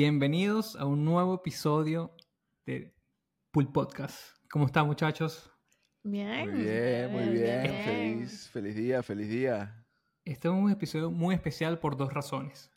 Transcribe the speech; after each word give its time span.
Bienvenidos 0.00 0.76
a 0.76 0.84
un 0.84 1.04
nuevo 1.04 1.34
episodio 1.34 2.14
de 2.64 2.94
Pool 3.50 3.72
Podcast. 3.72 4.16
¿Cómo 4.48 4.66
están, 4.66 4.86
muchachos? 4.86 5.50
Bien. 6.04 6.52
Muy 6.52 6.62
bien, 6.62 7.10
muy 7.10 7.28
bien. 7.30 7.62
bien. 7.64 7.84
Feliz, 7.84 8.48
feliz 8.48 8.76
día, 8.76 9.02
feliz 9.02 9.28
día. 9.28 9.84
Este 10.24 10.46
es 10.46 10.54
un 10.54 10.70
episodio 10.70 11.10
muy 11.10 11.34
especial 11.34 11.80
por 11.80 11.96
dos 11.96 12.14
razones. 12.14 12.70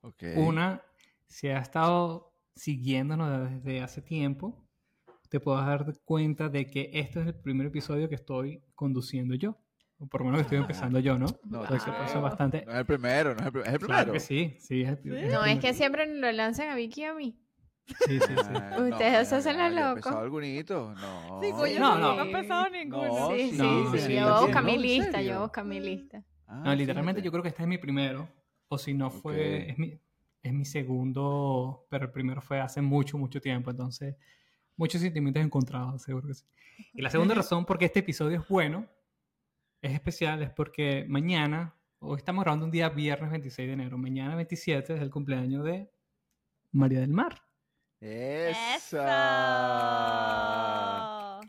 Ok. 0.00 0.22
Una, 0.36 0.82
si 1.26 1.48
ha 1.48 1.58
estado 1.58 2.34
siguiéndonos 2.56 3.50
desde 3.50 3.82
hace 3.82 4.00
tiempo, 4.00 4.66
te 5.28 5.40
puedes 5.40 5.66
dar 5.66 6.00
cuenta 6.06 6.48
de 6.48 6.70
que 6.70 6.88
este 6.94 7.20
es 7.20 7.26
el 7.26 7.34
primer 7.34 7.66
episodio 7.66 8.08
que 8.08 8.14
estoy 8.14 8.64
conduciendo 8.74 9.34
yo. 9.34 9.58
Por 10.10 10.20
lo 10.20 10.24
menos 10.26 10.38
que 10.38 10.42
estoy 10.42 10.58
empezando 10.58 10.98
yo, 10.98 11.18
¿no? 11.18 11.26
No, 11.44 11.60
Porque 11.64 11.90
pasa 11.90 12.18
bastante. 12.20 12.64
No 12.66 12.72
es 12.72 12.78
el 12.78 12.86
primero, 12.86 13.34
no 13.34 13.40
es 13.40 13.46
el, 13.46 13.52
prim- 13.52 13.64
es 13.66 13.72
el 13.72 13.78
primero. 13.78 13.96
Claro 13.98 14.12
que 14.12 14.20
sí, 14.20 14.56
sí. 14.60 14.82
Es 14.82 14.98
el, 15.04 15.16
el 15.16 15.30
No, 15.32 15.44
es 15.44 15.58
que 15.58 15.74
siempre 15.74 16.06
lo 16.06 16.30
lanzan 16.32 16.68
a 16.70 16.74
Vicky 16.74 17.02
y 17.02 17.04
a 17.04 17.14
mí. 17.14 17.38
Sí, 17.86 17.94
sí, 18.20 18.20
sí. 18.20 18.34
Ah, 18.54 18.76
Ustedes 18.90 19.28
se 19.28 19.34
hacen 19.34 19.58
los 19.58 19.72
locos. 19.72 19.96
empezó 20.06 20.18
algunito? 20.18 20.94
No. 20.94 21.40
Sí, 21.42 21.50
coño, 21.52 21.78
No, 21.80 21.94
no, 21.94 21.98
no. 21.98 22.14
no 22.16 22.22
ha 22.22 22.26
empezado 22.26 22.70
ninguno. 22.70 23.06
No, 23.06 23.30
sí, 23.36 23.50
sí, 23.50 23.56
no, 23.58 23.92
sí, 23.92 23.98
sí, 23.98 24.14
Yo 24.14 24.20
lo 24.20 24.30
busco 24.32 24.46
entiendo. 24.46 24.62
mi 24.62 24.74
¿En 24.74 24.82
lista, 24.82 25.22
yo 25.22 25.40
busco 25.42 25.64
mi 25.64 25.80
lista. 25.80 26.24
Ah, 26.46 26.62
No, 26.64 26.74
literalmente 26.74 27.20
fíjate. 27.20 27.24
yo 27.26 27.32
creo 27.32 27.42
que 27.42 27.48
este 27.48 27.62
es 27.62 27.68
mi 27.68 27.78
primero. 27.78 28.28
O 28.68 28.78
si 28.78 28.94
no 28.94 29.10
fue, 29.10 29.62
Ok. 29.64 29.70
es, 29.70 29.78
mi, 29.78 29.98
es 30.42 30.52
mi 30.52 30.64
segundo, 30.64 31.86
pero 31.90 32.06
el 32.06 32.10
primero 32.12 32.40
fue 32.40 32.60
hace 32.60 32.80
mucho, 32.80 33.18
mucho 33.18 33.40
tiempo. 33.40 33.70
Entonces, 33.70 34.16
muchos 34.76 35.00
sentimientos 35.00 35.42
encontrados, 35.44 36.02
seguro 36.02 36.28
que 36.28 36.34
sí. 36.34 36.44
Y 36.94 37.02
la 37.02 37.10
segunda 37.10 37.34
razón 37.34 37.64
por 37.66 37.78
qué 37.78 37.86
este 37.86 37.98
episodio 38.00 38.40
es 38.40 38.48
bueno, 38.48 38.86
es 39.82 39.92
especial, 39.92 40.42
es 40.42 40.50
porque 40.50 41.04
mañana, 41.08 41.74
hoy 41.98 42.16
estamos 42.16 42.44
grabando 42.44 42.64
un 42.66 42.70
día 42.72 42.88
viernes 42.88 43.30
26 43.30 43.66
de 43.66 43.72
enero, 43.74 43.98
mañana 43.98 44.34
27 44.36 44.94
es 44.94 45.00
el 45.02 45.10
cumpleaños 45.10 45.64
de 45.64 45.90
María 46.70 47.00
del 47.00 47.10
Mar. 47.12 47.42
¡Esa! 50.52 51.40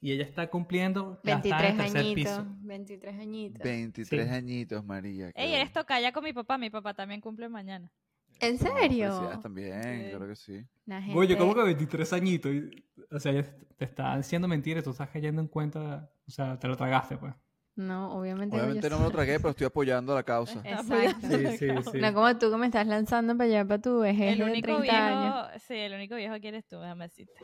Y 0.00 0.12
ella 0.12 0.24
está 0.24 0.48
cumpliendo 0.48 1.20
ya 1.24 1.36
está 1.36 1.68
en 1.68 1.76
23 1.76 1.86
el 1.88 1.92
tercer 1.92 2.00
añitos. 2.00 2.38
piso. 2.38 2.46
23 2.60 3.18
añitos. 3.20 3.62
23 3.64 4.28
Sí. 4.28 4.34
añitos, 4.34 4.84
María. 4.84 5.26
Ey, 5.34 5.54
eres 5.54 5.68
bueno. 5.68 5.80
tocaya 5.82 6.12
con 6.12 6.22
mi 6.24 6.32
papá. 6.32 6.56
Mi 6.56 6.70
papá 6.70 6.94
también 6.94 7.20
cumple 7.20 7.48
mañana. 7.48 7.90
¿En 8.40 8.52
No, 8.54 8.58
serio? 8.60 8.78
felicidades 9.10 9.40
también, 9.40 9.82
Sí. 9.82 10.10
claro 10.10 10.28
que 10.28 10.36
sí. 10.36 10.64
La 10.86 10.98
Oye, 10.98 11.28
gente- 11.28 11.36
¿cómo 11.38 11.54
que 11.56 11.62
23 11.64 12.12
añitos? 12.12 12.52
O 13.10 13.18
sea, 13.18 13.32
ella 13.32 13.44
te 13.76 13.84
está 13.84 14.16
diciendo 14.16 14.46
mentiras, 14.46 14.84
tú 14.84 14.90
estás 14.90 15.08
cayendo 15.10 15.42
en 15.42 15.48
cuenta, 15.48 16.08
o 16.26 16.30
sea, 16.30 16.56
te 16.58 16.68
lo 16.68 16.76
tragaste, 16.76 17.16
pues. 17.16 17.34
No, 17.78 18.18
obviamente. 18.18 18.56
Obviamente 18.56 18.90
no 18.90 18.98
me 18.98 19.04
lo 19.04 19.10
tragué, 19.12 19.38
pero 19.38 19.50
estoy 19.50 19.66
apoyando 19.66 20.12
la 20.12 20.24
causa. 20.24 20.60
Exacto. 20.64 21.28
Sí, 21.28 21.46
sí, 21.58 21.68
sí. 21.92 21.98
No 22.00 22.12
como 22.12 22.36
tú 22.36 22.50
que 22.50 22.56
me 22.56 22.66
estás 22.66 22.86
lanzando 22.88 23.36
para 23.36 23.48
allá, 23.48 23.64
para 23.64 23.80
tu 23.80 24.00
vejez 24.00 24.32
El 24.32 24.38
de 24.38 24.44
único 24.44 24.66
30 24.78 24.82
viejo, 24.82 24.96
años. 24.98 25.62
sí, 25.62 25.74
el 25.74 25.94
único 25.94 26.16
viejo 26.16 26.34
que 26.40 26.48
eres 26.48 26.66
tú, 26.66 26.80
déjame 26.80 27.04
decirte. 27.04 27.38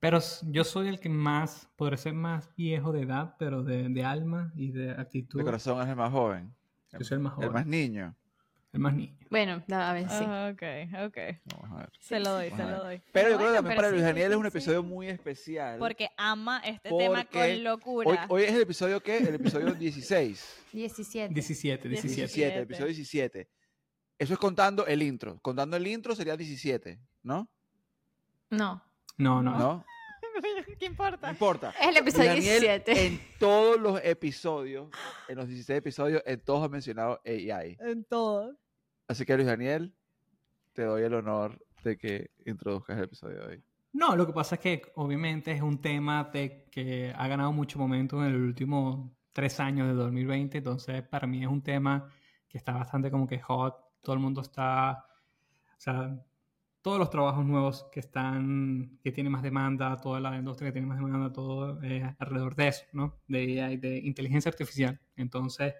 Pero 0.00 0.18
yo 0.42 0.64
soy 0.64 0.88
el 0.88 0.98
que 0.98 1.08
más, 1.08 1.68
podré 1.76 1.96
ser 1.96 2.12
más 2.12 2.54
viejo 2.56 2.92
de 2.92 3.02
edad, 3.02 3.36
pero 3.38 3.62
de, 3.62 3.88
de 3.88 4.04
alma 4.04 4.52
y 4.56 4.72
de 4.72 4.90
actitud. 4.90 5.38
De 5.38 5.44
corazón 5.44 5.80
es 5.80 5.88
el 5.88 5.96
más 5.96 6.10
joven. 6.10 6.52
Yo 6.92 7.04
soy 7.04 7.14
el 7.14 7.20
más 7.20 7.34
joven. 7.34 7.48
El 7.48 7.54
más 7.54 7.66
niño. 7.66 8.16
El 8.74 8.80
más 8.80 8.92
niño. 8.92 9.16
Bueno, 9.30 9.62
a 9.70 9.92
ver, 9.92 10.08
sí. 10.08 10.24
Ah, 10.26 10.50
ok, 10.52 10.62
ok. 11.06 11.18
Vamos 11.44 11.70
a 11.70 11.80
ver. 11.82 11.90
Se 12.00 12.18
lo 12.18 12.30
doy, 12.30 12.50
Vamos 12.50 12.66
se 12.66 12.72
lo 12.72 12.82
doy. 12.82 13.02
Pero 13.12 13.30
yo 13.30 13.36
creo 13.36 13.48
que 13.50 13.54
también 13.54 13.76
para 13.76 13.90
Luis 13.90 14.00
sí, 14.02 14.06
Daniel 14.06 14.32
es 14.32 14.36
un 14.36 14.42
sí. 14.42 14.48
episodio 14.48 14.82
muy 14.82 15.06
especial. 15.06 15.78
Porque 15.78 16.10
ama 16.16 16.58
este 16.58 16.90
tema 16.90 17.24
con 17.24 17.62
locura. 17.62 18.26
hoy 18.28 18.42
es 18.42 18.52
el 18.52 18.62
episodio 18.62 19.00
¿qué? 19.00 19.18
El 19.18 19.36
episodio 19.36 19.72
16. 19.74 20.64
17. 20.72 21.32
17, 21.32 21.88
17. 21.88 22.16
17, 22.16 22.56
el 22.56 22.62
episodio 22.64 22.86
17. 22.86 23.48
Eso 24.18 24.32
es 24.32 24.38
contando 24.40 24.84
el 24.86 25.02
intro. 25.04 25.38
Contando 25.40 25.76
el 25.76 25.86
intro 25.86 26.16
sería 26.16 26.36
17, 26.36 26.98
¿no? 27.22 27.48
No. 28.50 28.82
No, 29.18 29.40
no. 29.40 29.56
¿No? 29.56 29.84
¿Qué 30.42 30.74
No 30.80 30.86
importa? 30.86 31.30
importa. 31.30 31.74
Es 31.80 31.86
el 31.86 31.96
episodio 31.98 32.30
Daniel, 32.30 32.60
17. 32.60 33.06
En 33.06 33.20
todos 33.38 33.80
los 33.80 34.00
episodios, 34.02 34.88
en 35.28 35.36
los 35.36 35.46
16 35.46 35.78
episodios, 35.78 36.22
en 36.26 36.40
todos 36.40 36.64
ha 36.64 36.68
mencionado 36.68 37.20
AI. 37.24 37.76
En 37.80 38.04
todo. 38.04 38.56
Así 39.08 39.24
que 39.24 39.34
Luis 39.36 39.46
Daniel, 39.46 39.94
te 40.72 40.82
doy 40.82 41.02
el 41.02 41.14
honor 41.14 41.64
de 41.82 41.96
que 41.96 42.30
introduzcas 42.46 42.98
el 42.98 43.04
episodio 43.04 43.40
de 43.40 43.46
hoy. 43.46 43.64
No, 43.92 44.16
lo 44.16 44.26
que 44.26 44.32
pasa 44.32 44.56
es 44.56 44.60
que 44.60 44.82
obviamente 44.96 45.52
es 45.52 45.62
un 45.62 45.80
tema 45.80 46.30
que 46.32 47.12
ha 47.14 47.28
ganado 47.28 47.52
mucho 47.52 47.78
momento 47.78 48.24
en 48.24 48.32
el 48.32 48.42
último 48.42 49.16
tres 49.32 49.60
años 49.60 49.86
de 49.86 49.94
2020, 49.94 50.58
entonces 50.58 51.02
para 51.02 51.26
mí 51.26 51.42
es 51.42 51.48
un 51.48 51.62
tema 51.62 52.08
que 52.48 52.58
está 52.58 52.72
bastante 52.72 53.10
como 53.10 53.26
que 53.26 53.40
hot, 53.40 53.76
todo 54.02 54.14
el 54.14 54.20
mundo 54.20 54.40
está, 54.40 55.06
o 55.76 55.80
sea, 55.80 56.18
todos 56.82 56.98
los 56.98 57.10
trabajos 57.10 57.44
nuevos 57.44 57.86
que 57.92 58.00
están, 58.00 58.98
que 59.02 59.12
tienen 59.12 59.32
más 59.32 59.42
demanda, 59.42 59.96
toda 59.96 60.20
la 60.20 60.36
industria 60.36 60.68
que 60.68 60.72
tiene 60.72 60.86
más 60.86 60.98
demanda, 60.98 61.32
todo 61.32 61.80
es 61.82 62.04
alrededor 62.18 62.54
de 62.56 62.68
eso, 62.68 62.84
¿no? 62.92 63.20
De 63.26 64.00
inteligencia 64.04 64.50
artificial. 64.50 65.00
Entonces, 65.16 65.74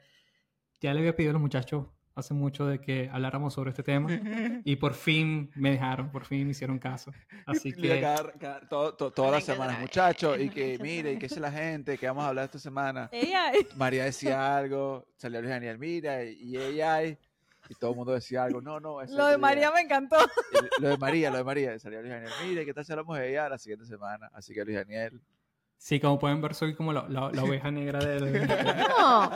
ya 0.80 0.94
le 0.94 1.00
había 1.00 1.14
pedido 1.14 1.30
a 1.30 1.34
los 1.34 1.42
muchachos 1.42 1.86
hace 2.16 2.32
mucho 2.34 2.66
de 2.66 2.80
que 2.80 3.10
habláramos 3.12 3.54
sobre 3.54 3.70
este 3.70 3.82
tema 3.82 4.08
y 4.64 4.76
por 4.76 4.94
fin 4.94 5.50
me 5.56 5.72
dejaron, 5.72 6.10
por 6.10 6.24
fin 6.24 6.44
me 6.44 6.52
hicieron 6.52 6.78
caso. 6.78 7.12
Así 7.46 7.72
Mira, 7.76 7.94
que... 7.96 8.00
cada- 8.00 8.32
cada- 8.32 8.68
todo- 8.68 8.94
to- 8.94 9.10
todas 9.10 9.32
las 9.32 9.44
semanas, 9.44 9.80
muchachos, 9.80 10.38
y 10.40 10.48
que 10.48 10.78
mire, 10.80 11.12
y 11.12 11.18
qué 11.18 11.26
dice 11.28 11.40
la 11.40 11.50
gente, 11.50 11.98
que 11.98 12.06
vamos 12.06 12.24
a 12.24 12.28
hablar 12.28 12.44
esta 12.46 12.58
semana. 12.58 13.08
Ella, 13.12 13.52
María 13.76 14.04
decía 14.04 14.56
algo, 14.56 15.06
salió 15.16 15.40
Luis 15.40 15.50
Daniel, 15.50 15.78
mira, 15.78 16.22
y 16.24 16.56
AI, 16.80 17.18
y 17.68 17.74
todo 17.76 17.90
el 17.92 17.96
mundo 17.96 18.12
decía 18.12 18.44
algo. 18.44 18.60
No, 18.60 18.78
no, 18.78 19.02
lo 19.02 19.26
de 19.26 19.38
María 19.38 19.70
me 19.72 19.80
encantó. 19.80 20.16
y 20.52 20.82
Lo 20.82 20.88
de 20.90 20.98
María, 20.98 21.30
lo 21.30 21.38
de 21.38 21.44
María, 21.44 21.78
salió 21.78 22.00
Luis 22.00 22.12
Daniel, 22.12 22.30
mire, 22.46 22.64
¿qué 22.64 22.74
tal 22.74 22.84
si 22.84 22.92
hablamos 22.92 23.18
de 23.18 23.30
ella 23.30 23.48
la 23.48 23.58
siguiente 23.58 23.86
semana? 23.86 24.30
Así 24.34 24.52
que 24.54 24.64
Luis 24.64 24.76
Daniel, 24.76 25.20
Sí, 25.76 26.00
como 26.00 26.18
pueden 26.18 26.40
ver, 26.40 26.54
soy 26.54 26.74
como 26.74 26.92
la, 26.92 27.06
la- 27.08 27.30
la 27.30 27.42
oveja 27.44 27.70
negra 27.70 27.98
del... 27.98 28.46
No, 28.98 29.30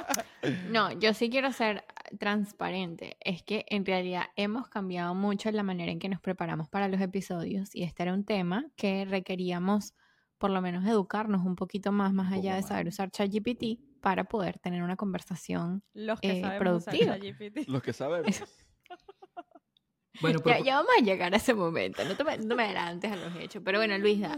no, 0.70 0.92
yo 0.98 1.12
sí 1.12 1.28
quiero 1.28 1.52
ser 1.52 1.84
transparente. 2.18 3.16
Es 3.20 3.42
que 3.42 3.66
en 3.68 3.84
realidad 3.84 4.24
hemos 4.36 4.68
cambiado 4.68 5.14
mucho 5.14 5.50
la 5.50 5.62
manera 5.62 5.92
en 5.92 5.98
que 5.98 6.08
nos 6.08 6.20
preparamos 6.20 6.68
para 6.68 6.88
los 6.88 7.00
episodios 7.00 7.74
y 7.74 7.82
este 7.82 8.02
era 8.02 8.14
un 8.14 8.24
tema 8.24 8.64
que 8.76 9.04
requeríamos 9.04 9.94
por 10.38 10.50
lo 10.50 10.62
menos 10.62 10.86
educarnos 10.86 11.44
un 11.44 11.56
poquito 11.56 11.90
más, 11.92 12.12
más 12.12 12.32
allá 12.32 12.54
de 12.54 12.62
saber 12.62 12.86
usar 12.88 13.10
ChatGPT 13.10 13.80
para 14.00 14.24
poder 14.24 14.58
tener 14.60 14.82
una 14.84 14.96
conversación. 14.96 15.82
Los 15.94 16.20
que 16.20 16.30
Eh, 16.38 16.40
sabemos 16.40 16.82
usar 16.82 16.94
productiva. 16.94 17.18
ChatGPT. 17.18 17.68
los 17.68 17.82
que 17.82 17.92
sabemos. 17.92 18.42
Bueno, 20.20 20.38
Ya, 20.38 20.44
pero, 20.44 20.64
ya 20.64 20.74
vamos 20.76 20.90
a 20.98 21.02
llegar 21.02 21.32
a 21.32 21.36
ese 21.36 21.54
momento, 21.54 22.04
no 22.04 22.16
te, 22.16 22.24
me- 22.24 22.38
no 22.38 22.56
me 22.56 22.64
adelantes 22.64 23.12
a 23.12 23.16
los 23.16 23.36
hechos. 23.36 23.62
Pero 23.64 23.78
bueno, 23.78 23.96
Luisa, 23.98 24.36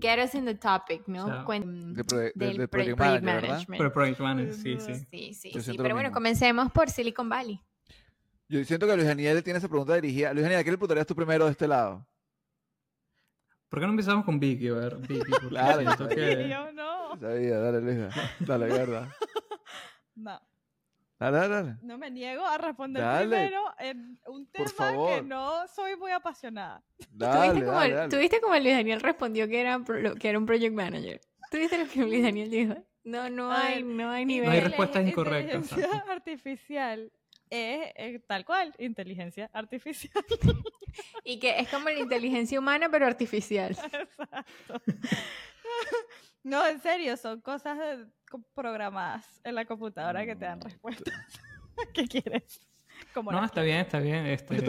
get 0.00 0.24
us 0.24 0.34
in 0.34 0.44
the 0.46 0.54
topic, 0.54 1.06
¿no? 1.08 1.24
O 1.24 1.26
sea, 1.28 1.44
De, 1.60 2.04
pro- 2.04 2.18
de- 2.18 2.32
del 2.34 2.56
de 2.56 2.68
project 2.68 2.96
project 2.96 2.98
manager, 2.98 3.22
¿verdad? 3.24 3.48
management. 3.48 3.78
pero 3.78 3.92
Project 3.92 4.20
Manager, 4.20 4.54
sí, 4.54 4.76
sí. 4.80 4.94
Sí, 5.52 5.60
sí, 5.62 5.76
Pero 5.76 5.94
bueno, 5.94 6.10
comencemos 6.12 6.70
por 6.72 6.88
Silicon 6.90 7.28
Valley. 7.28 7.60
Yo 8.48 8.62
siento 8.64 8.86
que 8.86 8.94
Luis 8.94 9.06
Daniel 9.08 9.42
tiene 9.42 9.58
esa 9.58 9.68
pregunta 9.68 9.94
dirigida. 9.94 10.32
Luis 10.32 10.42
Daniel, 10.42 10.60
¿a 10.60 10.64
qué 10.64 10.70
le 10.70 10.76
preguntarías 10.78 11.06
tú 11.06 11.14
primero 11.14 11.46
de 11.46 11.50
este 11.52 11.66
lado? 11.66 12.06
¿Por 13.68 13.80
qué 13.80 13.86
no 13.86 13.92
empezamos 13.92 14.24
con 14.24 14.38
Vicky? 14.38 14.68
A 14.68 14.74
ver, 14.74 14.96
Vicky, 14.98 15.32
Claro, 15.48 15.80
yo 15.82 16.08
que- 16.08 16.54
no. 16.74 17.18
Sabía, 17.18 17.58
dale, 17.58 17.80
Luis. 17.80 18.14
Dale, 18.40 18.66
verdad. 18.66 19.08
No. 20.16 20.40
Dale, 21.30 21.48
dale, 21.48 21.54
dale. 21.54 21.76
No 21.82 21.96
me 21.98 22.10
niego 22.10 22.44
a 22.46 22.58
responder 22.58 23.02
Dale. 23.02 23.28
primero 23.28 23.62
en 23.78 24.18
un 24.26 24.46
tema 24.46 24.92
que 25.08 25.22
no 25.22 25.66
soy 25.68 25.96
muy 25.96 26.10
apasionada. 26.10 26.82
Dale, 27.10 27.48
¿Tuviste, 27.60 27.66
como, 27.66 28.08
tuviste 28.08 28.40
como 28.40 28.54
Luis 28.58 28.74
Daniel 28.74 29.00
respondió 29.00 29.48
que 29.48 29.60
era, 29.60 29.78
pro- 29.78 30.14
que 30.16 30.28
era 30.28 30.38
un 30.38 30.46
project 30.46 30.74
manager? 30.74 31.20
¿Tuviste 31.50 31.78
lo 31.78 31.88
que 31.88 32.00
Luis 32.00 32.22
Daniel 32.22 32.50
dijo? 32.50 32.74
No, 33.04 33.28
no 33.30 33.50
hay, 33.52 33.82
no 33.82 34.10
hay 34.10 34.24
No 34.24 34.32
hay 34.32 34.40
nivel. 34.42 34.62
respuestas 34.64 35.06
incorrectas, 35.06 35.54
Inteligencia 35.62 36.04
artificial 36.12 37.12
es, 37.50 37.92
eh, 37.96 38.22
tal 38.26 38.44
cual, 38.44 38.74
inteligencia 38.78 39.50
artificial. 39.52 40.24
Y 41.24 41.38
que 41.38 41.58
es 41.58 41.68
como 41.68 41.88
la 41.90 41.98
inteligencia 41.98 42.58
humana, 42.58 42.88
pero 42.90 43.06
artificial. 43.06 43.70
Exacto. 43.92 44.80
No, 46.42 46.66
en 46.66 46.78
serio, 46.82 47.16
son 47.16 47.40
cosas 47.40 47.78
de- 47.78 48.06
programadas 48.54 49.40
en 49.44 49.54
la 49.54 49.64
computadora 49.64 50.24
que 50.24 50.34
te 50.36 50.44
dan 50.44 50.60
respuestas. 50.60 51.14
¿Qué 51.94 52.06
quieres? 52.06 52.60
Como 53.12 53.32
No, 53.32 53.44
está 53.44 53.62
bien, 53.62 53.78
está 53.78 53.98
bien. 53.98 54.26
Este... 54.26 54.56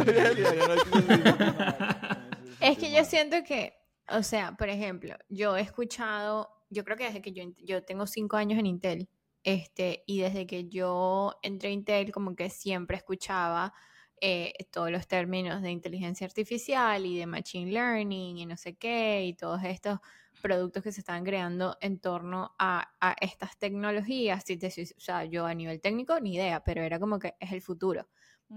Es 2.60 2.78
que 2.78 2.92
yo 2.92 3.04
siento 3.06 3.44
que, 3.44 3.74
o 4.10 4.24
sea, 4.24 4.54
por 4.54 4.70
ejemplo, 4.70 5.16
yo 5.30 5.58
he 5.58 5.62
escuchado, 5.62 6.50
yo 6.70 6.84
creo 6.84 6.98
que 6.98 7.06
desde 7.06 7.22
que 7.22 7.32
yo, 7.32 7.44
ent- 7.44 7.58
yo 7.64 7.84
tengo 7.84 8.08
cinco 8.08 8.38
años 8.38 8.58
en 8.60 8.66
Intel, 8.66 9.10
este, 9.44 10.04
y 10.08 10.22
desde 10.22 10.48
que 10.48 10.68
yo 10.70 11.34
entré 11.44 11.70
a 11.70 11.74
Intel, 11.74 12.12
como 12.12 12.36
que 12.36 12.50
siempre 12.50 12.98
escuchaba 12.98 13.74
eh, 14.22 14.54
todos 14.72 14.90
los 14.90 15.06
términos 15.08 15.62
de 15.62 15.70
inteligencia 15.72 16.26
artificial 16.26 17.06
y 17.06 17.18
de 17.20 17.28
machine 17.28 17.72
learning 17.72 18.38
y 18.38 18.46
no 18.46 18.58
sé 18.58 18.76
qué, 18.76 19.24
y 19.26 19.34
todos 19.34 19.62
estos 19.64 20.00
productos 20.42 20.84
que 20.84 20.92
se 20.92 21.02
están 21.02 21.24
creando 21.24 21.78
en 21.82 22.00
torno 22.00 22.56
a, 22.60 22.94
a 23.00 23.16
estas 23.22 23.58
tecnologías. 23.58 24.44
Si 24.46 24.58
te 24.58 24.68
o 24.68 25.00
sea, 25.02 25.26
yo 25.26 25.46
a 25.46 25.54
nivel 25.54 25.82
técnico 25.82 26.20
ni 26.20 26.36
idea, 26.36 26.64
pero 26.64 26.82
era 26.82 27.00
como 27.00 27.20
que 27.20 27.36
es 27.40 27.52
el 27.52 27.62
futuro. 27.62 28.08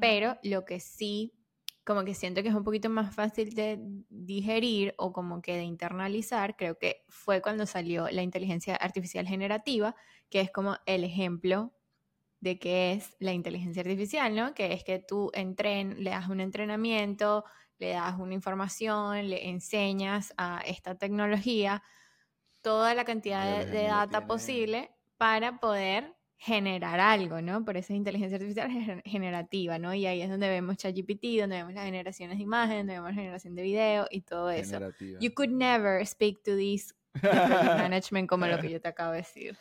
Pero 0.00 0.36
lo 0.42 0.64
que 0.64 0.80
sí 0.80 1.38
como 1.88 2.04
que 2.04 2.12
siento 2.12 2.42
que 2.42 2.50
es 2.50 2.54
un 2.54 2.64
poquito 2.64 2.90
más 2.90 3.14
fácil 3.14 3.54
de 3.54 3.78
digerir 4.10 4.94
o 4.98 5.10
como 5.10 5.40
que 5.40 5.56
de 5.56 5.62
internalizar, 5.62 6.54
creo 6.54 6.76
que 6.76 7.02
fue 7.08 7.40
cuando 7.40 7.64
salió 7.64 8.10
la 8.10 8.20
inteligencia 8.20 8.76
artificial 8.76 9.26
generativa, 9.26 9.96
que 10.28 10.42
es 10.42 10.50
como 10.50 10.76
el 10.84 11.02
ejemplo 11.02 11.72
de 12.40 12.58
qué 12.58 12.92
es 12.92 13.16
la 13.20 13.32
inteligencia 13.32 13.80
artificial, 13.80 14.36
¿no? 14.36 14.52
Que 14.52 14.74
es 14.74 14.84
que 14.84 14.98
tú 14.98 15.30
entren, 15.32 16.04
le 16.04 16.10
das 16.10 16.28
un 16.28 16.40
entrenamiento, 16.40 17.44
le 17.78 17.90
das 17.90 18.18
una 18.18 18.34
información, 18.34 19.28
le 19.28 19.48
enseñas 19.48 20.32
a 20.36 20.60
esta 20.66 20.94
tecnología 20.96 21.82
toda 22.60 22.94
la 22.94 23.04
cantidad 23.04 23.58
de, 23.58 23.66
de 23.66 23.82
data 23.84 24.06
tiene- 24.18 24.26
posible 24.26 24.90
para 25.16 25.58
poder 25.60 26.14
generar 26.40 27.00
algo, 27.00 27.40
¿no? 27.42 27.64
Por 27.64 27.76
eso 27.76 27.92
es 27.92 27.96
inteligencia 27.96 28.36
artificial 28.36 28.70
gener- 28.70 29.02
generativa, 29.04 29.78
¿no? 29.78 29.92
Y 29.94 30.06
ahí 30.06 30.22
es 30.22 30.30
donde 30.30 30.48
vemos 30.48 30.76
ChatGPT, 30.76 31.40
donde 31.40 31.56
vemos 31.56 31.72
las 31.74 31.84
generaciones 31.84 32.36
de 32.38 32.42
imagen, 32.44 32.78
donde 32.78 32.92
vemos 32.94 33.10
la 33.10 33.14
generación 33.16 33.54
de 33.56 33.62
video 33.62 34.06
y 34.10 34.20
todo 34.20 34.50
eso. 34.50 34.74
Generativa. 34.74 35.18
You 35.20 35.32
could 35.34 35.50
never 35.50 36.06
speak 36.06 36.42
to 36.44 36.56
this 36.56 36.94
de 37.14 37.22
management 37.90 38.28
como 38.28 38.46
lo 38.46 38.60
que 38.60 38.70
yo 38.70 38.80
te 38.80 38.88
acabo 38.88 39.12
de 39.12 39.18
decir. 39.18 39.56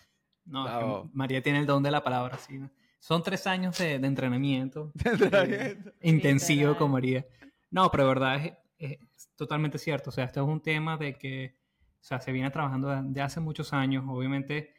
No, 0.46 0.68
es 0.68 1.04
que. 1.04 1.10
María 1.14 1.42
tiene 1.42 1.60
el 1.60 1.66
don 1.66 1.82
de 1.82 1.92
la 1.92 2.04
palabra, 2.04 2.38
sí. 2.38 2.60
Son 3.00 3.22
tres 3.24 3.46
años 3.48 3.78
de, 3.78 4.00
de 4.00 4.08
entrenamiento 4.08 4.92
Entrenamiento. 5.06 5.92
intensivo 6.02 6.60
literal. 6.70 6.78
con 6.78 6.92
María. 6.92 7.26
No, 7.72 7.90
pero 7.92 8.04
de 8.04 8.10
verdad 8.10 8.60
es, 8.78 8.98
totalmente 9.36 9.78
cierto. 9.78 10.10
O 10.10 10.14
sea, 10.14 10.26
esto 10.26 10.42
es 10.42 10.48
un 10.48 10.62
tema 10.62 10.98
de 10.98 11.18
que 11.18 11.58
o 12.02 12.04
sea, 12.04 12.20
se 12.22 12.32
viene 12.32 12.52
trabajando 12.52 12.90
de, 12.90 13.22
hace 13.22 13.40
muchos 13.40 13.74
años. 13.74 14.06
Obviamente, 14.08 14.74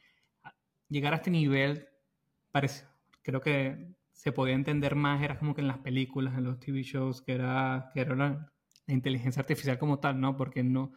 llegar 0.88 1.12
a 1.12 1.16
este 1.16 1.30
nivel, 1.30 1.88
parece, 2.50 2.86
creo 3.22 3.40
que 3.40 3.94
se 4.12 4.32
podía 4.32 4.54
entender 4.54 4.94
más, 4.96 5.22
era 5.22 5.38
como 5.38 5.54
que 5.54 5.60
en 5.60 5.68
las 5.68 5.78
películas, 5.78 6.36
en 6.36 6.44
los 6.44 6.58
TV 6.60 6.82
shows, 6.82 7.22
que 7.22 7.32
era, 7.34 7.90
que 7.94 8.00
era 8.00 8.16
la, 8.16 8.52
inteligencia 8.86 9.40
artificial 9.40 9.78
como 9.78 9.98
tal, 10.00 10.18
¿no? 10.20 10.36
Porque 10.36 10.64
no, 10.64 10.92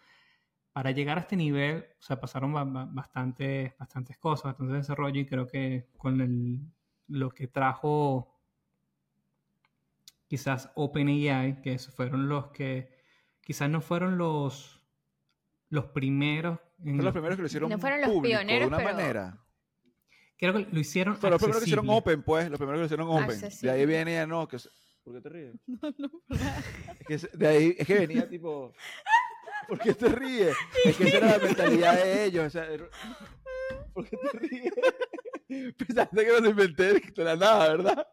para 0.73 0.91
llegar 0.91 1.17
a 1.17 1.21
este 1.21 1.35
nivel, 1.35 1.85
o 1.99 2.01
sea, 2.01 2.19
pasaron 2.21 2.53
ba- 2.53 2.63
ba- 2.63 2.87
bastantes, 2.89 3.73
bastantes 3.77 4.17
cosas, 4.17 4.45
bastante 4.45 4.75
desarrollo 4.75 5.19
y 5.21 5.25
creo 5.25 5.47
que 5.47 5.89
con 5.97 6.21
el, 6.21 6.61
lo 7.07 7.31
que 7.31 7.47
trajo 7.47 8.30
quizás 10.31 10.71
OpenAI, 10.75 11.61
que 11.61 11.73
esos 11.73 11.93
fueron 11.93 12.29
los 12.29 12.51
que 12.51 12.89
quizás 13.41 13.69
no 13.69 13.81
fueron 13.81 14.17
los, 14.17 14.81
los 15.67 15.87
primeros. 15.87 16.57
en 16.79 16.95
Fueron 16.95 16.95
los 16.95 17.03
los- 17.03 17.11
primeros 17.13 17.35
que 17.35 17.41
lo 17.41 17.47
hicieron 17.47 17.69
No 17.69 17.77
fueron 17.79 17.99
los 17.99 18.09
público, 18.11 18.37
pioneros, 18.37 18.61
de 18.61 18.67
una 18.67 18.77
pero- 18.77 18.95
manera. 18.95 19.37
Creo 20.37 20.53
que 20.53 20.67
lo 20.71 20.79
hicieron. 20.79 21.17
Fueron 21.17 21.33
los 21.33 21.41
primeros 21.41 21.61
que 21.63 21.65
hicieron 21.69 21.89
open, 21.89 22.23
pues. 22.23 22.49
Los 22.49 22.57
primeros 22.57 22.77
que 22.77 22.81
lo 22.81 22.85
hicieron 22.85 23.07
open. 23.09 23.27
De 23.27 23.45
Accesible. 23.45 23.71
ahí 23.71 23.85
viene 23.85 24.13
ya 24.13 24.25
no. 24.25 24.47
Que, 24.47 24.57
se- 24.57 24.69
¿Por 25.03 25.15
qué 25.15 25.21
te 25.21 25.29
ríes? 25.29 25.53
No, 25.67 25.93
no. 25.97 26.09
Es 27.09 27.27
que, 27.27 27.37
de 27.37 27.47
ahí, 27.47 27.75
es 27.77 27.85
que 27.85 27.93
venía 27.99 28.29
tipo. 28.29 28.73
¿Por 29.67 29.79
qué 29.79 29.93
te 29.93 30.07
ríes? 30.07 30.55
Es 30.85 30.95
que 30.95 31.03
esa 31.09 31.17
era 31.17 31.37
la 31.37 31.43
mentalidad 31.43 32.01
de 32.01 32.23
ellos. 32.23 32.45
o 32.45 32.49
sea, 32.49 32.65
era- 32.71 32.87
¿Por 33.93 34.07
qué 34.09 34.15
te 34.15 34.37
ríes? 34.39 34.73
Pensaste 35.77 36.25
que 36.25 36.39
lo 36.39 36.49
inventé 36.49 36.93
de 36.93 37.23
la 37.25 37.35
nada, 37.35 37.67
¿verdad? 37.75 38.07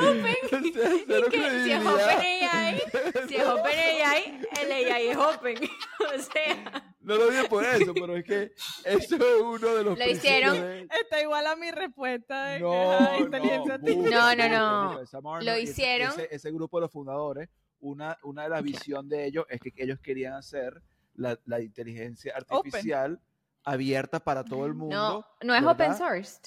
Open. 0.00 0.36
Cero 1.06 1.26
que 1.30 1.64
si 1.64 1.72
es. 1.72 1.86
OpenAI, 1.86 2.82
si 3.28 3.36
es 3.36 3.46
OpenAI, 3.46 4.40
el 4.62 4.72
AI 4.92 5.08
es 5.08 5.16
Open. 5.16 5.56
o 6.14 6.18
sea, 6.20 6.94
No 7.00 7.16
lo 7.16 7.30
dije 7.30 7.48
por 7.48 7.64
eso, 7.64 7.94
pero 7.94 8.16
es 8.16 8.24
que 8.24 8.52
eso 8.84 9.16
es 9.16 9.42
uno 9.42 9.74
de 9.74 9.84
los 9.84 9.98
Lo 9.98 10.04
hicieron- 10.06 10.60
de- 10.60 10.88
Está 11.00 11.20
igual 11.22 11.46
a 11.46 11.56
mi 11.56 11.70
respuesta 11.70 12.44
de 12.46 12.58
que, 12.58 12.64
No, 12.64 12.92
ajá, 12.92 13.10
no, 13.12 13.18
inteligencia. 13.24 13.78
No, 13.78 14.34
no, 14.36 14.48
no. 14.48 15.40
Lo 15.42 15.58
hicieron- 15.58 16.10
Ese, 16.10 16.28
ese 16.30 16.50
grupo 16.52 16.78
de 16.78 16.82
los 16.82 16.90
fundadores, 16.92 17.48
una, 17.80 18.18
una 18.22 18.44
de 18.44 18.48
las 18.48 18.62
visiones 18.62 19.10
de 19.10 19.26
ellos 19.26 19.44
es 19.48 19.60
que 19.60 19.72
ellos 19.76 19.98
querían 20.00 20.32
hacer 20.34 20.82
la, 21.14 21.38
la 21.44 21.60
inteligencia 21.60 22.34
artificial 22.36 23.20
abierta 23.64 24.20
para 24.20 24.44
todo 24.44 24.66
el 24.66 24.74
mundo. 24.74 24.96
no, 24.96 25.46
no 25.46 25.54
es 25.54 25.60
¿verdad? 25.62 25.72
open 25.74 25.96
source. 25.96 26.40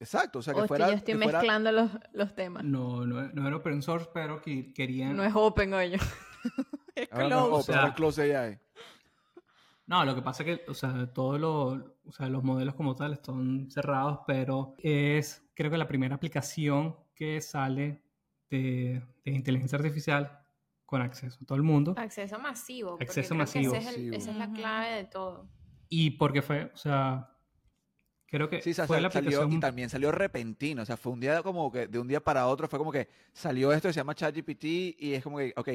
Exacto, 0.00 0.38
o 0.38 0.42
sea, 0.42 0.54
que 0.54 0.60
estoy- 0.60 0.68
fuera. 0.68 0.88
yo 0.88 0.94
estoy 0.94 1.14
que 1.14 1.22
fuera- 1.22 1.38
mezclando 1.40 1.72
los, 1.72 1.90
los 2.12 2.34
temas. 2.34 2.62
No, 2.64 3.04
no, 3.04 3.22
no 3.32 3.46
era 3.48 3.56
open 3.56 3.82
source, 3.82 4.08
pero 4.14 4.40
que 4.40 4.72
querían. 4.72 5.16
No 5.16 5.24
es 5.24 5.32
open, 5.34 5.74
oye. 5.74 5.98
Es 6.94 7.08
no 7.12 7.20
es 7.20 7.26
close. 7.28 7.34
open, 7.44 7.52
O 7.58 7.62
sea, 7.62 7.76
ahora 7.76 7.88
es 7.90 7.94
close 7.94 8.36
AI. 8.36 8.58
No, 9.86 10.04
lo 10.04 10.14
que 10.14 10.22
pasa 10.22 10.42
es 10.42 10.58
que, 10.58 10.70
o 10.70 10.74
sea, 10.74 11.06
todos 11.12 11.40
los, 11.40 11.80
o 12.06 12.12
sea, 12.12 12.28
los 12.28 12.42
modelos 12.44 12.74
como 12.74 12.94
tal 12.94 13.12
están 13.14 13.70
cerrados, 13.70 14.20
pero 14.26 14.74
es, 14.78 15.42
creo 15.54 15.70
que 15.70 15.78
la 15.78 15.88
primera 15.88 16.14
aplicación 16.16 16.96
que 17.14 17.40
sale 17.40 18.02
de, 18.50 19.02
de 19.24 19.30
inteligencia 19.32 19.76
artificial 19.78 20.40
con 20.84 21.00
acceso 21.02 21.38
a 21.42 21.46
todo 21.46 21.56
el 21.56 21.62
mundo. 21.62 21.94
Acceso 21.96 22.38
masivo. 22.38 22.98
Acceso 23.00 23.34
masivo. 23.34 23.74
ese 23.74 23.90
es 23.90 23.96
el- 23.96 24.14
esa 24.14 24.30
es 24.30 24.36
la 24.36 24.52
clave 24.52 24.90
de 24.94 25.04
todo. 25.04 25.48
Y 25.88 26.10
porque 26.12 26.42
fue, 26.42 26.70
o 26.74 26.76
sea, 26.76 27.30
creo 28.30 28.48
que 28.48 28.60
Sí, 28.62 28.70
o 28.70 28.74
sea, 28.74 28.86
fue 28.86 28.96
sal- 28.96 29.02
la 29.04 29.10
salió, 29.10 29.30
aplicación. 29.30 29.52
y 29.52 29.60
también 29.60 29.88
salió 29.90 30.12
repentino, 30.12 30.82
o 30.82 30.86
sea, 30.86 30.96
fue 30.96 31.12
un 31.12 31.20
día 31.20 31.42
como 31.42 31.70
que 31.72 31.86
de 31.86 31.98
un 31.98 32.08
día 32.08 32.20
para 32.20 32.46
otro, 32.46 32.68
fue 32.68 32.78
como 32.78 32.92
que 32.92 33.08
salió 33.32 33.72
esto 33.72 33.88
que 33.88 33.92
se 33.92 34.00
llama 34.00 34.14
ChatGPT 34.14 34.64
y 34.98 35.14
es 35.14 35.22
como 35.24 35.38
que, 35.38 35.52
ok, 35.56 35.68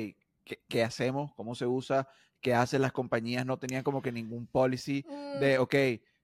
¿qué, 0.44 0.64
qué 0.68 0.84
hacemos? 0.84 1.34
¿Cómo 1.36 1.56
se 1.56 1.66
usa? 1.66 2.08
¿Qué 2.42 2.54
hacen 2.54 2.82
las 2.82 2.92
compañías? 2.92 3.46
No 3.46 3.58
tenían 3.58 3.84
como 3.84 4.02
que 4.02 4.12
ningún 4.12 4.48
policy 4.48 5.06
de, 5.40 5.58
Mm, 5.58 5.62
ok, 5.62 5.76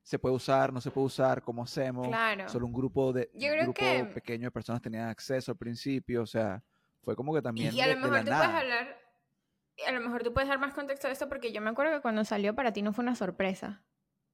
se 0.03 0.19
puede 0.19 0.35
usar, 0.35 0.73
no 0.73 0.81
se 0.81 0.91
puede 0.91 1.05
usar, 1.07 1.41
¿cómo 1.43 1.63
hacemos? 1.63 2.07
Claro. 2.07 2.49
Solo 2.49 2.65
un 2.65 2.73
grupo 2.73 3.13
de 3.13 3.29
Yo 3.33 3.47
un 3.47 3.53
creo 3.53 3.63
grupo 3.65 3.79
que- 3.79 4.05
pequeño 4.15 4.45
de 4.47 4.51
personas 4.51 4.81
tenían 4.81 5.07
acceso 5.09 5.51
al 5.51 5.57
principio, 5.57 6.23
o 6.23 6.25
sea, 6.25 6.63
fue 7.03 7.15
como 7.15 7.33
que 7.33 7.41
también 7.41 7.73
Y 7.75 7.79
a 7.79 7.87
de, 7.87 7.95
lo 7.95 7.95
de 7.95 8.01
mejor 8.01 8.13
la 8.13 8.19
tú 8.19 8.25
puedes 8.25 8.41
nada. 8.41 8.59
hablar, 8.59 8.97
y 9.77 9.81
a 9.83 9.91
lo 9.93 10.01
mejor 10.01 10.23
tú 10.23 10.33
puedes 10.33 10.49
dar 10.49 10.59
más 10.59 10.73
contexto 10.73 11.07
a 11.07 11.11
esto 11.11 11.29
porque 11.29 11.51
yo 11.53 11.61
me 11.61 11.69
acuerdo 11.69 11.93
que 11.93 12.01
cuando 12.01 12.25
salió 12.25 12.53
para 12.55 12.73
ti 12.73 12.81
no 12.81 12.91
fue 12.91 13.03
una 13.03 13.15
sorpresa. 13.15 13.83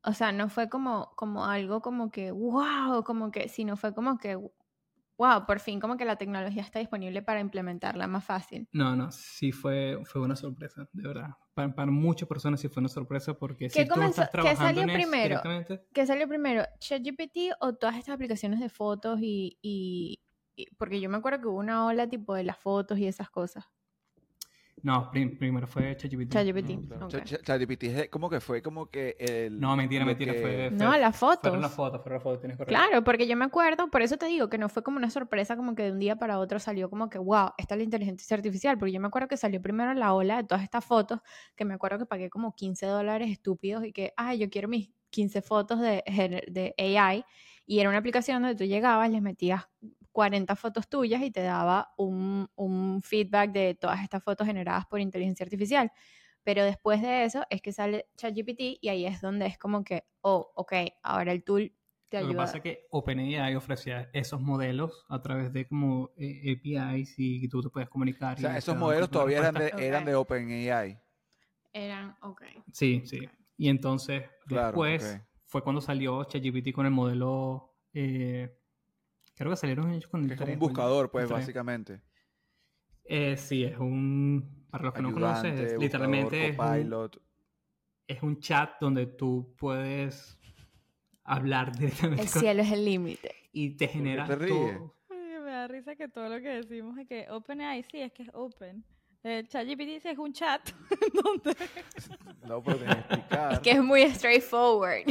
O 0.05 0.13
sea, 0.13 0.31
no 0.31 0.49
fue 0.49 0.69
como, 0.69 1.11
como 1.15 1.45
algo 1.45 1.81
como 1.81 2.11
que, 2.11 2.31
wow, 2.31 3.03
como 3.03 3.31
que, 3.31 3.49
sino 3.49 3.75
fue 3.75 3.93
como 3.93 4.17
que, 4.17 4.35
wow, 5.17 5.45
por 5.47 5.59
fin 5.59 5.79
como 5.79 5.97
que 5.97 6.05
la 6.05 6.17
tecnología 6.17 6.61
está 6.61 6.79
disponible 6.79 7.21
para 7.21 7.39
implementarla 7.39 8.07
más 8.07 8.23
fácil. 8.23 8.67
No, 8.71 8.95
no, 8.95 9.11
sí 9.11 9.51
fue, 9.51 9.99
fue 10.05 10.21
una 10.21 10.35
sorpresa, 10.35 10.87
de 10.93 11.07
verdad. 11.07 11.29
Para, 11.53 11.73
para 11.73 11.91
muchas 11.91 12.27
personas 12.27 12.59
sí 12.59 12.67
fue 12.67 12.81
una 12.81 12.89
sorpresa 12.89 13.33
porque 13.33 13.69
¿Qué 13.69 13.81
si 13.81 13.87
tú 13.87 13.93
comenzó- 13.95 14.21
estás 14.21 14.27
qué 14.27 14.31
trabajando 14.31 14.81
salió 14.81 14.83
en 14.83 14.89
eso 14.89 15.09
primero? 15.09 15.41
¿Qué 15.93 16.05
salió 16.05 16.27
primero? 16.27 16.63
¿ChatGPT 16.79 17.37
o 17.61 17.73
todas 17.73 17.95
estas 17.97 18.15
aplicaciones 18.15 18.59
de 18.59 18.69
fotos 18.69 19.19
y, 19.21 19.57
y- 19.61 20.19
y- 20.57 20.67
Porque 20.75 20.99
yo 20.99 21.09
me 21.09 21.17
acuerdo 21.17 21.39
que 21.41 21.47
hubo 21.47 21.57
una 21.59 21.85
ola 21.85 22.07
tipo 22.09 22.33
de 22.35 22.43
las 22.43 22.57
fotos 22.57 22.99
y 22.99 23.07
esas 23.07 23.29
cosas. 23.29 23.65
No, 24.83 25.09
prim- 25.09 25.37
primero 25.37 25.65
fue 25.67 25.95
ChatGPT. 25.97 26.31
ChatGPT. 26.31 26.69
No, 26.69 26.87
Claro, 26.87 27.05
Ok. 27.07 27.11
Cha- 27.11 27.23
Cha- 27.23 27.37
ChatGPT 27.41 27.83
es 27.85 28.09
como 28.09 28.29
que 28.29 28.39
fue 28.39 28.61
como 28.61 28.87
que 28.87 29.15
el... 29.19 29.59
No, 29.59 29.75
mentira, 29.75 30.05
mentira, 30.05 30.33
que- 30.33 30.39
fue- 30.41 30.69
No, 30.71 30.95
las 30.97 31.17
fotos. 31.17 31.39
Fueron 31.41 31.61
las 31.61 31.73
fotos, 31.73 32.01
fueron 32.01 32.17
las 32.17 32.23
fotos, 32.23 32.39
tienes 32.41 32.57
correcto. 32.57 32.77
Claro, 32.79 33.03
porque 33.03 33.25
yo 33.27 33.35
me 33.35 33.45
acuerdo, 33.45 33.89
por 33.89 34.01
eso 34.03 34.17
te 34.17 34.27
digo 34.27 34.49
que 34.49 34.57
no 34.57 34.69
fue 34.69 34.83
como 34.83 34.97
una 34.97 35.09
sorpresa, 35.09 35.55
como 35.55 35.73
que 35.75 35.83
de 35.83 35.91
un 35.91 35.99
día 35.99 36.17
para 36.17 36.37
otro 36.39 36.59
salió 36.59 36.89
como 36.89 37.09
que, 37.09 37.17
wow, 37.17 37.49
esta 37.57 37.73
es 37.75 37.79
la 37.79 37.83
inteligencia 37.83 38.35
artificial, 38.35 38.77
porque 38.77 38.91
yo 38.91 38.99
me 38.99 39.07
acuerdo 39.07 39.27
que 39.27 39.37
salió 39.37 39.61
primero 39.61 39.93
la 39.93 40.13
ola 40.13 40.37
de 40.37 40.43
todas 40.43 40.63
estas 40.63 40.85
fotos, 40.85 41.19
que 41.55 41.65
me 41.65 41.73
acuerdo 41.73 41.97
que 41.97 42.05
pagué 42.05 42.29
como 42.29 42.53
15 42.53 42.85
dólares 42.85 43.31
estúpidos 43.31 43.85
y 43.85 43.91
que, 43.91 44.13
ay, 44.17 44.37
yo 44.37 44.49
quiero 44.49 44.67
mis 44.67 44.91
15 45.09 45.41
fotos 45.41 45.79
de, 45.79 46.03
de 46.47 46.75
AI, 46.99 47.23
y 47.65 47.79
era 47.79 47.89
una 47.89 47.97
aplicación 47.97 48.41
donde 48.43 48.55
tú 48.57 48.65
llegabas, 48.65 49.09
les 49.09 49.21
metías 49.21 49.67
40 50.15 50.55
fotos 50.55 50.87
tuyas 50.87 51.21
y 51.21 51.29
te 51.29 51.41
daba 51.41 51.93
un, 51.97 52.47
un 52.55 53.01
feedback 53.03 53.51
de 53.51 53.75
todas 53.75 54.01
estas 54.01 54.23
fotos 54.23 54.47
generadas 54.47 54.85
por 54.85 55.01
inteligencia 55.01 55.43
artificial. 55.43 55.91
Pero 56.41 56.63
después 56.63 57.01
de 57.01 57.25
eso 57.25 57.43
es 57.49 57.61
que 57.61 57.73
sale 57.73 58.07
ChatGPT 58.15 58.79
y 58.79 58.87
ahí 58.87 59.05
es 59.05 59.19
donde 59.19 59.45
es 59.45 59.57
como 59.57 59.83
que, 59.83 60.05
oh, 60.21 60.53
ok, 60.55 60.73
ahora 61.03 61.33
el 61.33 61.43
tool 61.43 61.73
te 62.07 62.21
Lo 62.21 62.27
que 62.27 62.29
ayuda. 62.29 62.43
pasa 62.45 62.57
es 62.57 62.63
que 62.63 62.87
OpenAI 62.91 63.55
ofrecía 63.55 64.09
esos 64.13 64.39
modelos 64.39 65.05
a 65.09 65.21
través 65.21 65.51
de 65.51 65.67
como 65.67 66.11
eh, 66.17 66.53
APIs 66.53 67.15
y 67.17 67.49
tú 67.49 67.61
te 67.61 67.69
puedes 67.69 67.89
comunicar. 67.89 68.37
O 68.37 68.39
sea, 68.41 68.57
esos 68.57 68.77
modelos 68.77 69.09
todavía 69.09 69.39
eran 69.39 69.55
de, 69.55 69.73
eran 69.77 70.07
OpenAI. 70.15 70.97
Eran, 71.73 72.15
ok. 72.21 72.41
Sí, 72.71 73.01
sí. 73.05 73.27
Y 73.57 73.67
entonces, 73.67 74.23
Claro, 74.47 74.67
después 74.67 75.19
fue 75.45 75.61
cuando 75.61 75.81
salió 75.81 76.23
ChatGPT 76.23 76.71
con 76.71 76.85
el 76.85 76.93
modelo. 76.93 77.73
eh, 77.93 78.49
creo 79.35 79.51
que 79.51 79.57
salieron 79.57 79.91
ellos 79.91 80.07
con 80.09 80.23
el 80.23 80.31
es 80.31 80.37
como 80.37 80.51
un 80.53 80.57
3 80.57 80.61
o 80.61 80.65
el- 80.65 80.69
buscador, 80.69 81.11
pues, 81.11 81.23
el 81.23 81.27
3. 81.29 81.39
básicamente. 81.39 82.01
Eh, 83.03 83.37
sí, 83.37 83.63
es 83.63 83.77
un. 83.77 84.65
Para 84.71 84.85
los 84.85 84.93
que 84.93 85.01
no 85.01 85.13
conocen, 85.13 85.51
Ayudante, 85.53 85.63
es, 85.63 85.77
buscador, 85.77 85.83
literalmente 85.83 86.45
es 86.49 86.57
un, 86.59 86.65
copilot. 86.65 87.21
es 88.07 88.23
un 88.23 88.39
chat 88.39 88.71
donde 88.81 89.05
tú 89.05 89.53
puedes 89.57 90.37
hablar 91.23 91.71
directamente 91.77 92.23
El 92.23 92.29
con- 92.31 92.41
cielo 92.41 92.61
es 92.63 92.71
el 92.71 92.83
límite. 92.85 93.35
y 93.51 93.71
te 93.77 93.87
genera 93.87 94.25
te 94.25 94.35
ríes? 94.35 94.77
todo. 94.77 94.95
Ay, 95.09 95.17
me 95.43 95.51
da 95.51 95.67
risa 95.67 95.95
que 95.95 96.07
todo 96.07 96.29
lo 96.29 96.39
que 96.41 96.49
decimos 96.49 96.97
es 96.97 97.07
que 97.07 97.27
OpenAI 97.29 97.83
sí 97.83 97.99
es 98.01 98.11
que 98.11 98.23
es 98.23 98.29
open. 98.33 98.83
El 99.23 99.47
ChatGPT 99.47 100.01
sí 100.03 100.09
es 100.09 100.17
un 100.19 100.33
chat 100.33 100.61
No, 102.47 102.61
pero 102.63 102.77
que 102.79 102.85
explicar. 102.85 103.53
Es 103.53 103.59
que 103.59 103.71
es 103.71 103.83
muy 103.83 104.07
straightforward. 104.11 105.05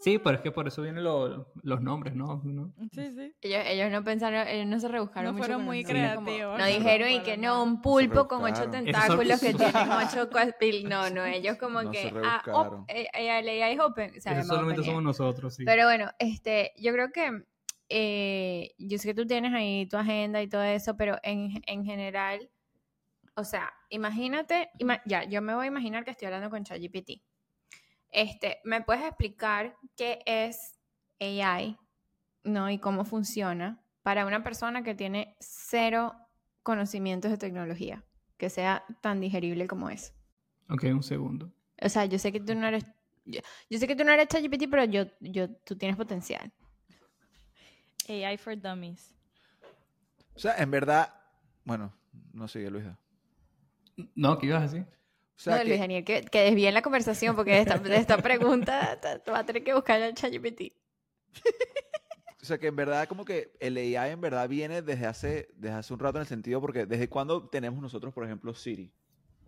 Sí, 0.00 0.18
pero 0.18 0.36
es 0.36 0.42
que 0.42 0.50
por 0.50 0.66
eso 0.66 0.80
vienen 0.80 1.04
lo- 1.04 1.52
los 1.62 1.80
nombres, 1.82 2.14
¿no? 2.14 2.40
¿no? 2.42 2.72
Sí, 2.90 3.10
sí. 3.12 3.34
Ellos, 3.42 3.62
ellos 3.66 3.90
no 3.92 4.02
pensaron, 4.02 4.48
ellos 4.48 4.66
no 4.66 4.80
se 4.80 4.88
rebuscaron 4.88 5.26
No 5.26 5.32
mucho 5.34 5.44
fueron 5.44 5.64
muy 5.64 5.82
como- 5.84 5.92
creativos, 5.92 6.58
No 6.58 6.58
no 6.58 6.66
dijeron 6.66 7.10
y 7.10 7.20
que 7.22 7.36
no, 7.36 7.62
un 7.62 7.82
pulpo 7.82 8.26
con 8.26 8.42
ocho 8.44 8.70
tentáculos 8.70 9.40
que 9.40 9.52
son- 9.52 9.60
ocho 10.24 10.30
cuaspil. 10.30 10.88
No, 10.88 11.10
no, 11.10 11.24
ellos 11.26 11.58
como 11.58 11.82
No 11.82 11.92
se 11.92 12.10
que. 12.12 12.14
Ah, 12.24 12.42
eh, 12.88 13.08
eh, 13.12 13.42
la 13.42 13.66
AI 13.66 13.74
es 13.74 13.80
open. 13.80 14.10
o 14.16 14.20
sea, 14.20 14.32
Eso 14.32 14.40
llama 14.40 14.44
solamente 14.54 14.84
somos 14.84 15.02
nosotros, 15.02 15.54
sí. 15.54 15.64
Pero 15.66 15.84
bueno, 15.84 16.10
este, 16.18 16.72
yo 16.78 16.92
creo 16.92 17.12
que 17.12 17.44
eh, 17.90 18.74
yo 18.78 18.96
sé 18.98 19.08
que 19.08 19.14
tú 19.14 19.26
tienes 19.26 19.52
ahí 19.52 19.86
tu 19.86 19.96
agenda 19.98 20.40
y 20.40 20.48
todo 20.48 20.62
eso, 20.62 20.96
pero 20.96 21.18
en, 21.22 21.60
en 21.66 21.84
general, 21.84 22.48
o 23.34 23.44
sea, 23.44 23.70
imagínate, 23.90 24.70
ima- 24.78 25.02
ya, 25.04 25.24
yo 25.24 25.42
me 25.42 25.54
voy 25.54 25.64
a 25.64 25.68
imaginar 25.68 26.04
que 26.04 26.12
estoy 26.12 26.26
hablando 26.26 26.48
con 26.48 26.64
ChatGPT. 26.64 27.20
Este, 28.10 28.58
¿me 28.64 28.82
puedes 28.82 29.04
explicar 29.04 29.76
qué 29.96 30.20
es 30.26 30.78
AI, 31.20 31.78
no? 32.44 32.70
Y 32.70 32.78
cómo 32.78 33.04
funciona 33.04 33.82
para 34.02 34.26
una 34.26 34.42
persona 34.42 34.82
que 34.82 34.94
tiene 34.94 35.36
cero 35.38 36.14
conocimientos 36.62 37.30
de 37.30 37.38
tecnología, 37.38 38.04
que 38.36 38.50
sea 38.50 38.84
tan 39.00 39.20
digerible 39.20 39.66
como 39.66 39.90
es. 39.90 40.14
Ok, 40.68 40.84
un 40.84 41.02
segundo. 41.02 41.52
O 41.82 41.88
sea, 41.88 42.04
yo 42.04 42.18
sé 42.18 42.32
que 42.32 42.40
tú 42.40 42.54
no 42.54 42.66
eres, 42.66 42.84
yo, 43.24 43.40
yo 43.68 43.78
sé 43.78 43.86
que 43.86 43.96
tú 43.96 44.04
no 44.04 44.12
eres 44.12 44.28
ChatGPT, 44.28 44.64
pero 44.70 44.84
yo, 44.84 45.04
yo, 45.20 45.48
tú 45.64 45.76
tienes 45.76 45.96
potencial. 45.96 46.52
AI 48.08 48.36
for 48.36 48.60
Dummies. 48.60 49.14
O 50.34 50.38
sea, 50.38 50.56
en 50.56 50.70
verdad, 50.70 51.14
bueno, 51.64 51.92
no 52.32 52.48
sigue 52.48 52.70
Luisa. 52.70 52.98
No, 54.14 54.38
¿qué 54.38 54.46
ibas 54.46 54.60
a 54.60 54.62
decir? 54.62 54.86
O 55.40 55.42
sea, 55.42 55.54
no, 55.56 55.62
que- 55.62 55.68
Luis 55.68 55.80
Daniel, 55.80 56.04
que, 56.04 56.20
que 56.22 56.40
desvíen 56.42 56.74
la 56.74 56.82
conversación 56.82 57.34
porque 57.34 57.52
de 57.52 57.60
esta, 57.60 57.78
de 57.78 57.96
esta 57.96 58.18
pregunta 58.18 59.00
te- 59.00 59.20
te 59.20 59.30
vas 59.30 59.40
a 59.40 59.46
tener 59.46 59.64
que 59.64 59.72
buscar 59.72 59.98
en 60.02 60.14
ChatGPT. 60.14 60.74
O 62.42 62.44
sea, 62.44 62.58
que 62.58 62.66
en 62.66 62.76
verdad 62.76 63.08
como 63.08 63.24
que 63.24 63.52
el 63.58 63.76
AI 63.78 64.10
en 64.12 64.20
verdad 64.20 64.48
viene 64.50 64.82
desde 64.82 65.06
hace, 65.06 65.48
desde 65.56 65.76
hace 65.76 65.92
un 65.94 66.00
rato 66.00 66.18
en 66.18 66.22
el 66.22 66.26
sentido 66.26 66.60
porque 66.60 66.84
desde 66.84 67.08
cuándo 67.08 67.48
tenemos 67.48 67.80
nosotros, 67.80 68.12
por 68.12 68.24
ejemplo, 68.24 68.52
Siri, 68.54 68.92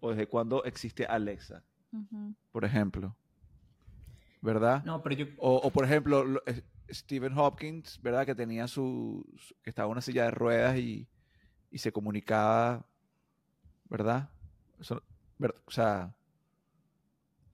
o 0.00 0.11
desde 0.11 0.26
cuándo 0.26 0.64
existe 0.64 1.04
Alexa, 1.04 1.62
por 2.52 2.64
ejemplo, 2.64 3.14
¿verdad? 4.40 4.82
No, 4.84 5.02
pero 5.02 5.14
yo... 5.14 5.26
O, 5.38 5.56
o, 5.56 5.70
por 5.70 5.84
ejemplo, 5.84 6.25
lo- 6.25 6.42
eh, 6.46 6.62
Stephen 6.90 7.37
Hopkins, 7.38 8.00
¿verdad? 8.02 8.25
Que 8.26 8.34
tenía 8.34 8.66
su, 8.66 9.25
su- 9.37 9.54
que 9.62 9.70
estaba 9.70 9.87
en 9.88 9.92
una 9.92 10.00
silla 10.00 10.25
de 10.25 10.30
ruedas 10.30 10.76
y, 10.78 11.06
y 11.70 11.78
se 11.78 11.92
comunicaba, 11.92 12.87
¿verdad? 13.90 14.28
Eso- 14.80 15.02
o 15.50 15.70
sea, 15.70 16.14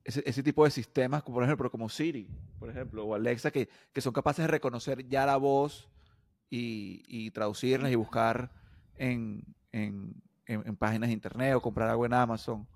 ese, 0.04 0.22
ese 0.26 0.42
tipo 0.42 0.64
de 0.64 0.70
sistemas, 0.70 1.22
como 1.22 1.36
por 1.36 1.44
ejemplo, 1.44 1.70
como 1.70 1.88
Siri, 1.88 2.28
por 2.58 2.70
ejemplo, 2.70 3.04
o 3.04 3.14
Alexa, 3.14 3.50
que, 3.50 3.68
que 3.92 4.00
son 4.00 4.12
capaces 4.12 4.42
de 4.44 4.48
reconocer 4.48 5.06
ya 5.08 5.26
la 5.26 5.36
voz 5.36 5.88
y, 6.50 7.02
y 7.06 7.30
traducirlas 7.30 7.90
y 7.92 7.94
buscar 7.94 8.50
en, 8.96 9.44
en- 9.72 10.14
en- 10.46 10.66
en 10.66 10.76
páginas 10.76 11.08
de 11.08 11.12
internet 11.14 11.54
o 11.54 11.60
comprar 11.60 11.88
algo 11.90 12.06
en 12.06 12.14
Amazon. 12.14 12.66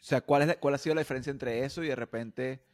O 0.00 0.04
sea, 0.04 0.20
¿cuál, 0.20 0.42
es 0.42 0.48
la- 0.48 0.58
¿cuál 0.58 0.74
ha 0.74 0.78
sido 0.78 0.94
la 0.94 1.00
diferencia 1.02 1.30
entre 1.30 1.64
eso 1.64 1.82
y 1.84 1.88
de 1.88 1.96
repente, 1.96 2.64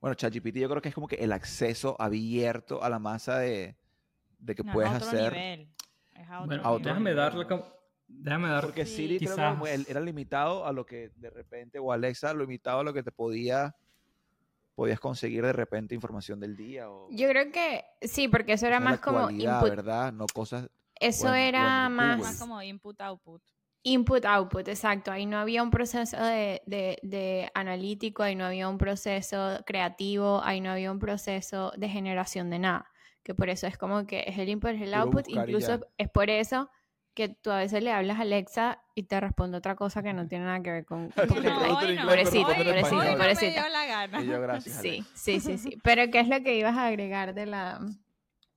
bueno, 0.00 0.14
ChatGPT 0.14 0.56
yo 0.58 0.68
creo 0.68 0.82
que 0.82 0.90
es 0.90 0.94
como 0.94 1.08
que 1.08 1.16
el 1.16 1.32
acceso 1.32 1.96
abierto 1.98 2.82
a 2.84 2.90
la 2.90 2.98
masa 2.98 3.38
de, 3.38 3.76
de 4.38 4.54
que 4.54 4.62
No, 4.62 4.72
puedes 4.72 4.90
a 4.92 4.96
otro 4.96 5.06
hacer. 5.08 5.32
nivel. 5.32 5.68
Es 6.14 6.28
a 6.28 6.40
otro 6.42 6.46
Bueno, 6.62 6.78
déjame 6.78 7.14
darle... 7.14 7.46
Déjame 8.08 8.48
dar... 8.48 8.64
Porque 8.64 8.86
Sí. 8.86 8.96
Siri 8.96 9.18
creo 9.18 9.30
que 9.30 9.34
Quizás- 9.36 9.52
como 9.54 9.66
él 9.66 9.84
era 9.88 10.00
limitado 10.00 10.66
a 10.66 10.72
lo 10.72 10.86
que 10.86 11.10
de 11.16 11.30
repente, 11.30 11.78
o 11.78 11.92
Alexa, 11.92 12.32
lo 12.32 12.40
limitado 12.40 12.80
a 12.80 12.84
lo 12.84 12.92
que 12.92 13.02
te 13.02 13.10
podía, 13.12 13.74
podías 14.74 15.00
conseguir 15.00 15.42
de 15.44 15.52
repente 15.52 15.94
información 15.94 16.38
del 16.38 16.56
día 16.56 16.90
o 16.90 17.08
Yo 17.10 17.28
creo 17.28 17.50
que 17.50 17.84
sí, 18.02 18.28
porque 18.28 18.52
eso 18.52 18.66
era 18.66 18.78
más 18.80 19.00
como 19.00 19.30
input. 19.30 19.68
¿verdad? 19.70 20.12
No 20.12 20.26
cosas 20.26 20.68
Eso 20.98 21.24
Bueno, 21.28 21.36
era 21.36 21.88
bueno, 21.88 21.96
más. 21.96 22.18
Más 22.20 22.38
como 22.38 22.62
input-output. 22.62 23.42
input-output, 23.82 24.66
exacto. 24.68 25.10
Ahí 25.12 25.26
no 25.26 25.38
había 25.38 25.62
un 25.62 25.70
proceso 25.70 26.16
de, 26.16 26.62
de- 26.66 26.98
de 27.02 27.50
analítico, 27.54 28.22
ahí 28.22 28.34
no 28.34 28.44
había 28.44 28.68
un 28.68 28.78
proceso 28.78 29.60
creativo, 29.66 30.40
ahí 30.42 30.60
no 30.60 30.70
había 30.70 30.90
un 30.90 30.98
proceso 30.98 31.72
de 31.76 31.88
generación 31.88 32.50
de 32.50 32.58
nada. 32.58 32.90
Que 33.22 33.34
por 33.34 33.48
eso 33.48 33.66
es 33.66 33.76
como 33.78 34.06
que 34.06 34.24
es 34.26 34.38
el 34.38 34.48
input, 34.48 34.70
es 34.70 34.82
el 34.82 34.94
output. 34.94 35.28
Incluso 35.28 35.80
es 35.98 36.08
por 36.10 36.30
eso 36.30 36.68
que 37.16 37.30
tú 37.30 37.50
a 37.50 37.56
veces 37.58 37.82
le 37.82 37.90
hablas 37.90 38.18
a 38.18 38.22
Alexa 38.22 38.80
y 38.94 39.04
te 39.04 39.18
responde 39.18 39.56
otra 39.56 39.74
cosa 39.74 40.02
que 40.02 40.12
no 40.12 40.28
tiene 40.28 40.44
nada 40.44 40.62
que 40.62 40.70
ver 40.70 40.84
con, 40.84 41.08
con 41.28 41.42
no, 41.42 41.78
hoy 41.78 41.96
no, 41.96 42.02
Pobrecita, 42.04 42.48
hoy- 42.48 42.54
pobrecita, 42.64 42.96
no 42.96 43.00
me 43.00 43.06
dio 43.06 43.18
pobrecita. 43.18 43.68
la 43.70 43.86
gana. 43.86 44.22
Y 44.22 44.26
yo, 44.26 44.40
gracias. 44.40 44.80
Sí, 44.82 45.04
sí, 45.14 45.40
sí, 45.40 45.58
sí. 45.58 45.78
Pero 45.82 46.08
¿qué 46.12 46.20
es 46.20 46.28
lo 46.28 46.40
que 46.44 46.56
ibas 46.56 46.76
a 46.76 46.86
agregar 46.86 47.34
de 47.34 47.46
la... 47.46 47.80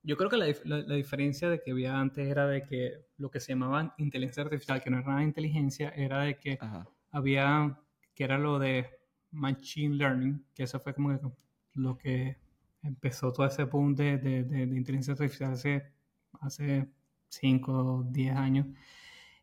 Yo 0.02 0.16
creo 0.16 0.30
que 0.30 0.36
la, 0.36 0.46
la- 0.64 0.78
la 0.82 0.94
diferencia 0.94 1.48
de 1.50 1.60
que 1.60 1.72
había 1.72 1.98
antes 1.98 2.28
era 2.28 2.46
de 2.46 2.62
que 2.64 3.06
lo 3.16 3.30
que 3.30 3.40
se 3.40 3.52
llamaba 3.52 3.94
inteligencia 3.98 4.42
artificial, 4.44 4.82
que 4.82 4.90
no 4.90 4.98
era 4.98 5.06
nada 5.08 5.18
de 5.20 5.24
inteligencia, 5.26 5.88
era 5.96 6.20
de 6.20 6.38
que 6.38 6.58
Ajá. 6.60 6.86
había, 7.10 7.76
que 8.14 8.24
era 8.24 8.38
lo 8.38 8.58
de 8.58 8.88
machine 9.30 9.96
learning, 9.96 10.44
que 10.54 10.62
eso 10.64 10.78
fue 10.80 10.94
como 10.94 11.18
que 11.18 11.26
lo 11.74 11.96
que 11.98 12.36
empezó 12.82 13.32
todo 13.32 13.46
ese 13.46 13.64
boom 13.64 13.94
de, 13.94 14.18
de- 14.18 14.44
de- 14.44 14.66
de 14.66 14.76
inteligencia 14.76 15.12
artificial 15.12 15.52
hace, 15.52 15.92
hace 16.40 16.88
5 17.30 17.72
o 17.72 18.02
10 18.04 18.36
años, 18.36 18.66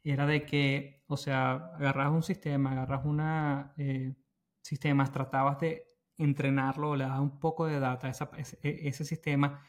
era 0.03 0.25
de 0.25 0.45
que, 0.45 1.03
o 1.07 1.17
sea, 1.17 1.53
agarras 1.75 2.11
un 2.11 2.23
sistema, 2.23 2.71
agarras 2.71 3.05
una 3.05 3.73
eh, 3.77 4.15
sistemas, 4.61 5.11
tratabas 5.11 5.59
de 5.59 5.83
entrenarlo, 6.17 6.95
le 6.95 7.03
dabas 7.05 7.19
un 7.21 7.39
poco 7.39 7.65
de 7.67 7.79
data 7.79 8.07
a 8.07 8.09
esa- 8.11 8.31
ese, 8.37 8.57
ese 8.63 9.05
sistema, 9.05 9.61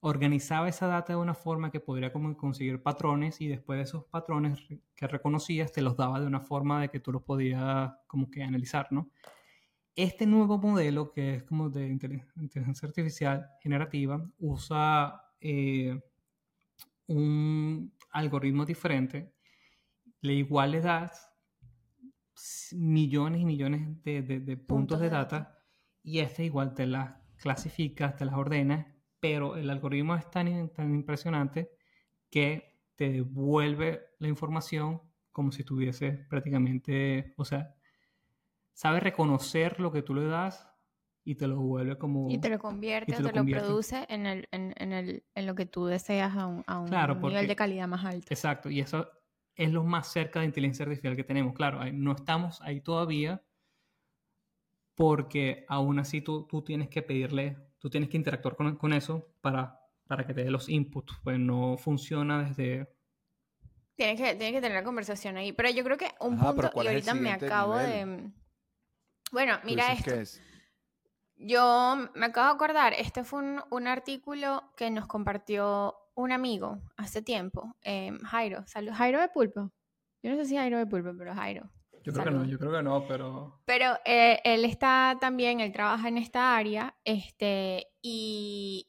organizaba 0.00 0.68
esa 0.68 0.86
data 0.86 1.14
de 1.14 1.18
una 1.18 1.34
forma 1.34 1.70
que 1.70 1.80
podría 1.80 2.12
como 2.12 2.36
conseguir 2.36 2.82
patrones 2.82 3.40
y 3.40 3.48
después 3.48 3.78
de 3.78 3.84
esos 3.84 4.04
patrones 4.06 4.60
que 4.94 5.06
reconocías 5.06 5.72
te 5.72 5.80
los 5.82 5.96
daba 5.96 6.20
de 6.20 6.26
una 6.26 6.40
forma 6.40 6.80
de 6.82 6.90
que 6.90 7.00
tú 7.00 7.10
los 7.12 7.22
podías 7.22 7.92
como 8.06 8.30
que 8.30 8.42
analizar, 8.42 8.88
¿no? 8.92 9.10
Este 9.96 10.26
nuevo 10.26 10.58
modelo 10.58 11.12
que 11.12 11.36
es 11.36 11.44
como 11.44 11.70
de 11.70 11.88
inteli- 11.88 12.26
inteligencia 12.36 12.88
artificial 12.88 13.48
generativa 13.60 14.28
usa 14.38 15.22
eh, 15.40 16.00
un 17.06 17.92
algoritmo 18.10 18.64
diferente, 18.64 19.34
le 20.22 20.34
igual 20.34 20.72
le 20.72 20.80
das 20.80 21.30
millones 22.72 23.40
y 23.40 23.44
millones 23.44 24.02
de, 24.02 24.22
de- 24.22 24.40
de 24.40 24.56
puntos, 24.56 24.98
de 25.00 25.06
de 25.06 25.10
data, 25.10 25.58
y 26.02 26.18
este 26.20 26.44
igual 26.44 26.74
te 26.74 26.86
las 26.86 27.16
clasificas, 27.36 28.16
te 28.16 28.24
las 28.24 28.34
ordenas, 28.34 28.86
pero 29.20 29.56
el 29.56 29.70
algoritmo 29.70 30.14
es 30.16 30.30
tan, 30.30 30.68
tan 30.70 30.94
impresionante 30.94 31.70
que 32.30 32.80
te 32.96 33.10
devuelve 33.10 34.02
la 34.18 34.28
información 34.28 35.00
como 35.32 35.52
si 35.52 35.64
tuviese 35.64 36.12
prácticamente, 36.28 37.34
o 37.36 37.44
sea, 37.44 37.74
sabe 38.72 39.00
reconocer 39.00 39.80
lo 39.80 39.92
que 39.92 40.02
tú 40.02 40.14
le 40.14 40.24
das 40.26 40.68
y 41.24 41.34
te 41.36 41.46
lo 41.46 41.54
devuelve 41.56 41.96
como... 41.98 42.28
Y 42.30 42.38
te 42.38 42.48
lo 42.50 42.58
convierte 42.58 43.12
y 43.12 43.14
o 43.14 43.16
te 43.16 43.22
lo 43.22 43.28
te 43.28 43.32
lo 43.34 43.40
convierte. 43.40 43.64
produce 43.66 44.06
en, 44.08 44.26
el, 44.26 44.48
en, 44.52 44.74
en 44.76 44.92
el, 44.92 45.24
en 45.34 45.46
lo 45.46 45.54
que 45.54 45.66
tú 45.66 45.86
deseas 45.86 46.36
a 46.36 46.46
un, 46.46 46.62
a 46.66 46.78
un 46.78 46.86
Claro, 46.88 47.14
nivel 47.14 47.32
porque- 47.32 47.46
de 47.46 47.56
calidad 47.56 47.88
más 47.88 48.04
alto. 48.04 48.26
Exacto, 48.30 48.68
y 48.70 48.80
eso 48.80 49.08
es 49.54 49.70
lo 49.70 49.84
más 49.84 50.12
cerca 50.12 50.40
de 50.40 50.46
inteligencia 50.46 50.84
artificial 50.84 51.16
que 51.16 51.24
tenemos. 51.24 51.54
Claro, 51.54 51.80
ahí- 51.80 51.92
no 51.92 52.12
estamos 52.12 52.60
ahí 52.62 52.80
todavía 52.80 53.42
porque 54.94 55.64
aún 55.68 55.98
así 55.98 56.20
tú, 56.20 56.46
tú 56.46 56.62
tienes 56.62 56.88
que 56.88 57.02
pedirle, 57.02 57.56
tú 57.78 57.90
tienes 57.90 58.08
que 58.10 58.16
interactuar 58.16 58.54
con, 58.56 58.76
con 58.76 58.92
eso 58.92 59.28
para, 59.40 59.80
para 60.06 60.26
que 60.26 60.34
te 60.34 60.44
dé 60.44 60.50
los 60.50 60.68
inputs. 60.68 61.14
Pues 61.24 61.38
no 61.38 61.76
funciona 61.78 62.44
desde... 62.44 62.88
Tienes 63.96 64.20
que, 64.20 64.34
tienes 64.34 64.54
que 64.54 64.60
tener 64.60 64.76
la 64.76 64.84
conversación 64.84 65.36
ahí. 65.36 65.52
Pero 65.52 65.70
yo 65.70 65.84
creo 65.84 65.96
que 65.96 66.10
un 66.20 66.34
Ajá, 66.34 66.48
punto, 66.48 66.66
y 66.66 66.70
¿cuál 66.70 66.86
es 66.88 66.92
el 66.92 66.96
ahorita 66.96 67.14
me 67.14 67.32
acabo 67.32 67.78
nivel? 67.78 67.90
de... 67.90 68.30
Bueno, 69.32 69.54
Tú 69.60 69.66
mira 69.68 69.92
esto. 69.92 70.10
que 70.12 70.20
es- 70.20 70.42
Yo 71.36 71.96
me 72.14 72.26
acabo 72.26 72.48
de 72.48 72.54
acordar, 72.54 72.92
este 72.94 73.24
fue 73.24 73.40
un, 73.40 73.60
un 73.70 73.86
artículo 73.86 74.62
que 74.76 74.90
nos 74.90 75.06
compartió 75.06 75.96
un 76.14 76.32
amigo 76.32 76.80
hace 76.96 77.22
tiempo, 77.22 77.76
em, 77.82 78.18
Jairo. 78.20 78.64
Salud, 78.66 78.92
Jairo 78.92 79.20
de 79.20 79.28
Pulpo. 79.28 79.72
Yo 80.22 80.30
no 80.30 80.36
sé 80.36 80.46
si 80.46 80.56
Jairo 80.56 80.78
de 80.78 80.86
Pulpo, 80.86 81.10
pero 81.18 81.34
Jairo. 81.34 81.70
Yo 82.02 82.12
creo 82.12 82.24
que 82.24 82.30
no, 82.30 82.44
yo 82.44 82.58
creo 82.58 82.72
que 82.72 82.82
no, 82.82 83.06
pero... 83.08 83.60
Pero 83.64 83.94
eh, 84.04 84.38
él 84.44 84.64
está 84.64 85.16
también, 85.20 85.60
él 85.60 85.72
trabaja 85.72 86.08
en 86.08 86.18
esta 86.18 86.54
área, 86.54 86.94
este, 87.04 87.88
y 88.02 88.88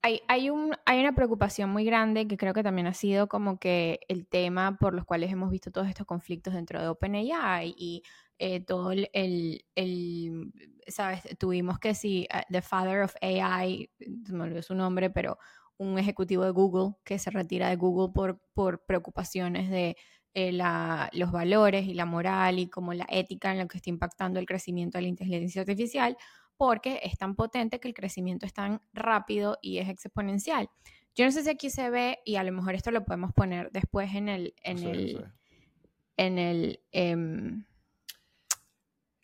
hay, 0.00 0.20
hay, 0.28 0.48
un, 0.48 0.76
hay 0.86 1.00
una 1.00 1.14
preocupación 1.14 1.70
muy 1.70 1.84
grande 1.84 2.26
que 2.28 2.36
creo 2.36 2.54
que 2.54 2.62
también 2.62 2.86
ha 2.86 2.94
sido 2.94 3.28
como 3.28 3.58
que 3.58 4.00
el 4.08 4.26
tema 4.28 4.76
por 4.78 4.94
los 4.94 5.04
cuales 5.04 5.32
hemos 5.32 5.50
visto 5.50 5.72
todos 5.72 5.88
estos 5.88 6.06
conflictos 6.06 6.54
dentro 6.54 6.80
de 6.80 6.88
OpenAI 6.88 7.74
y 7.76 8.02
eh, 8.38 8.60
todo 8.60 8.92
el, 8.92 9.08
el, 9.12 9.64
el, 9.74 10.52
¿sabes? 10.86 11.22
Tuvimos 11.38 11.78
que 11.78 11.94
si, 11.94 12.26
uh, 12.32 12.40
The 12.50 12.62
Father 12.62 13.02
of 13.02 13.14
AI, 13.20 13.90
me 14.30 14.44
olvidó 14.44 14.62
su 14.62 14.74
nombre, 14.74 15.10
pero 15.10 15.38
un 15.78 15.98
ejecutivo 15.98 16.44
de 16.44 16.50
Google 16.50 16.94
que 17.04 17.18
se 17.18 17.30
retira 17.30 17.68
de 17.68 17.76
Google 17.76 18.12
por, 18.12 18.40
por 18.54 18.84
preocupaciones 18.84 19.70
de 19.70 19.96
eh, 20.34 20.52
la, 20.52 21.10
los 21.12 21.30
valores 21.30 21.86
y 21.86 21.94
la 21.94 22.06
moral 22.06 22.58
y 22.58 22.68
como 22.68 22.94
la 22.94 23.06
ética 23.10 23.52
en 23.52 23.58
lo 23.58 23.68
que 23.68 23.78
está 23.78 23.90
impactando 23.90 24.40
el 24.40 24.46
crecimiento 24.46 24.98
de 24.98 25.02
la 25.02 25.08
inteligencia 25.08 25.62
artificial, 25.62 26.16
porque 26.56 27.00
es 27.02 27.18
tan 27.18 27.34
potente 27.34 27.80
que 27.80 27.88
el 27.88 27.94
crecimiento 27.94 28.46
es 28.46 28.54
tan 28.54 28.80
rápido 28.92 29.58
y 29.60 29.78
es 29.78 29.88
exponencial. 29.88 30.70
Yo 31.14 31.24
no 31.26 31.32
sé 31.32 31.42
si 31.42 31.50
aquí 31.50 31.68
se 31.68 31.90
ve 31.90 32.20
y 32.24 32.36
a 32.36 32.44
lo 32.44 32.52
mejor 32.52 32.74
esto 32.74 32.90
lo 32.90 33.04
podemos 33.04 33.32
poner 33.32 33.70
después 33.72 34.14
en 34.14 34.28
el 34.28 34.54
en 34.62 34.76
No 34.76 34.82
no 34.84 34.90
el 34.90 35.26
en 36.16 36.38
el 36.38 36.80
em, 36.92 37.64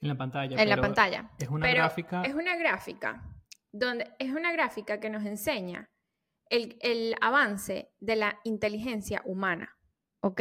En 0.00 0.08
la 0.08 0.16
pantalla. 0.16 0.62
en 0.62 0.68
la 0.68 0.76
pantalla. 0.80 1.30
Es 1.38 1.48
una 1.48 1.66
Pero 1.66 1.82
gráfica. 1.82 2.22
Es 2.22 2.34
una 2.34 2.56
gráfica 2.56 3.22
donde 3.72 4.10
es 4.18 4.30
una 4.32 4.52
gráfica 4.52 5.00
que 5.00 5.10
nos 5.10 5.24
enseña 5.24 5.90
el, 6.50 6.78
el 6.80 7.14
avance 7.20 7.92
de 8.00 8.16
la 8.16 8.38
inteligencia 8.44 9.22
humana, 9.24 9.76
¿ok? 10.20 10.40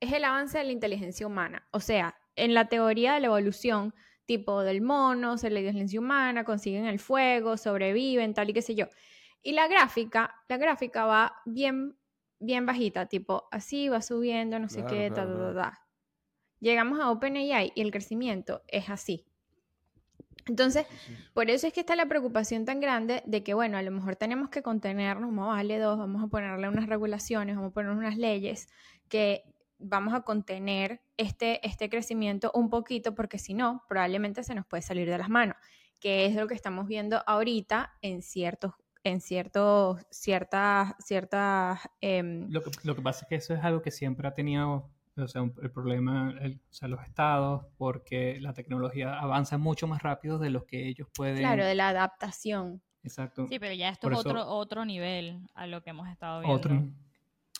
Es 0.00 0.12
el 0.12 0.24
avance 0.24 0.58
de 0.58 0.64
la 0.64 0.72
inteligencia 0.72 1.26
humana. 1.26 1.66
O 1.72 1.80
sea, 1.80 2.16
en 2.36 2.54
la 2.54 2.66
teoría 2.68 3.14
de 3.14 3.20
la 3.20 3.26
evolución, 3.26 3.94
tipo 4.26 4.62
del 4.62 4.80
mono, 4.82 5.38
se 5.38 5.50
la 5.50 5.58
inteligencia 5.60 5.98
humana, 5.98 6.44
consiguen 6.44 6.84
el 6.84 6.98
fuego, 7.00 7.56
sobreviven, 7.56 8.34
tal 8.34 8.50
y 8.50 8.52
qué 8.52 8.62
sé 8.62 8.74
yo. 8.74 8.86
Y 9.42 9.52
la 9.52 9.66
gráfica, 9.68 10.34
la 10.48 10.56
gráfica 10.58 11.06
va 11.06 11.34
bien, 11.46 11.98
bien 12.38 12.66
bajita, 12.66 13.06
tipo 13.06 13.48
así 13.50 13.88
va 13.88 14.02
subiendo, 14.02 14.58
no 14.58 14.68
sé 14.68 14.80
Claro, 14.82 14.94
qué, 14.94 15.08
ta, 15.08 15.14
claro, 15.14 15.30
ta, 15.30 15.34
ta, 15.46 15.52
claro. 15.52 15.70
ta. 15.72 15.87
Llegamos 16.60 17.00
a 17.00 17.10
OpenAI 17.10 17.72
y 17.74 17.80
el 17.80 17.90
crecimiento 17.90 18.62
es 18.68 18.90
así. 18.90 19.24
Entonces, 20.46 20.86
por 21.34 21.50
eso 21.50 21.66
es 21.66 21.72
que 21.72 21.80
está 21.80 21.94
la 21.94 22.06
preocupación 22.06 22.64
tan 22.64 22.80
grande 22.80 23.22
de 23.26 23.42
que, 23.42 23.52
bueno, 23.52 23.76
a 23.76 23.82
lo 23.82 23.90
mejor 23.90 24.16
tenemos 24.16 24.48
que 24.48 24.62
contenernos, 24.62 25.28
vamos 25.28 25.52
a 25.52 25.56
darle 25.56 25.78
dos, 25.78 25.98
vamos 25.98 26.24
a 26.24 26.28
ponerle 26.28 26.68
unas 26.68 26.86
regulaciones, 26.86 27.56
vamos 27.56 27.70
a 27.70 27.74
poner 27.74 27.90
unas 27.90 28.16
leyes 28.16 28.68
que 29.08 29.44
vamos 29.78 30.14
a 30.14 30.22
contener 30.22 31.00
este, 31.16 31.66
este 31.66 31.88
crecimiento 31.88 32.50
un 32.54 32.70
poquito, 32.70 33.14
porque 33.14 33.38
si 33.38 33.54
no, 33.54 33.84
probablemente 33.88 34.42
se 34.42 34.54
nos 34.54 34.66
puede 34.66 34.82
salir 34.82 35.08
de 35.08 35.18
las 35.18 35.28
manos, 35.28 35.56
que 36.00 36.26
es 36.26 36.34
lo 36.34 36.46
que 36.46 36.54
estamos 36.54 36.86
viendo 36.86 37.22
ahorita 37.26 37.94
en 38.02 38.22
ciertos, 38.22 38.72
en 39.04 39.20
ciertos, 39.20 40.00
ciertas, 40.10 40.94
ciertas, 40.98 41.80
em, 42.00 42.50
Lo 42.50 42.62
que, 42.62 42.70
lo 42.82 42.96
que 42.96 43.02
pasa 43.02 43.24
es 43.24 43.28
que 43.28 43.34
eso 43.36 43.54
es 43.54 43.62
algo 43.62 43.82
que 43.82 43.90
siempre 43.90 44.26
ha 44.26 44.34
tenido, 44.34 44.90
o 45.24 45.28
sea, 45.28 45.42
un- 45.42 45.54
el 45.62 45.70
problema, 45.70 46.34
el- 46.40 46.60
o 46.70 46.72
sea, 46.72 46.88
los 46.88 47.02
estados, 47.02 47.64
porque 47.76 48.38
la 48.40 48.52
tecnología 48.52 49.18
avanza 49.18 49.58
mucho 49.58 49.86
más 49.86 50.02
rápido 50.02 50.38
de 50.38 50.50
lo 50.50 50.64
que 50.66 50.86
ellos 50.88 51.08
pueden. 51.14 51.38
claro, 51.38 51.64
de 51.64 51.74
la 51.74 51.88
adaptación. 51.88 52.80
Exacto. 53.04 53.46
Sí, 53.48 53.58
pero 53.58 53.74
ya 53.74 53.88
esto 53.90 54.02
Por 54.02 54.12
es 54.14 54.20
eso- 54.20 54.28
otro, 54.30 54.46
otro 54.46 54.84
nivel 54.84 55.40
a 55.54 55.66
lo 55.66 55.82
que 55.82 55.90
hemos 55.90 56.08
estado 56.08 56.40
viendo 56.40 56.56
Otro. 56.56 56.82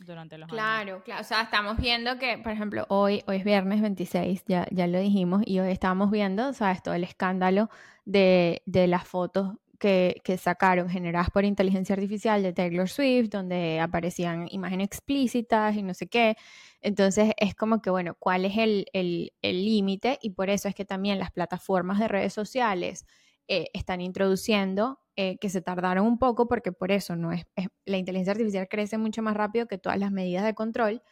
durante 0.04 0.38
los 0.38 0.48
años. 0.48 0.56
Claro, 0.56 1.02
claro. 1.04 1.20
O 1.20 1.24
sea, 1.24 1.42
estamos 1.42 1.76
viendo 1.78 2.18
que, 2.18 2.38
por 2.38 2.52
ejemplo, 2.52 2.86
hoy, 2.88 3.22
hoy 3.26 3.36
es 3.36 3.44
viernes 3.44 3.80
26, 3.80 4.44
ya, 4.46 4.66
ya 4.70 4.86
lo 4.86 4.98
dijimos, 4.98 5.42
y 5.46 5.58
hoy 5.58 5.70
estábamos 5.70 6.10
viendo, 6.10 6.52
¿sabes? 6.52 6.82
Todo 6.82 6.94
el 6.94 7.04
escándalo 7.04 7.68
de, 8.04 8.62
de 8.66 8.86
las 8.86 9.06
fotos 9.06 9.54
que, 9.78 10.20
sacaron 10.38 10.88
generadas 10.90 11.30
por 11.30 11.44
inteligencia 11.44 11.94
artificial 11.94 12.42
de 12.42 12.52
Taylor 12.52 12.88
Swift, 12.88 13.28
donde 13.30 13.80
aparecían 13.80 14.46
imágenes 14.50 14.86
explícitas 14.88 15.76
y 15.76 15.82
no 15.82 15.94
sé 15.94 16.08
qué. 16.08 16.36
Entonces, 16.80 17.32
es 17.38 17.54
como 17.54 17.80
que, 17.82 17.90
bueno, 17.90 18.14
¿cuál 18.18 18.44
es 18.44 18.56
el 18.58 18.86
el- 18.92 19.32
el 19.42 19.64
límite? 19.64 20.18
y 20.22 20.30
por 20.30 20.50
eso 20.50 20.68
es 20.68 20.74
que 20.74 20.84
también 20.84 21.18
las 21.18 21.30
plataformas 21.32 21.98
de 21.98 22.08
redes 22.08 22.32
sociales 22.34 23.06
eh, 23.48 23.68
están 23.72 24.00
introduciendo, 24.00 25.00
eh, 25.16 25.38
que 25.40 25.48
se 25.50 25.62
tardaron 25.62 26.06
un 26.06 26.18
poco 26.18 26.46
porque 26.48 26.70
por 26.72 26.92
eso 26.92 27.16
no 27.16 27.32
es, 27.32 27.44
es- 27.56 27.68
la 27.86 27.96
inteligencia 27.98 28.32
artificial 28.32 28.68
crece 28.68 28.98
mucho 28.98 29.22
más 29.22 29.36
rápido 29.36 29.66
que 29.66 29.78
todas 29.78 29.98
las 29.98 30.12
medidas 30.12 30.44
de 30.44 30.54
control, 30.54 31.02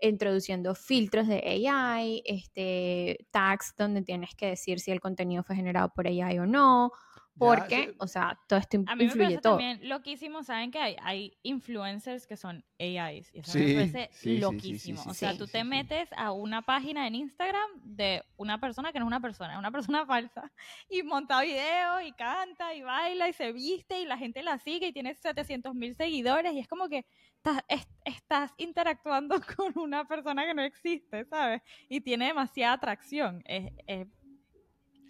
introduciendo 0.00 0.74
filtros 0.74 1.28
de 1.28 1.38
AI, 1.68 2.22
este, 2.26 3.26
tags 3.30 3.74
donde 3.78 4.02
tienes 4.02 4.34
que 4.34 4.46
decir 4.48 4.80
si 4.80 4.90
el 4.90 5.00
contenido 5.00 5.42
fue 5.44 5.56
generado 5.56 5.90
por 5.94 6.06
AI 6.08 6.38
o 6.40 6.46
no, 6.46 6.90
porque, 7.38 7.88
sí. 7.90 7.96
o 7.98 8.06
sea, 8.06 8.38
todo 8.48 8.58
esto 8.58 8.76
A 8.86 8.94
mí 8.94 9.02
me 9.04 9.04
influye 9.06 9.24
parece 9.24 9.42
todo. 9.42 9.52
también 9.58 9.88
loquísimo, 9.88 10.42
¿saben 10.42 10.70
que 10.70 10.78
hay? 10.78 10.96
Hay 11.02 11.36
influencers 11.42 12.26
que 12.26 12.36
son 12.36 12.64
AIs 12.78 13.32
y 13.34 13.38
eso 13.40 13.52
Sí, 13.52 13.58
me 13.60 13.74
parece 13.74 14.08
sí, 14.12 14.18
sí, 14.18 14.36
sí, 14.36 14.40
sí, 14.40 14.40
loquísimo. 14.40 15.02
sí, 15.02 15.08
o 15.10 15.14
sea, 15.14 15.32
sí, 15.32 15.38
tú 15.38 15.46
te 15.46 15.62
sí. 15.62 15.64
metes 15.64 16.08
a 16.16 16.32
una 16.32 16.62
página 16.62 17.06
en 17.06 17.14
Instagram 17.16 17.70
de 17.82 18.22
una 18.36 18.60
persona 18.60 18.92
que 18.92 18.98
no 18.98 19.04
es 19.04 19.08
una 19.08 19.20
persona, 19.20 19.52
es 19.54 19.58
una 19.58 19.70
persona 19.70 20.06
falsa 20.06 20.52
y 20.88 21.02
monta 21.02 21.40
videos 21.42 22.02
y 22.06 22.12
canta 22.12 22.74
y 22.74 22.82
baila 22.82 23.28
y 23.28 23.32
se 23.32 23.52
viste 23.52 24.00
y 24.00 24.04
la 24.06 24.16
gente 24.18 24.42
la 24.42 24.58
sigue 24.58 24.88
y 24.88 24.92
tiene 24.92 25.14
700 25.14 25.74
mil 25.74 25.94
seguidores 25.96 26.52
y 26.52 26.60
es 26.60 26.68
como 26.68 26.88
que 26.88 27.04
estás, 27.36 27.62
es- 27.68 27.88
estás 28.04 28.52
interactuando 28.58 29.36
con 29.56 29.76
una 29.78 30.06
persona 30.06 30.44
que 30.46 30.54
no 30.54 30.62
existe, 30.62 31.24
¿sabes? 31.24 31.62
Y 31.88 32.00
tiene 32.00 32.26
demasiada 32.26 32.74
atracción. 32.74 33.42
Es, 33.46 33.72
es 33.86 34.06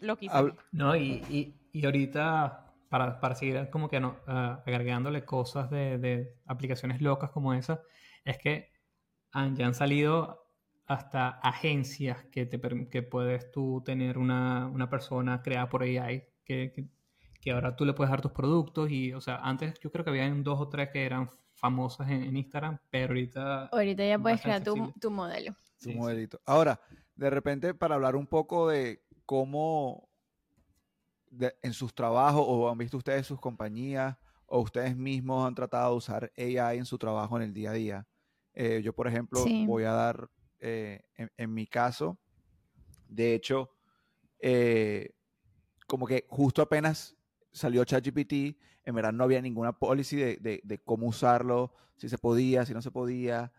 loquísimo. 0.01 0.53
No, 0.73 0.97
y, 0.97 1.23
y, 1.31 1.55
y 1.75 1.85
ahorita, 1.87 2.75
para, 2.89 3.21
para 3.21 3.35
seguir 3.35 3.69
como 3.71 3.89
que 3.89 4.01
no, 4.01 4.17
ah, 4.29 4.63
agregándole 4.67 5.25
cosas 5.25 5.71
de, 5.71 5.99
de 5.99 6.37
aplicaciones 6.47 7.01
locas 7.03 7.31
como 7.31 7.53
esa, 7.55 7.83
es 8.25 8.39
que 8.39 8.71
han, 9.33 9.57
ya 9.57 9.67
han 9.67 9.75
salido 9.75 10.47
hasta 10.87 11.29
agencias 11.31 12.25
que, 12.33 12.47
te, 12.47 12.61
que 12.91 13.03
puedes 13.03 13.51
tú 13.51 13.83
tener 13.85 14.19
una, 14.19 14.69
una 14.69 14.89
persona 14.89 15.43
creada 15.43 15.69
por 15.69 15.83
AI, 15.83 16.25
que, 16.45 16.73
que, 16.73 16.89
que 17.41 17.51
ahora 17.53 17.75
tú 17.77 17.85
le 17.85 17.95
puedes 17.95 18.11
dar 18.11 18.21
tus 18.21 18.33
productos 18.33 18.91
y, 18.91 19.13
o 19.13 19.21
sea, 19.21 19.37
antes 19.37 19.75
yo 19.81 19.91
creo 19.91 20.05
que 20.05 20.11
habían 20.11 20.45
dos 20.45 20.61
o 20.61 20.69
tres 20.69 20.91
que 20.93 21.05
eran 21.05 21.29
famosas 21.55 22.11
en, 22.11 22.23
en 22.25 22.37
Instagram, 22.37 22.79
pero 22.91 23.09
ahorita... 23.09 23.67
Ahorita 23.67 24.05
ya 24.07 24.19
puedes 24.19 24.41
crear 24.41 24.63
tu, 24.63 24.93
tu 25.01 25.11
modelo. 25.11 25.57
tu 25.83 25.91
Sí, 25.91 25.93
sí. 25.93 25.99
modelito. 25.99 26.41
Ahora, 26.47 26.81
de 27.17 27.31
repente, 27.31 27.75
para 27.75 27.97
hablar 27.97 28.17
un 28.17 28.27
poco 28.27 28.69
de 28.69 29.05
cómo 29.27 30.09
de- 31.37 31.55
en 31.63 31.73
sus 31.73 31.95
trabajos, 31.95 32.45
o 32.47 32.69
han 32.69 32.79
visto 32.79 32.97
ustedes 32.97 33.27
sus 33.27 33.41
compañías, 33.41 34.17
o 34.47 34.61
ustedes 34.61 34.97
mismos 34.97 35.47
han 35.47 35.55
tratado 35.55 35.93
de 35.93 35.97
usar 35.99 36.33
AI 36.37 36.79
en 36.79 36.85
su 36.85 36.99
trabajo 36.99 37.37
en 37.37 37.43
el 37.45 37.55
día 37.55 37.71
a 37.71 37.75
día. 37.75 38.09
Eh, 38.53 38.81
yo, 38.85 38.93
por 38.95 39.09
ejemplo, 39.09 39.43
Sí. 39.45 39.65
voy 39.67 39.85
a 39.85 39.93
dar, 39.93 40.31
eh, 40.61 41.03
en, 41.17 41.31
en 41.37 41.53
mi 41.55 41.67
caso, 41.67 42.19
de 43.09 43.35
hecho, 43.35 43.71
eh, 44.39 45.15
como 45.87 46.07
que 46.07 46.27
justo 46.29 46.63
apenas 46.63 47.17
salió 47.53 47.85
ChatGPT, 47.85 48.59
en 48.85 48.95
verdad 48.95 49.13
no 49.13 49.25
había 49.25 49.41
ninguna 49.41 49.79
policy 49.79 50.17
de, 50.17 50.37
de- 50.37 50.61
de 50.65 50.79
cómo 50.83 51.07
usarlo, 51.09 51.75
si 51.97 52.09
se 52.09 52.19
podía, 52.19 52.65
si 52.67 52.75
no 52.75 52.83
se 52.83 52.91
podía, 52.91 53.53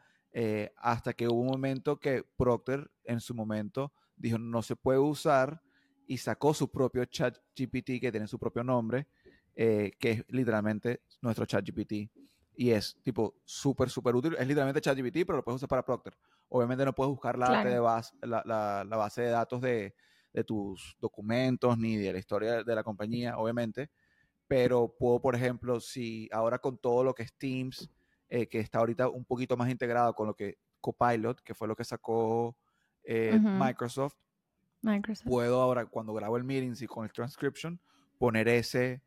hasta 0.77 1.13
que 1.13 1.29
hubo 1.29 1.39
un 1.39 1.47
momento 1.47 1.97
que 1.99 2.23
Procter 2.35 2.91
en 3.05 3.21
su 3.21 3.33
momento 3.33 3.93
dijo 4.17 4.37
no 4.37 4.61
se 4.61 4.75
puede 4.75 4.99
usar 4.99 5.61
y 6.07 6.17
sacó 6.17 6.53
su 6.53 6.69
propio 6.69 7.05
ChatGPT 7.05 7.99
que 7.99 8.11
tiene 8.11 8.27
su 8.27 8.37
propio 8.39 8.63
nombre, 8.63 9.07
eh, 9.55 9.91
que 9.99 10.11
es 10.11 10.25
literalmente 10.29 11.01
nuestro 11.21 11.45
ChatGPT. 11.45 12.09
Y 12.57 12.71
es 12.71 12.97
tipo 13.03 13.35
súper, 13.43 13.89
súper 13.89 14.15
útil. 14.15 14.35
Es 14.39 14.47
literalmente 14.47 14.81
ChatGPT, 14.81 15.25
pero 15.25 15.37
lo 15.37 15.43
puedes 15.43 15.57
usar 15.57 15.69
para 15.69 15.83
Procter. 15.83 16.17
Obviamente 16.49 16.85
no 16.85 16.93
puedes 16.93 17.09
buscar 17.11 17.37
la, 17.37 17.47
Claro. 17.47 17.69
de 17.69 17.79
base, 17.79 18.15
la, 18.21 18.41
la- 18.45 18.85
la 18.87 18.97
base 18.97 19.23
de 19.23 19.29
datos 19.29 19.59
de, 19.61 19.93
de 20.31 20.43
tus 20.43 20.95
documentos 20.99 21.77
ni 21.77 21.97
de 21.97 22.13
la 22.13 22.19
historia 22.19 22.63
de 22.63 22.75
la 22.75 22.83
compañía, 22.83 23.37
obviamente. 23.37 23.89
Pero 24.47 24.95
puedo, 24.97 25.19
por 25.21 25.35
ejemplo, 25.35 25.79
si 25.79 26.29
ahora 26.31 26.59
con 26.59 26.77
todo 26.77 27.03
lo 27.03 27.13
que 27.13 27.23
es 27.23 27.33
Teams, 27.33 27.89
eh, 28.29 28.47
que 28.47 28.59
está 28.59 28.79
ahorita 28.79 29.09
un 29.09 29.25
poquito 29.25 29.57
más 29.57 29.69
integrado 29.69 30.13
con 30.13 30.27
lo 30.27 30.35
que 30.35 30.57
Copilot, 30.79 31.41
que 31.41 31.55
fue 31.55 31.67
lo 31.67 31.75
que 31.75 31.83
sacó 31.83 32.55
eh. 33.03 33.39
Microsoft, 33.39 34.15
Microsoft. 34.85 35.27
puedo 35.27 35.61
ahora, 35.61 35.85
cuando 35.85 36.13
grabo 36.13 36.37
el 36.37 36.43
meeting 36.43 36.73
y 36.79 36.87
con 36.87 37.03
el 37.05 37.11
transcription, 37.11 37.79
poner 38.17 38.47
ese, 38.47 39.01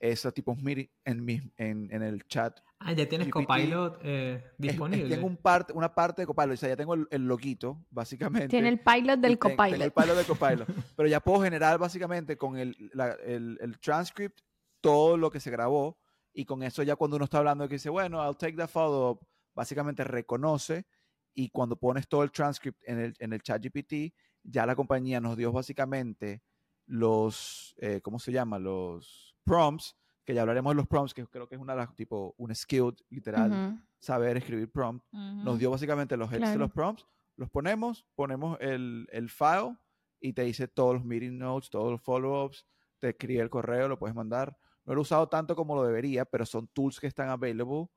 ese 0.00 0.32
tipo 0.32 0.54
de 0.54 0.62
meeting 0.62 0.86
en, 1.04 1.24
mi, 1.24 1.40
en, 1.56 1.88
en 1.92 2.02
el 2.02 2.26
chat. 2.26 2.58
Ah, 2.80 2.92
ya 2.92 3.08
tienes 3.08 3.26
GPT 3.28 3.46
Copilot 3.46 3.98
eh, 4.02 4.34
Es- 4.36 4.44
es- 4.44 4.52
disponible. 4.58 5.08
tengo 5.14 5.26
un 5.26 5.36
parte, 5.36 5.72
una 5.72 5.92
parte 5.92 6.22
de 6.22 6.26
Copilot, 6.26 6.52
o 6.52 6.56
sea, 6.56 6.68
ya 6.68 6.76
tengo 6.76 6.94
el, 6.94 7.08
el 7.10 7.26
loguito, 7.26 7.84
básicamente. 7.90 8.48
Tiene 8.48 8.68
el 8.68 8.78
pilot 8.80 9.18
del 9.18 9.38
ten- 9.38 9.56
tengo 9.56 9.82
el 9.84 9.92
copilot. 9.92 9.94
pilot 9.94 10.16
del 10.16 10.26
Copilot. 10.66 10.68
pero 10.96 11.08
ya 11.08 11.20
puedo 11.20 11.42
generar 11.42 11.78
básicamente 11.78 12.36
con 12.36 12.56
el, 12.56 12.76
la- 12.94 13.16
el, 13.24 13.58
el 13.60 13.78
transcript 13.80 14.40
todo 14.80 15.16
lo 15.16 15.28
que 15.30 15.40
se 15.40 15.50
grabó 15.50 15.98
y 16.32 16.44
con 16.44 16.62
eso 16.62 16.84
ya 16.84 16.94
cuando 16.94 17.16
uno 17.16 17.24
está 17.24 17.38
hablando 17.38 17.66
que 17.66 17.74
dice, 17.74 17.90
bueno, 17.90 18.24
I'll 18.24 18.36
take 18.36 18.56
that 18.56 18.68
follow-up, 18.70 19.26
básicamente 19.56 20.04
reconoce 20.04 20.86
y 21.34 21.48
cuando 21.50 21.74
pones 21.76 22.06
todo 22.06 22.22
el 22.22 22.30
transcript 22.30 22.80
en 22.86 23.00
el, 23.00 23.14
en 23.18 23.32
el 23.32 23.42
chat 23.42 23.60
GPT, 23.60 24.14
ya 24.50 24.66
la 24.66 24.76
compañía 24.76 25.20
nos 25.20 25.36
dio 25.36 25.52
básicamente 25.52 26.42
los, 26.86 27.74
eh, 27.78 28.00
¿cómo 28.00 28.18
se 28.18 28.32
llama? 28.32 28.58
Los 28.58 29.36
prompts, 29.44 29.96
que 30.24 30.34
ya 30.34 30.42
hablaremos 30.42 30.72
de 30.72 30.76
los 30.76 30.86
prompts, 30.86 31.14
que 31.14 31.26
creo 31.26 31.48
que 31.48 31.54
es 31.54 31.60
una 31.60 31.74
de 31.74 31.78
las, 31.80 31.94
tipo, 31.94 32.34
un 32.38 32.54
skill 32.54 32.94
literal, 33.10 33.52
Ujú. 33.52 33.78
saber 33.98 34.36
escribir 34.36 34.70
prompt 34.70 35.04
nos 35.12 35.54
Ujú. 35.54 35.58
dio 35.58 35.70
básicamente 35.70 36.16
los 36.16 36.30
heads 36.30 36.52
de 36.52 36.58
Claro. 36.58 36.58
los 36.60 36.70
prompts, 36.72 37.06
los 37.36 37.48
ponemos, 37.50 38.06
ponemos 38.14 38.58
el, 38.60 39.06
el 39.12 39.28
file 39.28 39.76
y 40.20 40.32
te 40.32 40.42
dice 40.42 40.66
todos 40.66 40.94
los 40.94 41.04
meeting 41.04 41.38
notes, 41.38 41.70
todos 41.70 41.92
los 41.92 42.00
follow-ups, 42.02 42.66
te 42.98 43.10
escribe 43.10 43.42
el 43.42 43.50
correo, 43.50 43.86
lo 43.88 43.98
puedes 43.98 44.16
mandar. 44.16 44.56
No 44.84 44.94
lo 44.94 45.00
he 45.00 45.02
usado 45.02 45.28
tanto 45.28 45.54
como 45.54 45.76
lo 45.76 45.84
debería, 45.84 46.24
pero 46.24 46.44
son 46.44 46.66
tools 46.68 46.98
que 46.98 47.06
están 47.06 47.28
available 47.28 47.88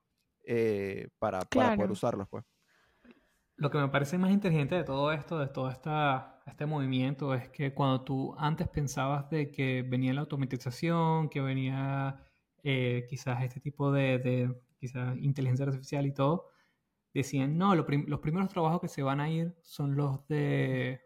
eh, 0.46 1.10
para, 1.18 1.40
para 1.40 1.76
poder 1.76 1.90
Claro. 1.90 1.94
usarlos, 1.94 2.28
pues. 2.30 2.44
Lo 3.56 3.70
que 3.72 3.78
me 3.78 3.88
parece 3.90 4.18
más 4.18 4.32
inteligente 4.32 4.76
de 4.76 4.84
todo 4.84 5.12
esto, 5.12 5.40
de 5.40 5.48
toda 5.48 5.72
esta 5.72 6.31
a 6.46 6.52
este 6.52 6.66
movimiento 6.66 7.34
es 7.36 7.50
que 7.50 7.74
cuando 7.74 8.02
tú 8.04 8.36
antes 8.38 8.68
pensabas 8.68 9.30
de 9.30 9.52
que 9.52 9.84
venía 9.84 10.14
la 10.14 10.22
automatización, 10.22 11.30
que 11.30 11.42
venía 11.42 12.24
eh, 12.64 13.06
quizás 13.10 13.44
este 13.44 13.60
tipo 13.60 13.92
de, 13.92 14.18
de 14.20 14.62
quizás 14.80 15.16
inteligencia 15.18 15.66
artificial 15.66 16.06
y 16.06 16.14
todo, 16.14 16.48
decían, 17.14 17.58
no, 17.58 17.76
lo 17.76 17.86
prim- 17.86 18.06
los 18.08 18.20
primeros 18.20 18.50
trabajos 18.50 18.82
que 18.82 18.88
se 18.88 19.04
van 19.04 19.20
a 19.20 19.30
ir 19.30 19.54
son 19.62 19.96
los 19.96 20.28
de 20.28 21.02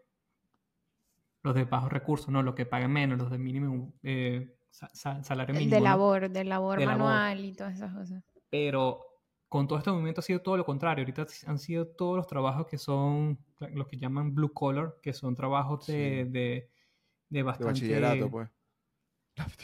los 1.42 1.54
de 1.54 1.64
bajos 1.64 1.92
recursos, 1.92 2.28
no, 2.28 2.42
los 2.42 2.54
que 2.54 2.66
pagan 2.66 2.92
menos, 2.92 3.18
los 3.18 3.30
de 3.30 3.38
mínimo 3.38 3.92
eh, 4.02 4.56
sa- 4.70 4.88
sa- 4.92 5.22
salario 5.22 5.52
El 5.54 5.58
mínimo. 5.60 5.76
de 5.76 5.80
labor 5.82 6.28
De 6.30 6.44
labor. 6.44 6.84
manual 6.84 7.44
y 7.44 7.52
todas 7.54 7.74
esas 7.76 7.94
cosas. 7.94 8.24
Pero 8.50 9.00
con 9.48 9.68
todo 9.68 9.78
este 9.78 9.90
movimiento 9.90 10.20
ha 10.20 10.24
sido 10.24 10.40
todo 10.40 10.56
lo 10.56 10.64
contrario. 10.64 11.02
Ahorita 11.02 11.26
han 11.46 11.58
sido 11.58 11.86
todos 11.86 12.16
los 12.16 12.26
trabajos 12.26 12.66
que 12.66 12.78
son 12.78 13.38
los 13.70 13.86
que 13.86 13.96
llaman 13.96 14.34
blue 14.34 14.52
collar, 14.52 14.96
que 15.02 15.12
son 15.12 15.34
trabajos 15.36 15.86
de, 15.86 15.92
Sí. 15.92 15.98
de, 16.00 16.24
de 16.30 16.70
De 17.28 17.42
bastante... 17.42 17.72
bachillerato, 17.72 18.30
pues. 18.30 18.50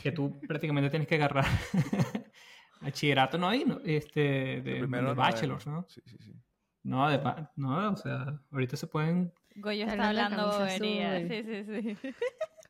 Que 0.02 0.12
tú 0.12 0.38
prácticamente 0.40 0.90
tienes 0.90 1.08
que 1.08 1.14
agarrar 1.14 1.46
bachillerato, 2.80 3.38
no 3.38 3.48
hay, 3.48 3.64
no, 3.64 3.80
este, 3.84 4.60
de, 4.60 4.76
primero 4.78 5.08
de 5.08 5.14
bachelors. 5.14 5.66
¿no? 5.66 5.86
Sí, 5.88 6.00
sí, 6.04 6.16
sí. 6.20 6.34
No, 6.82 7.08
de, 7.08 7.20
no, 7.56 7.92
o 7.92 7.96
sea, 7.96 8.40
ahorita 8.50 8.76
se 8.76 8.86
pueden... 8.86 9.32
Goyo 9.56 9.86
Está 9.86 10.08
hablando 10.08 10.50
de 10.50 10.58
bobería. 10.58 11.18
Sí, 11.28 11.42
sí, 11.64 11.96
sí. 11.96 12.14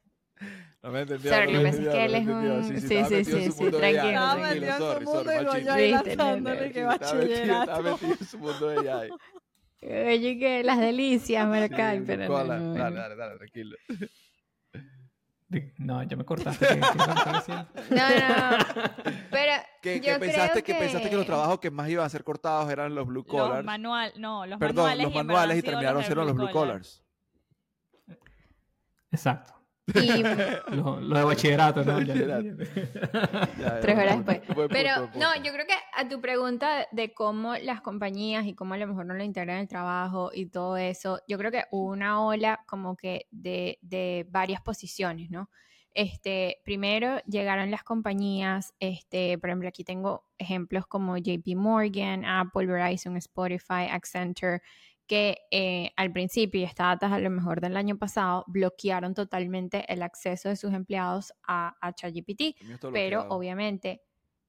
No 0.83 0.91
me 0.91 1.01
entendió. 1.03 1.31
Sorry, 1.33 1.53
no 1.53 1.59
lo 1.59 1.65
me 1.65 1.71
que 1.71 1.77
pasa 1.77 1.83
es 1.83 1.87
entendió, 1.87 1.93
que 1.93 1.99
no 1.99 2.05
él 2.05 2.15
es 2.15 2.27
un- 2.27 2.65
Sí, 2.65 2.81
sí, 2.81 2.89
sí, 2.89 2.89
sí, 2.89 2.95
metido 3.15 3.19
en 3.19 3.25
sí, 3.25 3.47
su 3.47 3.53
sí, 3.53 3.63
mundo 3.63 3.79
de 3.79 3.93
tranquilo, 3.93 4.09
Estaba 4.13 4.35
tranquilo. 4.35 4.67
metido 4.67 4.93
en 4.93 4.99
su 5.07 5.13
mundo 5.13 5.33
y 5.33 5.37
Goyo 5.37 5.53
chiste. 5.55 5.71
ahí 5.71 5.91
lanzándole 5.93 6.73
que 6.73 6.73
Sí, 6.73 6.81
estaba 6.91 7.15
metido- 7.15 7.33
Estaba 7.33 7.83
bachillerato. 7.83 7.83
metido 7.83 8.13
en 8.21 8.27
su 8.27 8.39
mundo 8.39 8.69
de 8.69 8.91
AI. 8.91 9.11
Oye, 9.85 10.39
que 10.39 10.63
las 10.65 10.79
delicias, 10.79 11.47
Marcay, 11.49 11.99
Sí, 11.99 12.05
pero 12.07 12.27
cola. 12.27 12.57
no, 12.59 12.65
no, 12.67 12.75
Dale, 12.75 12.97
dale, 12.97 13.17
dale, 13.17 13.37
tranquilo. 13.39 13.77
no, 15.79 16.03
ya 16.03 16.17
me 16.17 16.25
cortaste. 16.25 16.67
¿qué- 16.67 16.75
qué 16.75 16.81
es 16.81 16.97
lo 16.97 17.45
que? 17.45 17.53
No, 17.95 18.09
no, 18.09 18.51
no. 18.59 18.65
Pero 19.31 19.53
¿Qué, 19.83 19.97
yo 20.01 20.15
qué 20.15 20.19
pensaste, 20.19 20.63
creo 20.63 20.65
que... 20.65 20.75
pensaste 20.85 21.11
que 21.11 21.17
los 21.17 21.27
trabajos 21.27 21.59
que 21.61 21.71
más 21.71 21.89
iban 21.91 22.07
a 22.07 22.09
ser 22.09 22.25
cortados 22.25 22.71
eran 22.71 22.95
los 22.95 23.07
blue 23.07 23.23
Los 23.23 23.27
collars? 23.27 23.65
manual, 23.65 24.13
no, 24.19 24.47
los 24.47 24.59
Perdón, 24.59 24.85
manuales. 24.87 25.05
los 25.05 25.15
manuales 25.15 25.59
y 25.59 25.63
terminaron 25.63 26.03
siendo 26.03 26.25
los 26.25 26.35
blue 26.35 26.49
collar. 26.51 26.53
collars. 26.69 27.03
Exacto. 29.11 29.53
Y 29.95 30.23
Lo, 30.77 31.01
lo 31.01 31.19
de 31.19 31.25
bachillerato, 31.25 31.85
¿no? 31.85 32.01
Ya- 32.01 32.15
Bachillerato. 32.15 32.49
Ya, 33.59 33.59
ya, 33.59 33.81
tres 33.81 33.97
horas 33.99 34.25
después. 34.27 34.69
Pero 34.71 35.11
no, 35.17 35.35
yo 35.43 35.53
creo 35.53 35.67
que 35.67 35.75
a 35.95 36.09
tu 36.09 36.21
pregunta 36.21 36.87
de 36.93 37.13
cómo 37.13 37.55
las 37.57 37.81
compañías 37.81 38.47
y 38.47 38.55
cómo 38.55 38.75
a 38.75 38.79
lo 38.79 38.87
mejor 38.87 39.07
no 39.07 39.15
lo 39.15 39.25
integran 39.25 39.57
en 39.57 39.63
el 39.63 39.69
trabajo 39.69 40.31
y 40.33 40.47
todo 40.47 40.77
eso, 40.77 41.21
yo 41.29 41.37
creo 41.39 41.51
que 41.51 41.65
hubo 41.71 41.91
una 41.91 42.25
ola 42.25 42.61
como 42.67 42.97
que 42.97 43.27
de, 43.31 43.79
de 43.83 44.27
varias 44.31 44.61
posiciones, 44.63 45.31
¿no? 45.31 45.51
Este, 45.95 46.63
primero 46.65 47.19
llegaron 47.27 47.71
las 47.71 47.83
compañías, 47.83 48.73
este, 48.81 49.37
por 49.37 49.51
ejemplo, 49.51 49.69
aquí 49.69 49.85
tengo 49.85 50.25
ejemplos 50.39 50.87
como 50.87 51.19
JP 51.19 51.55
Morgan, 51.57 52.25
Apple, 52.25 52.67
Verizon, 52.67 53.17
Spotify, 53.19 53.89
Accenture, 53.91 54.63
que 55.13 55.39
eh, 55.51 55.91
al 55.97 56.11
principio, 56.11 56.61
y 56.61 56.65
esta 56.65 56.85
data 56.87 57.07
es 57.09 57.13
a 57.13 57.19
lo 57.19 57.29
mejor 57.29 57.61
del 57.61 57.77
año 57.77 57.99
pasado, 57.99 58.45
bloquearon 58.47 59.13
totalmente 59.13 59.85
el 59.93 60.03
acceso 60.03 60.49
de 60.49 60.57
sus 60.57 60.73
empleados 60.73 61.35
a, 61.47 61.77
a 61.83 61.93
ChatGPT. 61.93 62.41
Está 62.41 62.89
pero 62.93 63.19
obviamente 63.37 64.01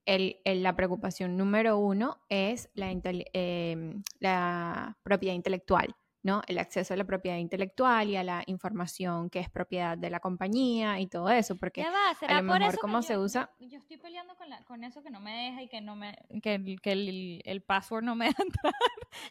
el, 0.06 0.38
el- 0.46 0.64
la 0.64 0.74
preocupación 0.76 1.36
número 1.36 1.78
uno 1.78 2.22
es 2.30 2.70
la, 2.76 2.92
em, 3.34 4.04
la 4.20 4.98
propiedad 5.04 5.36
intelectual, 5.36 5.94
¿no? 6.24 6.42
El 6.48 6.58
acceso 6.58 6.94
a 6.94 6.98
la 6.98 7.04
propiedad 7.04 7.38
intelectual 7.38 8.10
y 8.10 8.16
a 8.16 8.24
la 8.24 8.44
información 8.48 9.30
que 9.30 9.40
es 9.40 9.50
propiedad 9.50 9.98
de 9.98 10.10
la 10.10 10.20
compañía 10.22 11.00
y 11.02 11.08
todo 11.08 11.30
eso, 11.30 11.56
porque 11.58 11.82
Ya 11.82 11.92
va, 11.92 12.16
será 12.18 12.42
lo 12.42 12.48
por 12.48 12.60
mejor 12.60 12.74
eso 12.74 12.82
cómo 12.82 13.02
se 13.02 13.14
yo, 13.14 13.22
usa- 13.22 13.52
Yo, 13.60 13.78
estoy 13.78 13.98
peleando 13.98 14.34
con, 14.36 14.50
la- 14.50 14.64
con 14.64 14.84
eso 14.86 15.04
que 15.04 15.10
no 15.10 15.20
me 15.20 15.32
deja 15.46 15.62
y 15.62 15.68
que 15.68 15.82
no 15.82 15.96
me 15.98 16.18
que 16.42 16.56
el, 16.56 16.80
que 16.82 16.92
el, 16.94 17.42
el 17.44 17.62
password 17.62 18.04
no 18.06 18.16
me 18.16 18.26
deja 18.30 18.42
entrar. 18.42 18.74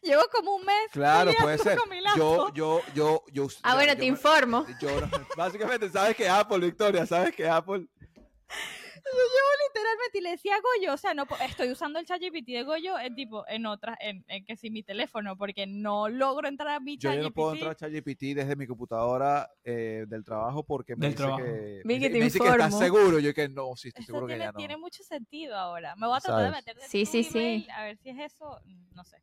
Llevo 0.02 0.22
como 0.30 0.54
un 0.54 0.64
mes. 0.66 0.90
Claro, 0.92 1.32
puede 1.40 1.58
ser. 1.58 1.78
con 1.78 1.88
mi 1.88 1.96
Yo, 2.14 2.52
yo, 2.54 2.80
yo, 2.94 3.24
yo. 3.32 3.46
Ah, 3.62 3.70
yo- 3.70 3.76
bueno, 3.76 3.92
yo 3.94 3.98
te 3.98 4.04
informo. 4.04 4.66
yo 4.80 4.88
básicamente, 5.36 5.88
¿sabes 5.88 6.14
que 6.14 6.28
Apple, 6.28 6.58
Victoria? 6.58 7.06
¿Sabes 7.06 7.34
que 7.34 7.48
Apple? 7.48 7.86
literalmente 9.68 10.18
y 10.18 10.20
le 10.20 10.30
decía 10.30 10.54
a 10.56 10.60
Goyo, 10.60 10.94
o 10.94 10.96
sea, 10.96 11.14
no 11.14 11.26
estoy 11.48 11.70
usando 11.70 11.98
el 11.98 12.06
ChatGPT 12.06 12.48
de 12.48 12.62
Goyo 12.62 12.98
en 12.98 13.14
tipo 13.14 13.46
en 13.48 13.66
otras 13.66 13.96
en, 14.00 14.24
en 14.28 14.44
que 14.44 14.56
sí 14.56 14.70
mi 14.70 14.82
teléfono 14.82 15.36
porque 15.36 15.66
no 15.66 16.08
logro 16.08 16.48
entrar 16.48 16.68
a 16.76 16.80
mi 16.80 16.96
Yo 16.96 17.10
ya 17.10 17.16
ChatGPT. 17.16 17.24
no 17.28 17.32
puedo 17.34 17.52
entrar 17.54 17.70
a 17.72 17.74
ChatGPT 17.76 18.20
desde 18.34 18.56
mi 18.56 18.66
computadora 18.66 19.50
eh, 19.64 20.04
del 20.08 20.24
trabajo 20.24 20.64
porque 20.64 20.96
me 20.96 21.06
Del 21.06 21.14
dice 21.14 21.22
trabajo. 21.24 21.42
que, 21.44 21.82
me, 21.84 21.94
que 21.94 21.98
dice- 22.00 22.10
te 22.10 22.18
me 22.18 22.24
dice 22.26 22.38
que 22.40 22.48
estás 22.48 22.78
seguro. 22.78 23.18
Yo 23.18 23.34
que 23.34 23.48
no, 23.48 23.74
sí, 23.76 23.88
estoy 23.88 24.02
Esto 24.02 24.12
seguro 24.12 24.26
que 24.26 24.38
ya 24.38 24.52
no. 24.52 24.58
tiene 24.58 24.76
mucho 24.76 25.02
sentido 25.02 25.56
ahora. 25.56 25.96
Me 25.96 26.06
voy 26.06 26.16
a 26.16 26.20
tratar 26.20 26.40
de 26.44 26.50
¿Sabes? 26.50 26.66
meter 26.66 26.76
de 26.76 26.88
Sí, 26.88 27.06
sí, 27.06 27.22
sí. 27.24 27.38
email, 27.38 27.70
a 27.70 27.82
ver 27.84 27.96
si 27.98 28.10
es 28.10 28.18
eso, 28.20 28.60
no 28.94 29.04
sé. 29.04 29.16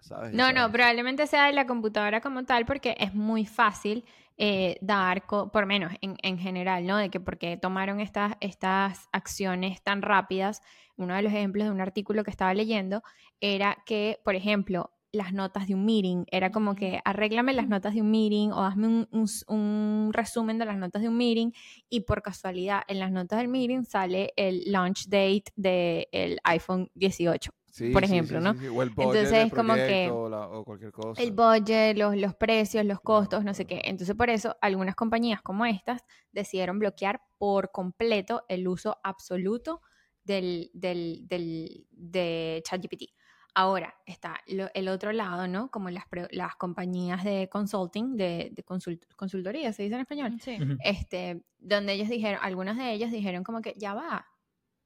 ¿sabes? 0.00 0.34
No, 0.34 0.52
no, 0.52 0.70
probablemente 0.70 1.26
sea 1.26 1.46
de 1.46 1.52
la 1.54 1.66
computadora 1.66 2.20
como 2.20 2.44
tal 2.44 2.66
porque 2.66 2.94
es 2.98 3.14
muy 3.14 3.46
fácil 3.46 4.04
eh, 4.36 4.76
dar, 4.80 5.26
por 5.26 5.66
menos 5.66 5.92
en, 6.00 6.16
en 6.22 6.38
general, 6.38 6.86
¿no? 6.86 6.96
De 6.96 7.10
que 7.10 7.20
porque 7.20 7.56
tomaron 7.56 8.00
estas, 8.00 8.34
estas 8.40 9.08
acciones 9.12 9.82
tan 9.82 10.02
rápidas, 10.02 10.60
uno 10.96 11.14
de 11.14 11.22
los 11.22 11.32
ejemplos 11.32 11.66
de 11.66 11.70
un 11.72 11.80
artículo 11.80 12.24
que 12.24 12.30
estaba 12.30 12.54
leyendo 12.54 13.02
era 13.40 13.76
que, 13.86 14.20
por 14.24 14.34
ejemplo, 14.34 14.90
las 15.12 15.32
notas 15.32 15.68
de 15.68 15.74
un 15.76 15.84
meeting, 15.84 16.24
era 16.32 16.50
como 16.50 16.74
que 16.74 17.00
arréglame 17.04 17.52
las 17.52 17.68
notas 17.68 17.94
de 17.94 18.00
un 18.02 18.10
meeting 18.10 18.50
o 18.50 18.64
hazme 18.64 18.88
un, 18.88 19.08
un 19.12 19.24
s- 19.24 19.44
un 19.46 20.10
resumen 20.12 20.58
de 20.58 20.64
las 20.64 20.76
notas 20.76 21.02
de 21.02 21.08
un 21.08 21.16
meeting 21.16 21.52
y 21.88 22.00
por 22.00 22.20
casualidad 22.20 22.82
en 22.88 22.98
las 22.98 23.12
notas 23.12 23.38
del 23.38 23.46
meeting 23.46 23.84
sale 23.84 24.32
el 24.36 24.62
launch 24.66 25.06
date 25.06 25.44
del 25.54 26.40
iPhone 26.42 26.90
18 26.94 27.52
Sí, 27.74 27.90
por 27.90 28.04
ejemplo, 28.04 28.38
sí, 28.38 28.44
¿no? 28.44 28.52
sí, 28.52 28.58
sí. 28.60 28.68
O 28.68 28.82
el 28.82 28.90
budget 28.90 29.16
Entonces, 29.16 29.46
es 29.46 29.52
como 29.52 29.74
que 29.74 30.08
o, 30.08 30.28
la- 30.28 30.46
o 30.48 30.64
cualquier 30.64 30.92
cosa. 30.92 31.20
el 31.20 31.32
budget, 31.32 31.96
los, 31.98 32.16
los 32.16 32.34
precios, 32.36 32.84
los 32.84 33.00
costos, 33.00 33.42
no 33.44 33.52
sé 33.52 33.64
qué. 33.64 33.80
Entonces, 33.84 34.14
por 34.14 34.30
eso, 34.30 34.56
algunas 34.60 34.94
compañías 34.94 35.42
como 35.42 35.66
estas 35.66 36.04
decidieron 36.30 36.78
bloquear 36.78 37.20
por 37.36 37.72
completo 37.72 38.44
el 38.48 38.68
uso 38.68 38.98
absoluto 39.02 39.80
del, 40.22 40.70
del, 40.72 41.26
del- 41.26 41.86
de 41.90 42.62
ChatGPT. 42.64 43.10
Ahora 43.56 43.92
está 44.06 44.38
lo- 44.46 44.70
el 44.72 44.86
otro 44.88 45.12
lado, 45.12 45.48
¿no? 45.48 45.68
Como 45.72 45.90
las, 45.90 46.06
pre- 46.06 46.28
las 46.30 46.54
compañías 46.54 47.24
de 47.24 47.48
consulting, 47.48 48.16
de, 48.16 48.50
de 48.52 48.64
consult- 48.64 49.04
consultoría, 49.16 49.72
se 49.72 49.82
dice 49.82 49.96
en 49.96 50.00
español, 50.02 50.36
Sí. 50.40 50.58
Este, 50.84 51.44
donde 51.58 51.92
ellos 51.94 52.08
dijeron, 52.08 52.38
algunos 52.40 52.76
de 52.76 52.92
ellos 52.92 53.10
dijeron 53.10 53.42
como 53.42 53.60
que 53.60 53.74
ya 53.76 53.94
va, 53.94 54.26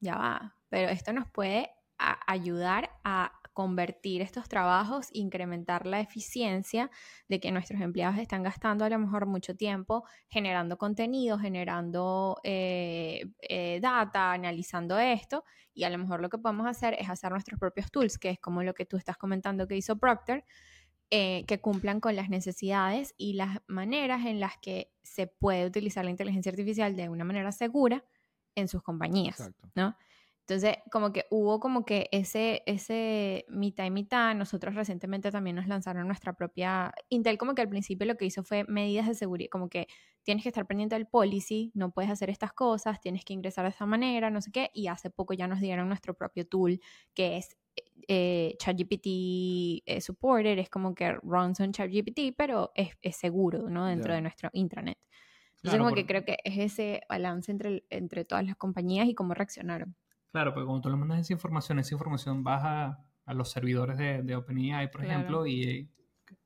ya 0.00 0.16
va, 0.16 0.56
pero 0.70 0.88
esto 0.88 1.12
nos 1.12 1.30
puede 1.30 1.70
a- 1.98 2.18
ayudar 2.26 2.90
a 3.04 3.32
convertir 3.52 4.22
estos 4.22 4.48
trabajos, 4.48 5.08
incrementar 5.12 5.84
la 5.84 5.98
eficiencia 5.98 6.92
de 7.28 7.40
que 7.40 7.50
nuestros 7.50 7.80
empleados 7.80 8.18
están 8.18 8.44
gastando 8.44 8.84
a 8.84 8.88
lo 8.88 9.00
mejor 9.00 9.26
mucho 9.26 9.56
tiempo 9.56 10.04
generando 10.28 10.78
contenido, 10.78 11.40
generando 11.40 12.38
eh, 12.44 13.24
eh, 13.40 13.80
data, 13.82 14.30
analizando 14.30 14.96
esto, 15.00 15.44
y 15.74 15.82
a 15.82 15.90
lo 15.90 15.98
mejor 15.98 16.20
lo 16.20 16.28
que 16.28 16.38
podemos 16.38 16.68
hacer 16.68 16.94
es 17.00 17.10
hacer 17.10 17.32
nuestros 17.32 17.58
propios 17.58 17.90
tools, 17.90 18.16
que 18.16 18.30
es 18.30 18.38
como 18.38 18.62
lo 18.62 18.74
que 18.74 18.86
tú 18.86 18.96
estás 18.96 19.16
comentando 19.16 19.66
que 19.66 19.76
hizo 19.76 19.98
Procter, 19.98 20.44
eh, 21.10 21.44
que 21.48 21.60
cumplan 21.60 21.98
con 21.98 22.14
las 22.14 22.28
necesidades 22.28 23.14
y 23.16 23.32
las 23.32 23.58
maneras 23.66 24.24
en 24.24 24.38
las 24.38 24.56
que 24.58 24.92
se 25.02 25.26
puede 25.26 25.66
utilizar 25.66 26.04
la 26.04 26.12
inteligencia 26.12 26.50
artificial 26.50 26.94
de 26.94 27.08
una 27.08 27.24
manera 27.24 27.50
segura 27.50 28.04
en 28.54 28.68
sus 28.68 28.82
compañías, 28.82 29.40
Exacto. 29.40 29.68
¿no? 29.74 29.96
Entonces, 30.48 30.78
como 30.90 31.12
que 31.12 31.26
hubo 31.28 31.60
como 31.60 31.84
que 31.84 32.08
ese, 32.10 32.62
ese 32.64 33.44
mitad 33.50 33.84
y 33.84 33.90
mitad. 33.90 34.34
Nosotros 34.34 34.74
recientemente 34.74 35.30
también 35.30 35.56
nos 35.56 35.66
lanzaron 35.66 36.06
nuestra 36.06 36.32
propia... 36.32 36.90
Intel 37.10 37.36
como 37.36 37.54
que 37.54 37.60
al 37.60 37.68
principio 37.68 38.06
lo 38.06 38.16
que 38.16 38.24
hizo 38.24 38.42
fue 38.42 38.64
medidas 38.64 39.06
de 39.06 39.14
seguridad, 39.14 39.50
como 39.50 39.68
que 39.68 39.88
tienes 40.22 40.42
que 40.44 40.48
estar 40.48 40.66
pendiente 40.66 40.94
del 40.94 41.06
policy, 41.06 41.70
no 41.74 41.90
puedes 41.90 42.10
hacer 42.10 42.30
estas 42.30 42.54
cosas, 42.54 42.98
tienes 42.98 43.26
que 43.26 43.34
ingresar 43.34 43.66
de 43.66 43.72
esta 43.72 43.84
manera, 43.84 44.30
no 44.30 44.40
sé 44.40 44.50
qué. 44.50 44.70
Y 44.72 44.86
hace 44.86 45.10
poco 45.10 45.34
ya 45.34 45.46
nos 45.48 45.60
dieron 45.60 45.86
nuestro 45.86 46.14
propio 46.14 46.46
tool, 46.46 46.80
que 47.12 47.36
es 47.36 47.54
eh, 48.08 48.54
ChatGPT 48.58 49.82
eh, 49.84 50.00
supported, 50.00 50.58
es 50.58 50.70
como 50.70 50.94
que 50.94 51.12
runs 51.12 51.60
on 51.60 51.72
ChatGPT, 51.72 52.34
pero 52.34 52.72
es, 52.74 52.96
es 53.02 53.16
seguro, 53.16 53.68
¿no? 53.68 53.84
Dentro 53.84 54.12
Ya. 54.12 54.16
de 54.16 54.22
nuestro 54.22 54.48
intranet. 54.54 54.96
Entonces, 55.56 55.72
Claro, 55.72 55.84
como 55.84 55.94
que 55.94 56.06
creo 56.06 56.24
que 56.24 56.38
es 56.42 56.56
ese 56.56 57.02
balance 57.06 57.52
entre, 57.52 57.84
entre 57.90 58.24
todas 58.24 58.46
las 58.46 58.56
compañías 58.56 59.08
y 59.08 59.14
cómo 59.14 59.34
reaccionaron. 59.34 59.94
Claro, 60.32 60.52
porque 60.52 60.66
cuando 60.66 60.82
tú 60.82 60.90
le 60.90 60.96
mandas 60.96 61.20
esa 61.20 61.32
información, 61.32 61.78
esa 61.78 61.94
información 61.94 62.44
baja 62.44 63.04
a 63.24 63.34
los 63.34 63.50
servidores 63.50 63.96
de, 63.98 64.22
de 64.22 64.36
OpenAI, 64.36 64.90
por 64.90 65.00
Claro. 65.02 65.12
ejemplo, 65.18 65.46
y 65.46 65.90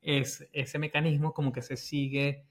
es, 0.01 0.49
ese 0.53 0.79
mecanismo 0.79 1.33
como 1.33 1.53
que 1.53 1.63
se 1.63 1.77
sigue 1.77 2.47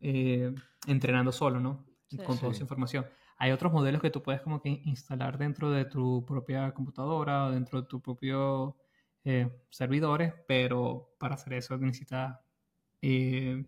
eh, 0.00 0.54
entrenando 0.86 1.32
solo, 1.32 1.60
¿no? 1.60 1.84
Sí. 2.08 2.18
Con 2.18 2.38
toda 2.38 2.52
Sí. 2.52 2.56
esa 2.56 2.62
información. 2.64 3.06
Hay 3.36 3.50
otros 3.52 3.72
modelos 3.72 4.00
que 4.00 4.10
tú 4.10 4.22
puedes 4.22 4.40
como 4.42 4.60
que 4.60 4.68
instalar 4.84 5.38
dentro 5.38 5.70
de 5.70 5.84
tu 5.86 6.24
propia 6.26 6.72
computadora 6.72 7.46
o 7.46 7.50
dentro 7.50 7.80
de 7.82 7.88
tu 7.88 8.00
propio 8.00 8.76
eh, 9.24 9.48
servidores, 9.70 10.34
pero 10.46 11.14
para 11.18 11.34
hacer 11.34 11.54
eso 11.54 11.76
necesitas 11.78 12.38
eh, 13.02 13.64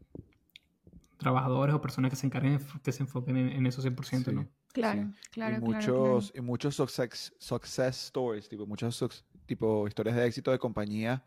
trabajadores 1.17 1.75
o 1.75 1.81
personas 1.81 2.11
que 2.11 2.17
se 2.17 2.27
encarguen, 2.27 2.61
que 2.83 2.93
se 2.93 3.03
enfoquen 3.03 3.37
en, 3.39 3.49
en 3.49 3.67
eso 3.67 3.81
100%, 3.83 4.25
Sí. 4.31 4.35
¿no? 4.35 4.47
Claro, 4.77 5.03
Sí. 5.05 5.31
claro, 5.33 5.57
y 5.57 5.61
muchos, 5.61 6.31
claro. 6.31 6.39
y 6.39 6.41
muchos 6.47 6.75
success, 6.77 7.33
success 7.39 7.97
stories, 8.09 8.47
tipo, 8.47 8.67
muchas 8.67 9.03
tipo, 9.47 9.89
historias 9.89 10.17
de 10.17 10.27
éxito 10.27 10.51
de 10.51 10.59
compañías 10.59 11.23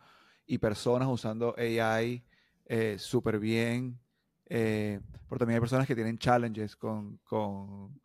y 0.45 0.59
personas 0.59 1.07
usando 1.07 1.55
AI 1.57 2.23
eh, 2.67 2.97
súper 2.99 3.39
bien. 3.39 3.99
eh, 4.45 4.99
pero 5.27 5.39
también 5.39 5.55
hay 5.55 5.59
personas 5.61 5.87
que 5.87 5.95
tienen 5.95 6.17
challenges 6.19 6.75
con, 6.75 7.17
con, 7.23 7.99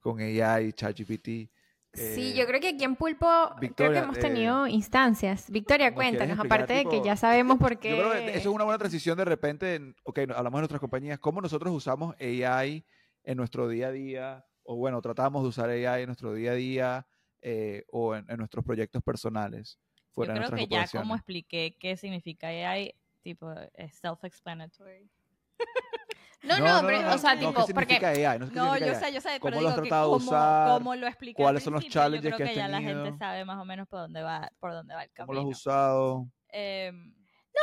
con 0.00 0.20
AI, 0.20 0.72
ChatGPT. 0.72 1.24
Sí, 1.24 1.50
eh, 1.92 2.34
yo 2.36 2.46
creo 2.46 2.60
que 2.60 2.68
aquí 2.70 2.84
en 2.84 2.94
Pulpo 2.96 3.26
creo 3.26 3.54
que 3.56 3.60
Victoria, 3.60 4.00
hemos 4.02 4.16
eh, 4.18 4.20
tenido 4.20 4.66
instancias. 4.66 5.50
Victoria, 5.50 5.90
¿nos 5.90 5.98
quieres 5.98 6.18
cuéntanos, 6.18 6.44
aparte 6.44 6.72
de 6.72 6.84
que 6.84 6.90
tipo- 6.90 7.04
ya 7.04 7.16
sabemos 7.16 7.58
por 7.60 7.72
Yo 7.72 7.78
creo 7.96 8.10
que 8.12 8.18
qué. 8.26 8.30
eso 8.38 8.48
es 8.50 8.54
una 8.54 8.64
buena 8.64 8.78
transición 8.78 9.16
de 9.18 9.24
repente. 9.24 9.74
en- 9.76 9.94
ok, 10.04 10.18
hablamos 10.34 10.58
de 10.58 10.62
nuestras 10.62 10.80
compañías, 10.80 11.18
cómo 11.20 11.40
nosotros 11.40 11.72
usamos 11.72 12.14
AI 12.20 12.84
en 13.24 13.36
nuestro 13.36 13.68
día 13.68 13.88
a 13.88 13.92
día, 13.92 14.46
o 14.70 14.76
bueno, 14.76 15.02
tratamos 15.02 15.42
de 15.42 15.48
usar 15.48 15.68
AI 15.68 16.02
en 16.02 16.06
nuestro 16.06 16.32
día 16.32 16.52
a 16.52 16.54
día 16.54 17.06
eh, 17.42 17.82
o 17.88 18.14
en, 18.14 18.24
en 18.30 18.36
nuestros 18.36 18.64
proyectos 18.64 19.02
personales. 19.02 19.80
Yo 19.96 20.14
Fuera 20.14 20.34
de 20.34 20.38
creo 20.38 20.52
que 20.52 20.66
ya 20.68 20.86
como 20.88 21.16
expliqué 21.16 21.76
qué 21.76 21.96
significa 21.96 22.46
AI, 22.46 22.94
tipo, 23.20 23.52
es 23.74 24.00
self-explanatory. 24.00 25.10
No, 26.42 26.58
no, 26.58 26.86
pero, 26.86 27.02
no, 27.02 27.14
o 27.14 27.18
sea, 27.18 27.34
no, 27.34 27.40
tipo, 27.40 27.52
¿qué 27.52 27.62
porque 27.64 27.98
significa 27.98 28.08
AI? 28.30 28.38
No, 28.38 28.46
sé 28.46 28.52
qué 28.52 28.58
No, 28.60 28.78
yo 28.78 28.86
AI. 28.86 28.94
sé, 28.94 29.12
yo 29.12 29.20
sé, 29.20 29.40
¿Cómo 29.40 29.50
pero 29.50 29.60
lo 29.60 29.68
has 29.68 29.74
digo 29.74 29.82
que 29.82 29.88
tratado 29.88 30.10
de 30.10 30.16
como, 30.16 30.30
usar? 30.30 30.78
como 30.78 30.94
lo 30.94 31.06
expliqué 31.06 31.42
¿Cuáles 31.42 31.62
son 31.64 31.72
los 31.74 31.82
principio, 31.82 32.00
yo 32.00 32.02
challenges 32.02 32.22
creo 32.22 32.36
que 32.38 32.44
que, 32.44 32.50
has 32.50 32.56
ya 32.56 32.68
la 32.68 32.78
tenido? 32.78 33.04
gente 33.04 33.18
sabe 33.18 33.44
más 33.44 33.58
o 33.58 33.64
menos 33.64 33.88
por 33.88 33.98
dónde 33.98 34.22
va, 34.22 34.52
por 34.60 34.72
dónde 34.72 34.94
va 34.94 35.02
el 35.02 35.10
¿Cómo 35.10 35.32
camino. 35.32 35.42
lo 35.42 35.50
has 35.50 35.56
usado? 35.58 36.28
Em, 36.48 37.14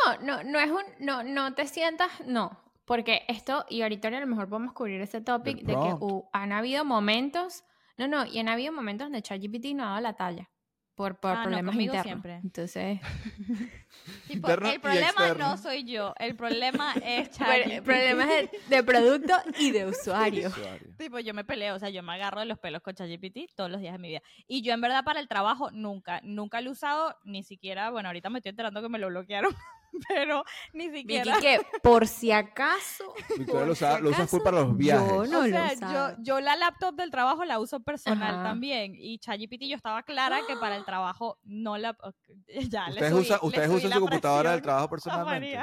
no, 0.05 0.17
no, 0.21 0.43
no 0.43 0.59
es 0.59 0.69
un, 0.69 0.83
no, 0.99 1.23
no 1.23 1.55
te 1.55 1.65
sientas, 1.67 2.11
no, 2.25 2.66
porque 2.87 3.23
esto, 3.27 3.65
y 3.69 3.81
ahorita 3.81 4.07
a 4.07 4.11
lo 4.21 4.27
mejor 4.27 4.47
podemos 4.47 4.73
cubrir 4.73 5.01
ese 5.01 5.19
topic 5.19 5.57
de 5.57 5.73
que 5.73 5.93
uh, 5.99 6.29
han 6.31 6.53
habido 6.53 6.85
momentos, 6.85 7.65
no, 7.97 8.07
no, 8.07 8.25
y 8.25 8.39
han 8.39 8.47
habido 8.47 8.71
momentos 8.71 9.05
donde 9.07 9.21
ChatGPT 9.21 9.75
no 9.75 9.83
ha 9.83 9.89
dado 9.89 10.01
la 10.01 10.13
talla 10.13 10.49
por, 10.95 11.19
por 11.19 11.31
Ah, 11.31 11.35
no, 11.35 11.43
problemas 11.43 11.73
conmigo 11.75 11.93
internos. 11.93 12.03
siempre. 12.05 12.35
Entonces, 12.43 12.99
tipo, 14.27 14.49
el 14.49 14.79
problema 14.81 15.33
no 15.37 15.57
soy 15.57 15.83
yo, 15.83 16.13
el 16.17 16.35
problema 16.35 16.93
es 17.03 17.29
ChatGPT. 17.31 17.83
problemas 17.83 18.27
de, 18.29 18.49
de 18.69 18.83
producto 18.83 19.33
y 19.59 19.71
de 19.71 19.85
usuario. 19.85 20.47
Usuario. 20.47 20.95
Tipo, 20.97 21.19
yo 21.19 21.33
me 21.33 21.43
peleo, 21.43 21.75
o 21.75 21.79
sea, 21.79 21.89
yo 21.89 22.01
me 22.03 22.13
agarro 22.13 22.39
de 22.39 22.45
los 22.45 22.57
pelos 22.57 22.81
con 22.81 22.95
ChatGPT 22.95 23.53
todos 23.55 23.69
los 23.69 23.81
días 23.81 23.93
de 23.93 23.99
mi 23.99 24.07
vida. 24.07 24.21
Y 24.47 24.61
yo 24.61 24.73
en 24.73 24.81
verdad 24.81 25.03
para 25.03 25.19
el 25.19 25.27
trabajo 25.27 25.69
nunca, 25.71 26.21
nunca 26.23 26.61
lo 26.61 26.69
he 26.69 26.71
usado, 26.71 27.15
ni 27.25 27.43
siquiera, 27.43 27.89
bueno, 27.91 28.09
ahorita 28.09 28.29
me 28.29 28.39
estoy 28.39 28.51
enterando 28.51 28.81
que 28.81 28.89
me 28.89 28.97
lo 28.97 29.07
bloquearon, 29.09 29.51
pero 30.07 30.43
ni 30.73 30.89
Vicky, 30.89 31.17
siquiera... 31.19 31.39
que 31.39 31.59
por 31.81 32.07
si 32.07 32.31
acaso, 32.31 33.13
Victoria 33.37 33.65
lo, 33.65 33.75
si 33.75 33.83
usa, 33.85 33.99
lo 33.99 34.09
usa 34.09 34.27
full 34.27 34.41
para 34.41 34.61
los 34.61 34.75
viajes. 34.77 35.07
yo 35.07 35.25
no 35.27 35.39
o 35.39 35.45
sea, 35.45 35.73
yo, 35.73 36.15
yo 36.23 36.39
la 36.41 36.55
laptop 36.55 36.95
del 36.95 37.11
trabajo 37.11 37.45
la 37.45 37.59
uso 37.59 37.79
personal 37.81 38.35
Ajá. 38.35 38.43
también. 38.43 38.93
Y 38.95 39.19
ChatGPT 39.19 39.63
yo 39.67 39.75
estaba 39.75 40.03
clara 40.03 40.41
que 40.47 40.55
para 40.57 40.75
el 40.75 40.85
trabajo 40.85 41.39
no 41.43 41.77
la... 41.77 41.95
Ya, 42.69 42.85
le 42.89 42.91
¿Ustedes, 42.93 43.13
subí- 43.13 43.21
usa- 43.21 43.39
ustedes 43.41 43.69
usan 43.69 43.91
su 43.91 43.99
computadora 43.99 44.51
del 44.51 44.61
trabajo 44.61 44.89
personalmente? 44.89 45.59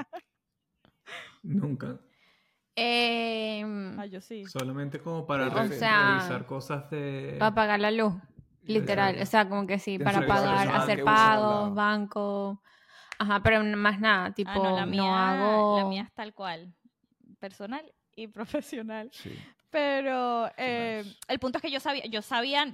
Nunca. 1.42 1.98
Em, 2.76 3.98
Ah, 3.98 4.06
yo 4.06 4.20
sí. 4.20 4.44
Solamente 4.46 4.98
como 5.00 5.26
para 5.26 5.46
O 5.46 5.50
re- 5.50 5.78
sea, 5.78 6.16
revisar 6.18 6.46
cosas 6.46 6.90
de... 6.90 7.36
para 7.38 7.54
pagar 7.54 7.80
la 7.80 7.90
luz, 7.90 8.14
literal. 8.62 9.16
O 9.20 9.26
sea, 9.26 9.48
como 9.48 9.66
que 9.66 9.78
sí, 9.78 9.98
para 9.98 10.26
pagar, 10.26 10.68
hacer 10.74 11.04
pagos, 11.04 11.74
banco. 11.74 12.62
Ajá, 13.18 13.40
pero 13.42 13.62
más 13.64 13.98
nada, 14.00 14.32
tipo, 14.32 14.50
Ah, 14.50 14.56
no, 14.56 14.76
la 14.76 14.86
no, 14.86 14.90
mía, 14.90 15.30
hago. 15.30 15.78
la 15.78 15.84
mía 15.86 16.02
es 16.02 16.12
tal 16.12 16.32
cual. 16.34 16.72
Personal 17.38 17.84
y 18.16 18.26
profesional. 18.28 19.10
Sí. 19.12 19.36
Pero 19.70 20.50
eh, 20.56 21.04
el 21.28 21.38
punto 21.38 21.58
es 21.58 21.62
que 21.62 21.70
yo 21.70 21.80
sabía, 21.80 22.04
yo 22.06 22.22
sabía, 22.22 22.72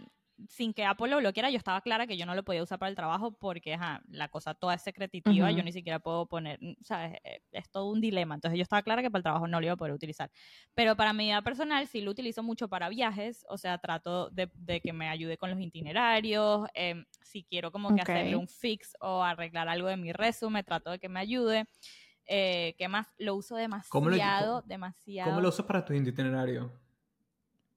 sin 0.48 0.72
que 0.72 0.85
Apple 0.85 1.09
lo 1.09 1.18
bloqueara, 1.18 1.50
yo 1.50 1.59
estaba 1.59 1.81
clara 1.81 2.07
que 2.07 2.16
yo 2.16 2.26
no 2.26 2.35
lo 2.35 2.42
podía 2.44 2.62
usar 2.62 2.79
para 2.79 2.90
el 2.90 2.96
trabajo 2.96 3.33
porque 3.33 3.74
ajá, 3.74 4.03
la 4.09 4.29
cosa 4.29 4.55
toda 4.55 4.74
es 4.74 4.83
secretitiva, 4.83 5.50
yo 5.50 5.62
ni 5.62 5.72
siquiera 5.72 5.98
puedo 5.98 6.26
poner, 6.26 6.59
¿sabes? 6.83 7.18
Eh, 7.24 7.42
Es 7.53 7.70
todo 7.70 7.90
un 7.90 8.00
dilema. 8.00 8.35
Entonces 8.35 8.57
yo 8.59 8.62
estaba 8.62 8.83
clara 8.83 9.03
que 9.03 9.11
para 9.11 9.18
el 9.20 9.22
trabajo 9.24 9.46
no 9.48 9.61
lo 9.61 9.66
iba 9.66 9.74
a 9.74 9.76
poder 9.76 9.92
utilizar. 9.94 10.31
Pero 10.74 10.96
para 10.96 11.12
mi 11.12 11.24
vida 11.26 11.42
personal 11.42 11.87
sí 11.87 12.00
lo 12.00 12.11
utilizo 12.11 12.42
mucho 12.42 12.68
para 12.68 12.88
viajes, 12.88 13.44
o 13.48 13.59
sea, 13.59 13.79
trato 13.79 14.31
de, 14.31 14.50
de 14.55 14.81
que 14.81 14.92
me 14.92 15.09
ayude 15.09 15.37
con 15.37 15.50
los 15.50 15.61
itinerarios, 15.61 16.66
em, 16.74 17.05
si 17.22 17.44
quiero 17.44 17.70
como 17.72 17.94
que 17.94 18.00
hacerle 18.03 18.35
Ok. 18.37 18.40
un 18.42 18.48
fix 18.48 18.96
o 19.00 19.22
arreglar 19.22 19.68
algo 19.68 19.88
de 19.88 19.96
mi 19.96 20.12
resumen, 20.12 20.64
trato 20.64 20.90
de 20.90 20.98
que 20.98 21.09
me 21.09 21.20
ayude. 21.20 21.66
Eh, 22.26 22.74
¿Qué 22.79 22.87
más? 22.88 23.09
Lo 23.18 23.35
uso 23.35 23.57
¿Cómo 23.88 24.09
lo- 24.09 24.16
demasiado, 24.16 24.61
cómo- 24.61 24.68
demasiado. 24.68 25.31
¿Cómo 25.31 25.40
lo 25.40 25.48
usas 25.48 25.66
para 25.66 25.85
tu 25.85 25.92
itinerario? 25.92 26.72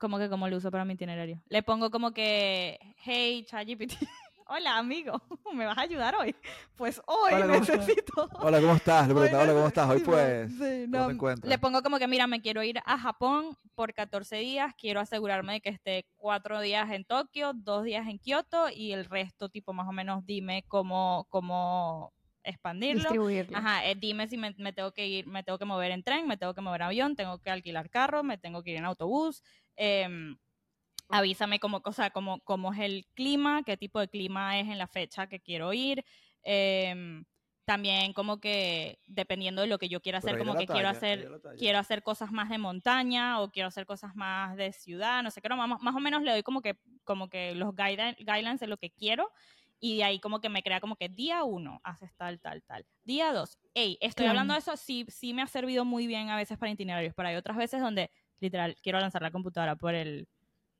Como 0.03 0.17
que 0.19 0.27
como 0.29 0.49
lo 0.49 0.57
uso 0.57 0.69
para 0.69 0.83
mi 0.83 0.95
itinerario. 0.95 1.41
Le 1.47 1.63
pongo 1.63 1.89
como 1.89 2.11
que, 2.11 2.77
hey, 3.05 3.45
ChatGPT, 3.45 3.93
hola 4.47 4.77
amigo, 4.77 5.13
¿me 5.53 5.65
vas 5.65 5.77
a 5.77 5.83
ayudar 5.83 6.13
hoy? 6.17 6.35
Pues 6.75 7.01
hoy 7.05 7.35
Hola, 7.35 7.45
¿cómo 7.47 7.61
estás? 7.61 7.77
necesito. 7.77 8.29
Hola, 8.41 8.59
¿cómo 8.59 8.75
estás? 8.75 9.07
Le 9.07 9.13
hoy 9.13 9.19
preguntaba, 9.29 9.43
hola, 9.43 9.53
¿cómo 9.53 9.67
estás? 9.67 9.89
Hoy 9.89 9.99
necesito- 9.99 10.11
pues, 10.11 10.51
sí, 10.51 10.85
¿cómo 10.91 10.97
no, 10.97 11.05
te 11.05 11.13
encuentras? 11.13 11.49
Le 11.49 11.57
pongo 11.57 11.81
como 11.83 11.99
que, 11.99 12.07
mira, 12.09 12.27
me 12.27 12.41
quiero 12.41 12.63
ir 12.63 12.79
a 12.85 12.97
Japón 12.97 13.57
por 13.75 13.93
14 13.93 14.35
días, 14.39 14.73
quiero 14.77 14.99
asegurarme 14.99 15.53
de 15.53 15.61
que 15.61 15.69
esté 15.69 16.05
cuatro 16.17 16.59
días 16.59 16.91
en 16.91 17.05
Tokio, 17.05 17.53
dos 17.53 17.85
días 17.85 18.05
en 18.05 18.19
Kioto 18.19 18.67
y 18.69 18.91
el 18.91 19.05
resto, 19.05 19.47
tipo, 19.47 19.71
más 19.71 19.87
o 19.87 19.93
menos, 19.93 20.25
dime 20.25 20.65
cómo, 20.67 21.27
cómo 21.29 22.11
expandirlo. 22.43 23.03
Distribuirlo. 23.03 23.57
Ajá, 23.57 23.85
eh, 23.85 23.95
dime 23.95 24.27
si 24.27 24.37
me, 24.37 24.53
me 24.57 24.73
tengo 24.73 24.91
que 24.91 25.07
ir, 25.07 25.27
me 25.27 25.43
tengo 25.43 25.57
que 25.57 25.65
mover 25.65 25.91
en 25.91 26.03
tren, 26.03 26.27
me 26.27 26.35
tengo 26.35 26.53
que 26.53 26.59
mover 26.59 26.81
en 26.81 26.87
avión, 26.87 27.15
tengo 27.15 27.39
que 27.39 27.49
alquilar 27.49 27.89
carro, 27.89 28.23
me 28.23 28.37
tengo 28.37 28.63
que 28.63 28.71
ir 28.71 28.77
en 28.77 28.85
autobús. 28.85 29.43
Em, 29.75 30.37
avísame 31.09 31.59
cómo, 31.59 31.81
cosa, 31.81 32.09
cómo, 32.11 32.39
cómo 32.41 32.73
es 32.73 32.79
el 32.79 33.07
clima, 33.15 33.63
qué 33.65 33.77
tipo 33.77 33.99
de 33.99 34.07
clima 34.09 34.59
es 34.59 34.67
en 34.69 34.77
la 34.77 34.87
fecha 34.87 35.27
que 35.27 35.39
quiero 35.41 35.73
ir. 35.73 36.03
em, 36.43 37.25
también 37.65 38.11
como 38.13 38.39
que 38.41 38.99
dependiendo 39.07 39.61
de 39.61 39.67
lo 39.67 39.77
que 39.79 39.87
yo 39.89 40.01
quiera 40.01 40.17
hacer, 40.19 40.37
como 40.37 40.55
que 40.57 40.57
la 40.57 40.67
quiero 40.67 40.89
talla, 40.89 41.05
ahí 41.11 41.25
hacer 41.25 41.29
quiero 41.57 41.79
hacer 41.79 42.03
cosas 42.03 42.31
más 42.31 42.49
de 42.49 42.57
montaña 42.57 43.39
o 43.41 43.51
quiero 43.51 43.67
hacer 43.69 43.85
cosas 43.85 44.15
más 44.15 44.57
de 44.57 44.73
ciudad, 44.73 45.23
no 45.23 45.31
sé 45.31 45.41
qué, 45.41 45.47
no, 45.49 45.55
más, 45.55 45.81
más 45.81 45.95
o 45.95 45.99
menos 45.99 46.23
le 46.23 46.31
doy 46.31 46.43
como 46.43 46.61
que, 46.61 46.77
como 47.05 47.29
que 47.29 47.55
los 47.55 47.75
guidelines, 47.75 48.17
guidelines 48.17 48.59
de 48.59 48.67
lo 48.67 48.77
que 48.77 48.91
quiero 48.91 49.31
y 49.79 49.97
de 49.97 50.03
ahí 50.03 50.19
como 50.19 50.41
que 50.41 50.49
me 50.49 50.63
crea 50.63 50.79
como 50.81 50.95
que 50.95 51.09
día 51.09 51.43
uno 51.43 51.79
haces 51.83 52.15
tal, 52.15 52.39
tal, 52.39 52.63
tal. 52.63 52.85
Día 53.03 53.33
dos, 53.33 53.57
hey, 53.73 53.97
estoy 54.01 54.25
Claro. 54.25 54.29
hablando 54.29 54.53
de 54.53 54.59
eso, 54.59 54.75
sí, 54.77 55.05
sí 55.09 55.33
me 55.33 55.41
ha 55.41 55.47
servido 55.47 55.85
muy 55.85 56.07
bien 56.07 56.29
a 56.29 56.37
veces 56.37 56.57
para 56.57 56.71
itinerarios, 56.71 57.13
pero 57.15 57.29
hay 57.29 57.35
otras 57.35 57.57
veces 57.57 57.81
donde 57.81 58.09
literal 58.43 58.75
quiero 58.83 58.99
lanzar 58.99 59.21
la 59.21 59.31
computadora 59.31 59.75
por 59.75 59.95
el 59.95 60.27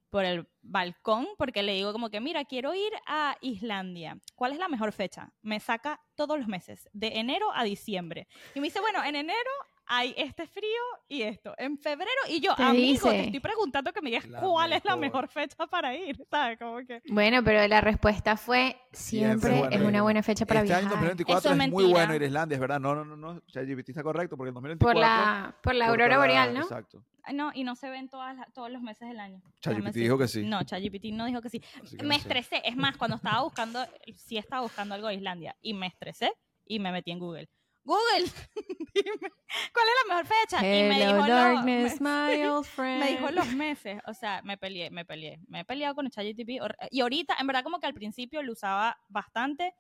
por 0.10 0.26
el 0.26 0.48
balcón 0.62 1.28
porque 1.38 1.64
le 1.64 1.74
digo 1.74 1.92
como 1.92 2.10
que 2.12 2.20
mira 2.20 2.46
quiero 2.46 2.76
ir 2.76 2.92
a 3.08 3.36
Islandia 3.42 4.20
¿cuál 4.36 4.52
es 4.52 4.60
la 4.60 4.68
mejor 4.68 4.92
fecha? 4.92 5.32
me 5.42 5.60
saca 5.60 6.00
todos 6.16 6.38
los 6.38 6.48
meses 6.48 6.88
de 6.94 7.20
enero 7.20 7.48
a 7.54 7.64
diciembre 7.64 8.28
y 8.54 8.60
me 8.60 8.68
dice 8.68 8.82
bueno 8.82 9.04
en 9.04 9.16
enero 9.16 9.50
hay 9.86 10.14
este 10.18 10.48
frío 10.48 10.82
y 11.10 11.24
esto 11.24 11.54
en 11.58 11.78
febrero 11.78 12.10
y 12.30 12.40
yo 12.40 12.56
Te 12.56 12.64
amigo 12.64 13.02
te 13.10 13.10
dice. 13.12 13.22
estoy 13.26 13.40
preguntando 13.40 13.92
que 13.92 14.02
me 14.02 14.10
digas 14.12 14.28
La 14.30 14.40
cuál 14.40 14.74
es 14.74 14.84
la 14.86 14.96
mejor. 14.96 15.24
mejor 15.24 15.28
fecha 15.30 15.68
para 15.68 15.96
ir 15.96 16.26
¿sabes? 16.30 16.58
como 16.58 16.78
que 16.86 17.02
Bueno, 17.10 17.44
pero 17.44 17.68
la 17.68 17.82
respuesta 17.82 18.38
fue 18.38 18.78
siempre, 18.92 19.52
Siempre 19.52 19.54
es 19.54 19.70
bueno. 19.82 19.88
una 19.90 20.02
buena 20.04 20.24
fecha 20.24 20.46
para 20.46 20.62
este 20.62 20.74
año 20.74 20.82
viajar. 20.90 21.00
2024 21.16 21.40
Eso 21.52 21.62
es, 21.62 21.66
es 21.68 21.72
muy 21.72 21.86
bueno 21.92 22.16
ir 22.16 22.22
a 22.24 22.26
Islandia, 22.26 22.56
es 22.56 22.62
verdad. 22.62 22.80
No, 22.80 22.96
no, 22.96 23.04
no, 23.04 23.16
no. 23.18 23.40
ChatGPT 23.48 23.90
está 23.90 24.04
correcto 24.04 24.38
porque 24.38 24.50
el 24.50 24.54
2024. 24.54 24.94
Por 24.94 25.00
la, 25.02 25.56
por 25.62 25.76
la 25.76 25.88
aurora 25.88 26.18
boreal, 26.18 26.54
¿no? 26.54 26.62
Exacto. 26.62 27.04
no 27.34 27.52
y 27.54 27.64
no 27.64 27.76
se 27.76 27.90
ven 27.90 28.08
todas 28.10 28.36
las- 28.38 28.52
todos 28.54 28.70
los 28.72 28.82
meses 28.82 29.08
del 29.08 29.20
año 29.20 29.42
ChatGPT 29.62 29.96
dijo 29.96 30.18
que 30.18 30.28
sí. 30.28 30.44
no 30.46 30.62
ChatGPT 30.64 31.06
no 31.14 31.26
dijo 31.26 31.42
que 31.42 31.50
sí 31.50 31.60
que 31.60 32.04
me 32.04 32.04
no 32.04 32.14
sé. 32.14 32.20
estresé. 32.20 32.62
Es 32.66 32.76
más, 32.76 32.96
cuando 32.98 33.18
estaba 33.18 33.42
buscando, 33.44 33.80
sí 34.16 34.38
estaba 34.38 34.62
buscando 34.62 34.96
algo 34.96 35.08
de 35.08 35.16
Islandia 35.16 35.56
y 35.62 35.74
me 35.74 35.88
estresé 35.88 36.32
y 36.66 36.80
me 36.80 36.92
metí 36.92 37.12
en 37.12 37.20
Google. 37.20 37.50
Google, 37.86 38.32
dime, 38.94 39.32
¿cuál 39.74 39.88
es 39.88 40.08
la 40.08 40.16
mejor 40.16 40.26
fecha? 40.26 40.60
y 40.60 40.84
me 40.90 41.00
dijo, 41.06 41.18
lo- 41.20 41.26
darkness, 41.28 42.00
me, 42.02 42.30
my 42.38 42.46
old 42.48 42.66
sí, 42.66 42.72
friend. 42.72 43.00
me 43.04 43.12
dijo 43.12 43.32
los 43.32 43.48
meses. 43.54 44.02
O 44.08 44.14
sea, 44.14 44.42
me 44.44 44.58
peleé, 44.58 44.90
me 44.90 45.06
peleé. 45.06 45.40
Me 45.48 45.62
he 45.62 45.66
peleado 45.66 45.96
con 45.96 46.06
el 46.06 46.12
ChatGPT. 46.12 46.62
Y 46.92 47.02
ahorita, 47.02 47.36
en 47.40 47.48
verdad, 47.48 47.64
como 47.64 47.80
que 47.80 47.88
al 47.88 47.94
principio 47.94 48.42
lo 48.42 48.54
usaba 48.54 48.98
bastante 49.10 49.76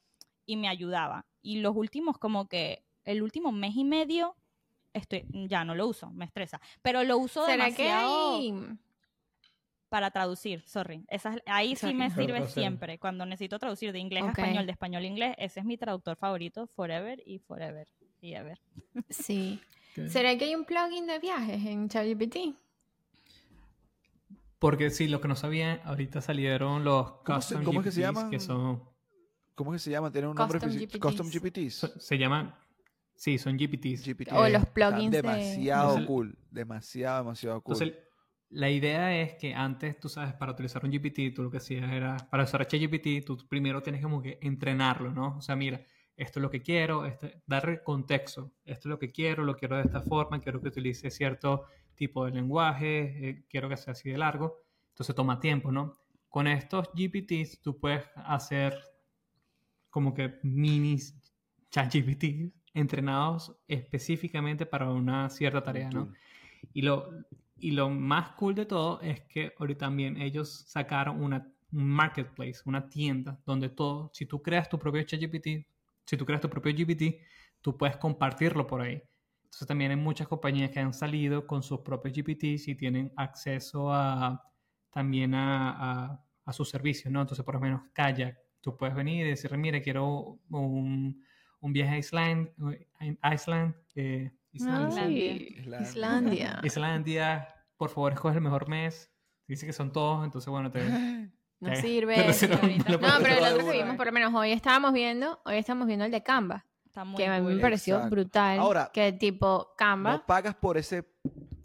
y 0.46 0.58
me 0.58 0.68
ayudaba. 0.68 1.26
Y 1.42 1.60
los 1.60 1.76
últimos, 1.76 2.18
como 2.18 2.48
que 2.48 2.84
el 3.06 3.22
último 3.24 3.52
mes 3.52 3.76
y 3.76 3.84
medio, 3.86 4.36
estoy, 4.94 5.26
ya 5.30 5.64
no 5.66 5.74
lo 5.76 5.88
uso, 5.88 6.10
me 6.12 6.26
estresa. 6.26 6.60
Pero 6.82 7.04
lo 7.04 7.18
uso 7.18 7.46
¿Será 7.46 7.72
que 7.72 7.84
demasiado 7.84 8.38
hay... 8.38 8.54
para 9.94 10.10
traducir, 10.10 10.64
sorry. 10.66 11.06
Esa, 11.08 11.36
es- 11.36 11.44
ahí 11.46 11.76
sí 11.76 11.94
me 11.94 12.10
sirve 12.34 12.40
o 12.42 12.46
sea. 12.48 12.64
siempre. 12.64 12.98
Cuando 12.98 13.28
necesito 13.28 13.60
traducir 13.60 13.92
de 13.94 14.00
inglés 14.00 14.24
a 14.24 14.30
español, 14.30 14.66
de 14.66 14.72
español 14.72 15.04
a 15.04 15.06
inglés, 15.06 15.36
ese 15.38 15.60
es 15.60 15.66
mi 15.68 15.78
traductor 15.78 16.18
favorito, 16.18 16.66
forever 16.66 17.22
y 17.28 17.38
forever 17.38 17.88
y 18.20 18.34
ever. 18.34 18.60
Sí. 19.12 19.62
¿Será 20.08 20.36
que 20.36 20.46
hay 20.46 20.56
un 20.56 20.66
plugin 20.66 21.06
de 21.06 21.20
viajes 21.20 21.64
en 21.64 21.88
ChatGPT? 21.90 22.38
Porque 24.58 24.90
sí, 24.90 25.08
lo 25.08 25.22
que 25.22 25.28
no 25.28 25.36
sabía, 25.36 25.80
ahorita 25.86 26.22
salieron 26.22 26.84
los 26.84 27.12
¿Cómo 27.24 27.42
se- 27.42 27.54
custom 27.56 27.64
cómo 27.64 27.82
es 27.82 27.86
que 27.86 27.92
se 27.92 28.02
GPTs, 28.02 28.16
llaman? 28.16 28.32
que 28.32 28.40
son, 28.40 28.84
¿Cómo 29.54 29.76
es 29.76 29.82
que 29.82 29.86
se 29.86 29.92
llama? 29.92 30.12
Tiene 30.12 30.28
un 30.28 30.36
nombre 30.36 30.58
Custom 30.60 30.72
específico. 30.72 31.10
GPTs. 31.10 31.22
Custom 31.22 31.42
GPTs. 31.42 31.74
so- 31.76 32.00
se 32.00 32.18
llaman 32.18 32.56
Sí, 33.16 33.38
son 33.38 33.56
GPTs. 33.58 34.04
GPT. 34.08 34.32
O 34.34 34.50
los 34.50 34.66
plugins 34.66 35.12
de- 35.12 35.22
Demasiado 35.22 36.04
cool. 36.08 36.36
Demasiado, 36.50 37.20
demasiado 37.20 37.62
cool. 37.62 37.76
Entonces, 37.76 38.04
la 38.54 38.70
idea 38.70 39.20
es 39.20 39.34
que 39.34 39.54
antes, 39.54 40.00
tú 40.00 40.10
sabes, 40.10 40.34
para 40.34 40.52
utilizar 40.52 40.86
un 40.86 40.92
GPT, 40.92 41.34
tú 41.34 41.44
lo 41.44 41.50
que 41.50 41.58
hacías 41.58 41.92
era, 41.92 42.18
para 42.30 42.44
usar 42.44 42.68
ChatGPT, 42.68 43.26
tú 43.26 43.38
primero 43.48 43.82
tienes 43.82 44.02
como 44.02 44.22
que 44.22 44.38
entrenarlo, 44.42 45.12
¿no? 45.12 45.38
O 45.38 45.42
sea, 45.42 45.56
mira, 45.56 45.82
esto 46.16 46.40
es 46.40 46.44
lo 46.44 46.52
que 46.52 46.62
quiero, 46.62 47.06
este, 47.06 47.42
darle 47.48 47.82
contexto, 47.82 48.52
esto 48.64 48.88
es 48.88 48.92
lo 48.92 49.00
que 49.00 49.12
quiero, 49.12 49.44
lo 49.44 49.56
quiero 49.56 49.78
de 49.78 49.84
esta 49.84 50.02
forma, 50.02 50.40
quiero 50.40 50.62
que 50.62 50.68
utilice 50.68 51.10
cierto 51.10 51.66
tipo 51.96 52.26
de 52.26 52.32
lenguaje, 52.32 53.30
eh, 53.30 53.46
quiero 53.50 53.70
que 53.70 53.78
sea 53.78 53.94
así 53.94 54.12
de 54.12 54.20
largo, 54.20 54.62
entonces 54.90 55.16
toma 55.16 55.40
tiempo, 55.40 55.72
¿no? 55.72 55.98
Con 56.30 56.46
estos 56.46 56.90
GPTs 56.94 57.60
tú 57.62 57.80
puedes 57.80 58.06
hacer 58.16 58.78
como 59.90 60.14
que 60.14 60.40
minis 60.44 61.16
ChatGPT 61.72 62.54
entrenados 62.76 63.56
específicamente 63.68 64.68
para 64.68 64.92
una 64.92 65.30
cierta 65.30 65.64
tarea, 65.64 65.90
¿no? 65.90 66.12
Y 66.72 66.84
lo, 66.84 67.10
y 67.64 67.72
lo 67.72 67.90
más 67.90 68.32
cool 68.32 68.56
de 68.56 68.66
todo 68.66 69.00
es 69.00 69.22
que 69.22 69.54
ahorita 69.58 69.86
también 69.86 70.22
ellos 70.22 70.66
sacaron 70.68 71.24
una, 71.24 71.50
un 71.72 71.88
marketplace, 71.88 72.60
una 72.66 72.90
tienda, 72.90 73.40
donde 73.46 73.70
todo, 73.70 74.12
si 74.14 74.26
tú 74.26 74.42
creas 74.42 74.68
tu 74.68 74.78
propio 74.78 75.02
ChatGPT, 75.04 75.66
si 76.06 76.18
tú 76.18 76.26
creas 76.26 76.42
tu 76.42 76.50
propio 76.50 76.74
GPT, 76.74 77.22
tú 77.62 77.78
puedes 77.78 77.96
compartirlo 77.96 78.68
por 78.68 78.82
ahí. 78.82 79.02
Entonces 79.46 79.66
también 79.66 79.92
hay 79.92 79.98
muchas 79.98 80.28
compañías 80.28 80.72
que 80.72 80.82
han 80.82 80.94
salido 80.94 81.48
con 81.48 81.64
sus 81.64 81.80
propios 81.80 82.14
GPTs 82.14 82.68
y 82.68 82.76
tienen 82.76 83.14
acceso 83.16 83.94
a 83.94 84.44
también 84.92 85.34
a, 85.34 85.70
a, 85.70 86.26
a 86.44 86.52
sus 86.54 86.70
servicios, 86.70 87.14
¿no? 87.14 87.22
Entonces, 87.22 87.46
por 87.46 87.56
lo 87.56 87.62
menos 87.62 87.84
Kayak, 87.94 88.38
tú 88.60 88.76
puedes 88.76 88.94
venir 88.94 89.26
y 89.26 89.30
decirle, 89.30 89.58
mira, 89.58 89.82
quiero 89.82 90.38
un, 90.50 91.24
un 91.62 91.74
viaje 91.74 91.96
a 91.96 91.98
Island, 91.98 92.50
Iceland, 93.34 93.74
eh, 93.96 94.32
Islandia. 94.52 95.04
Ay, 95.04 95.56
Islandia. 95.60 95.82
Islandia. 95.82 96.60
Islandia, 96.64 97.53
por 97.78 97.90
favor, 97.90 98.14
escoge 98.14 98.36
el 98.36 98.42
mejor 98.42 98.68
mes. 98.70 99.10
Dice 99.48 99.66
que 99.66 99.74
son 99.74 99.92
todos, 99.92 100.24
entonces 100.26 100.50
bueno, 100.50 100.72
te... 100.72 100.80
No 101.60 101.70
te- 101.70 101.82
sirve. 101.82 102.16
te 102.40 102.48
No, 102.50 103.00
pero 103.00 103.46
el 103.46 103.54
otro 103.54 103.72
que 103.72 103.78
vimos, 103.78 103.96
por 103.96 104.08
lo 104.08 104.12
menos 104.12 104.34
hoy 104.34 104.52
estábamos 104.52 104.92
viendo, 104.92 105.40
hoy 105.46 105.56
estamos 105.56 105.88
viendo 105.88 106.04
el 106.04 106.12
de 106.12 106.22
Canva, 106.22 106.66
Está 106.86 107.06
muy 107.06 107.16
que 107.16 107.26
a 107.26 107.40
mí 107.40 107.56
me 107.56 107.62
pareció 107.62 107.96
Exacto. 107.96 108.16
brutal. 108.16 108.60
Ahora, 108.60 108.92
que 108.94 109.14
tipo 109.14 109.74
Canva, 109.78 110.12
No 110.12 110.26
pagas 110.26 110.56
por 110.56 110.78
ese, 110.78 111.04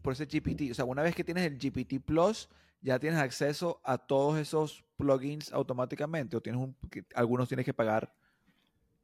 por 0.00 0.12
ese 0.12 0.26
GPT. 0.26 0.70
O 0.70 0.74
sea, 0.74 0.84
una 0.84 1.02
vez 1.02 1.16
que 1.16 1.24
tienes 1.24 1.44
el 1.44 1.58
GPT 1.58 2.00
Plus, 2.04 2.48
ya 2.80 3.00
tienes 3.00 3.18
acceso 3.18 3.80
a 3.82 3.98
todos 3.98 4.38
esos 4.38 4.84
plugins 4.96 5.52
automáticamente. 5.52 6.36
O 6.36 6.40
tienes 6.40 6.62
un, 6.62 6.76
que- 6.90 7.04
algunos 7.16 7.48
tienes 7.48 7.66
que 7.66 7.74
pagar 7.74 8.14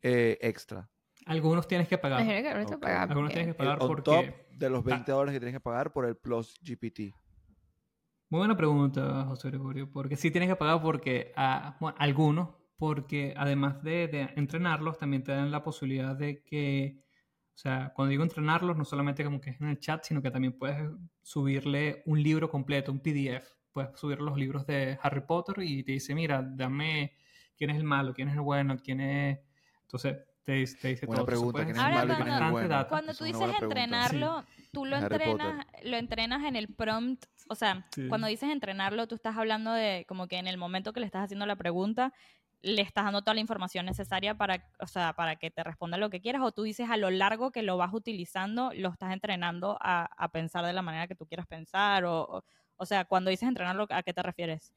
eh, 0.00 0.38
extra. 0.42 0.88
Algunos 1.26 1.66
tienes 1.66 1.88
que 1.88 1.98
pagar. 1.98 2.24
que 2.26 2.48
ahora 2.48 2.66
te 2.66 2.74
Ok. 2.74 2.80
paga 2.80 3.02
Algunos 3.02 3.32
tienes 3.32 3.46
que 3.46 3.50
El 3.52 3.56
pagar 3.56 3.78
on 3.82 3.88
porque... 3.88 4.02
top 4.02 4.24
de 4.58 4.70
los 4.70 4.84
20 4.84 5.10
dólares 5.12 5.32
que 5.34 5.40
tienes 5.40 5.54
que 5.54 5.60
pagar 5.60 5.92
por 5.92 6.04
el 6.04 6.16
Plus 6.16 6.58
GPT. 6.62 7.14
Muy 8.30 8.38
buena 8.38 8.56
pregunta, 8.56 9.24
José 9.26 9.48
Gregorio, 9.48 9.90
porque 9.90 10.16
sí 10.16 10.30
tienes 10.30 10.48
que 10.48 10.56
pagar 10.56 10.80
porque, 10.82 11.32
ah, 11.36 11.76
bueno, 11.80 11.96
algunos, 12.00 12.50
porque 12.76 13.32
además 13.36 13.82
de, 13.82 14.08
de 14.08 14.30
entrenarlos, 14.36 14.98
también 14.98 15.22
te 15.22 15.32
dan 15.32 15.50
la 15.50 15.62
posibilidad 15.62 16.16
de 16.16 16.42
que, 16.42 16.98
o 17.54 17.56
sea, 17.56 17.92
cuando 17.94 18.10
digo 18.10 18.22
entrenarlos, 18.24 18.76
no 18.76 18.84
solamente 18.84 19.24
como 19.24 19.40
que 19.40 19.50
es 19.50 19.60
en 19.60 19.68
el 19.68 19.78
chat, 19.78 20.02
sino 20.04 20.20
que 20.20 20.30
también 20.30 20.58
puedes 20.58 20.76
subirle 21.22 22.02
un 22.06 22.22
libro 22.22 22.48
completo, 22.50 22.90
un 22.90 23.00
PDF. 23.00 23.46
Puedes 23.72 23.98
subir 23.98 24.20
los 24.20 24.36
libros 24.36 24.66
de 24.66 24.98
Harry 25.02 25.20
Potter 25.20 25.62
y 25.62 25.82
te 25.84 25.92
dice, 25.92 26.14
mira, 26.14 26.42
dame 26.42 27.12
quién 27.56 27.70
es 27.70 27.76
el 27.76 27.84
malo, 27.84 28.14
quién 28.14 28.28
es 28.28 28.34
el 28.34 28.40
bueno, 28.40 28.76
quién 28.82 29.00
es... 29.00 29.38
Entonces, 29.82 30.16
te, 30.44 30.52
dice- 30.52 30.76
te 30.80 30.88
dice 30.88 31.06
Buena 31.06 31.18
todo. 31.20 31.26
Pregunta, 31.26 31.52
puedes 31.52 31.66
¿quién 31.66 31.76
es 31.76 31.82
el 31.92 32.10
hacer 32.10 32.24
malo 32.28 32.52
bueno? 32.52 32.86
Cuando 32.88 33.12
Es 33.12 33.18
tú 33.18 33.24
dices 33.24 33.48
entrenarlo, 33.60 34.44
tú 34.72 34.84
lo 34.84 34.96
Harry 34.96 35.08
Potter. 35.08 35.28
entrenas, 35.30 35.66
lo 35.84 35.96
entrenas 35.96 36.44
en 36.44 36.56
el 36.56 36.68
prompt, 36.68 37.24
o 37.48 37.54
sea, 37.54 37.86
Sí. 37.94 38.08
cuando 38.08 38.26
dices 38.26 38.50
entrenarlo, 38.50 39.06
tú 39.08 39.14
estás 39.14 39.36
hablando 39.36 39.72
de 39.72 40.04
como 40.08 40.28
que 40.28 40.36
en 40.38 40.46
el 40.46 40.56
momento 40.58 40.92
que 40.92 41.00
le 41.00 41.06
estás 41.06 41.24
haciendo 41.24 41.46
la 41.46 41.56
pregunta, 41.56 42.12
le 42.62 42.80
estás 42.80 43.04
dando 43.04 43.20
toda 43.20 43.34
la 43.34 43.40
información 43.40 43.84
necesaria 43.84 44.34
para, 44.36 44.66
o 44.80 44.86
sea, 44.86 45.12
para 45.12 45.36
que 45.36 45.50
te 45.50 45.62
responda 45.62 45.98
lo 45.98 46.08
que 46.08 46.20
quieras, 46.22 46.40
o 46.42 46.50
tú 46.52 46.62
dices 46.62 46.88
a 46.88 46.96
lo 46.96 47.10
largo 47.10 47.50
que 47.52 47.62
lo 47.62 47.76
vas 47.76 47.92
utilizando, 47.92 48.70
lo 48.74 48.88
estás 48.88 49.12
entrenando 49.12 49.76
a, 49.82 50.04
a 50.16 50.28
pensar 50.28 50.64
de 50.64 50.72
la 50.72 50.80
manera 50.80 51.06
que 51.06 51.14
tú 51.14 51.26
quieras 51.26 51.46
pensar, 51.46 52.04
o, 52.06 52.22
o, 52.22 52.44
o 52.76 52.86
sea, 52.86 53.04
cuando 53.04 53.28
dices 53.30 53.46
entrenarlo, 53.48 53.86
¿a 53.90 54.02
qué 54.02 54.14
te 54.14 54.22
refieres? 54.22 54.72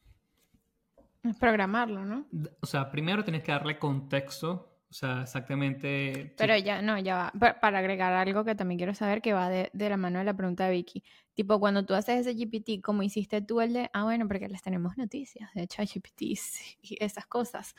es 1.24 1.36
programarlo, 1.38 2.06
¿no? 2.06 2.26
O 2.62 2.66
sea, 2.66 2.90
primero 2.92 3.24
tienes 3.24 3.44
que 3.44 3.52
darle 3.52 3.78
contexto, 3.80 4.77
o 4.90 4.94
sea, 4.94 5.24
exactamente... 5.24 6.34
Pero 6.38 6.56
ya, 6.58 6.82
no, 6.82 6.98
ya 6.98 7.16
va. 7.18 7.32
Pa- 7.40 7.60
Para 7.60 7.80
agregar 7.80 8.14
algo 8.14 8.46
que 8.46 8.56
también 8.56 8.78
quiero 8.78 8.94
saber 8.94 9.22
que 9.22 9.34
va 9.34 9.50
de, 9.50 9.70
de 9.74 9.90
la 9.90 9.98
mano 9.98 10.20
de 10.20 10.26
la 10.26 10.36
pregunta 10.36 10.66
de 10.66 10.72
Vicky. 10.72 11.04
Tipo, 11.34 11.60
cuando 11.60 11.86
tú 11.86 11.94
haces 11.94 12.26
ese 12.26 12.36
GPT, 12.36 12.82
como 12.82 13.04
hiciste 13.04 13.42
tú 13.42 13.60
el 13.62 13.74
de, 13.74 13.90
ah, 13.94 14.04
bueno, 14.06 14.28
porque 14.28 14.48
les 14.48 14.62
tenemos 14.62 14.98
noticias 14.98 15.54
de 15.54 15.68
ChatGPTs 15.68 16.78
y 16.82 16.98
esas 17.04 17.26
cosas. 17.28 17.76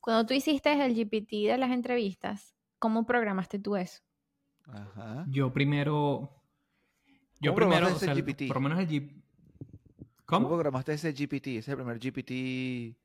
Cuando 0.00 0.24
tú 0.26 0.34
hiciste 0.34 0.72
el 0.72 0.94
GPT 0.94 1.48
de 1.48 1.58
las 1.58 1.70
entrevistas, 1.70 2.54
¿cómo 2.78 3.04
programaste 3.06 3.58
tú 3.58 3.76
eso? 3.76 4.00
Ajá. 4.66 5.24
Yo 5.28 5.52
primero. 5.52 6.30
Yo 7.40 7.50
¿Cómo 7.50 7.56
primero. 7.56 7.86
programaste 7.86 7.96
o 7.96 7.98
sea, 7.98 8.12
ese 8.12 8.20
el- 8.20 8.24
GPT? 8.26 8.46
por 8.48 8.56
lo 8.56 8.60
menos 8.68 8.78
el 8.78 8.88
G. 8.88 9.22
¿Cómo 10.24 10.46
¿Cómo? 10.46 10.48
programaste 10.48 10.92
ese 10.94 11.12
GPT? 11.12 11.46
Ese 11.48 11.58
es 11.58 11.68
el 11.68 11.76
primer 11.76 11.98
GPT, 11.98 12.96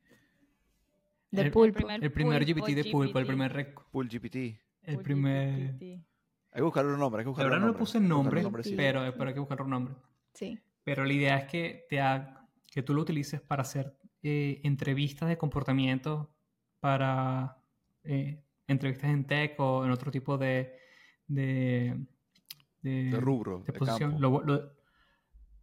De 1.32 1.42
El- 1.44 1.52
pulpo. 1.52 1.78
primer- 1.80 2.04
El 2.04 2.12
primer 2.12 2.46
Pulpo 2.46 2.62
GPT 2.66 2.76
de 2.76 2.84
pulpo, 2.92 3.20
el 3.20 3.26
GPT. 3.26 3.28
primer. 3.28 3.54
rec- 3.54 3.84
Full 3.92 4.08
GPT. 4.08 4.62
El 4.84 5.00
primer. 5.00 5.74
GPT. 5.74 5.84
Hay 5.84 6.60
que 6.60 6.62
buscarle 6.62 6.94
un 6.94 7.00
nombre, 7.00 7.20
hay 7.20 7.24
que 7.24 7.28
La 7.28 7.32
buscarle 7.32 7.50
verdad 7.50 7.64
un 7.64 7.68
no 7.68 7.74
le 7.74 7.80
puse 7.80 8.00
nombre, 8.00 8.42
nombre, 8.42 8.64
sí. 8.64 8.74
pero, 8.76 9.02
pero 9.18 9.28
hay 9.28 9.34
que 9.34 9.40
buscar 9.40 9.62
un 9.62 9.70
nombre. 9.70 9.96
Sí. 10.34 10.60
Pero 10.84 11.04
la 11.06 11.14
idea 11.14 11.38
es 11.38 11.46
que, 11.52 11.86
te 11.90 12.00
ha- 12.00 12.48
que 12.72 12.82
tú 12.82 12.94
lo 12.94 13.02
utilices 13.02 13.42
para 13.42 13.62
hacer 13.64 13.98
eh, 14.24 14.62
entrevistas 14.64 15.28
de 15.30 15.38
comportamiento, 15.38 16.34
para 16.80 17.58
eh, 18.04 18.42
entrevistas 18.68 19.10
en 19.12 19.26
tech 19.26 19.60
o 19.60 19.86
en 19.86 19.92
otro 19.92 20.10
tipo 20.12 20.38
de. 20.38 20.74
de, 21.28 22.06
de, 22.82 23.04
De 23.12 23.20
rubro, 23.20 23.60
de 23.60 23.72
de 23.74 23.74
posición. 23.80 24.12
campo. 24.12 24.22
Lo, 24.22 24.44
lo- 24.44 24.72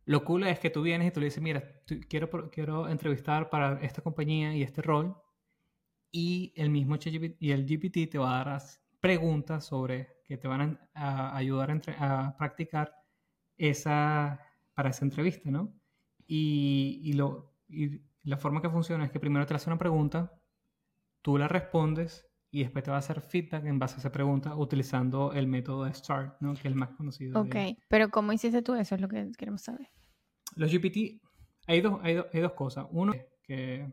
lo 0.06 0.24
cool 0.24 0.46
es 0.46 0.58
que 0.58 0.68
tú 0.70 0.82
vienes 0.82 1.08
y 1.08 1.10
tú 1.10 1.20
le 1.20 1.26
dices, 1.26 1.42
mira, 1.42 1.64
tú- 1.86 1.98
quiero, 2.08 2.50
quiero 2.50 2.88
entrevistar 2.88 3.48
para 3.48 3.80
esta 3.80 4.02
compañía 4.02 4.54
y 4.54 4.62
este 4.62 4.82
rol, 4.82 5.16
y 6.16 6.52
el 6.54 6.70
mismo 6.70 6.96
ChatGPT 6.96 7.36
y 7.42 7.50
el 7.50 7.66
GPT 7.66 8.06
te 8.08 8.18
va 8.18 8.34
a 8.34 8.44
dar 8.44 8.48
as- 8.50 8.80
preguntas 9.00 9.64
sobre 9.66 10.22
que 10.24 10.36
te 10.38 10.46
van 10.46 10.78
a, 10.94 11.30
a 11.30 11.36
ayudar 11.36 11.70
a, 11.70 11.72
entre- 11.72 11.96
a 11.98 12.36
practicar 12.38 12.94
esa 13.58 14.40
para 14.74 14.90
esa 14.90 15.04
entrevista, 15.04 15.50
¿no? 15.50 15.72
Y, 16.26 17.00
y 17.04 17.12
lo, 17.14 17.54
y 17.68 18.00
la 18.22 18.36
forma 18.36 18.62
que 18.62 18.70
funciona 18.70 19.04
es 19.04 19.10
que 19.10 19.20
primero 19.20 19.44
te 19.46 19.54
hace 19.54 19.68
una 19.68 19.78
pregunta, 19.78 20.32
tú 21.22 21.36
la 21.38 21.48
respondes 21.48 22.26
y 22.50 22.60
después 22.62 22.84
te 22.84 22.90
va 22.90 22.96
a 22.96 23.00
hacer 23.00 23.20
feedback 23.20 23.64
en 23.66 23.78
base 23.78 23.96
a 23.96 23.98
esa 23.98 24.12
pregunta 24.12 24.54
utilizando 24.56 25.32
el 25.32 25.46
método 25.48 25.84
de 25.84 25.94
START, 25.94 26.40
¿no? 26.40 26.52
Que 26.54 26.60
es 26.60 26.64
el 26.66 26.74
más 26.76 26.90
conocido. 26.90 27.42
de- 27.44 27.70
Ok, 27.72 27.78
pero 27.88 28.08
¿cómo 28.10 28.32
hiciste 28.32 28.62
tú 28.62 28.74
eso? 28.74 28.94
Es 28.94 29.00
lo 29.00 29.08
que 29.08 29.30
queremos 29.36 29.62
saber. 29.62 29.88
los 30.56 30.70
GPT, 30.70 31.20
hay 31.66 31.80
dos, 31.80 31.98
hay, 32.02 32.14
do- 32.14 32.26
hay 32.32 32.40
dos 32.40 32.52
cosas. 32.52 32.86
Uno, 32.90 33.12
que, 33.42 33.92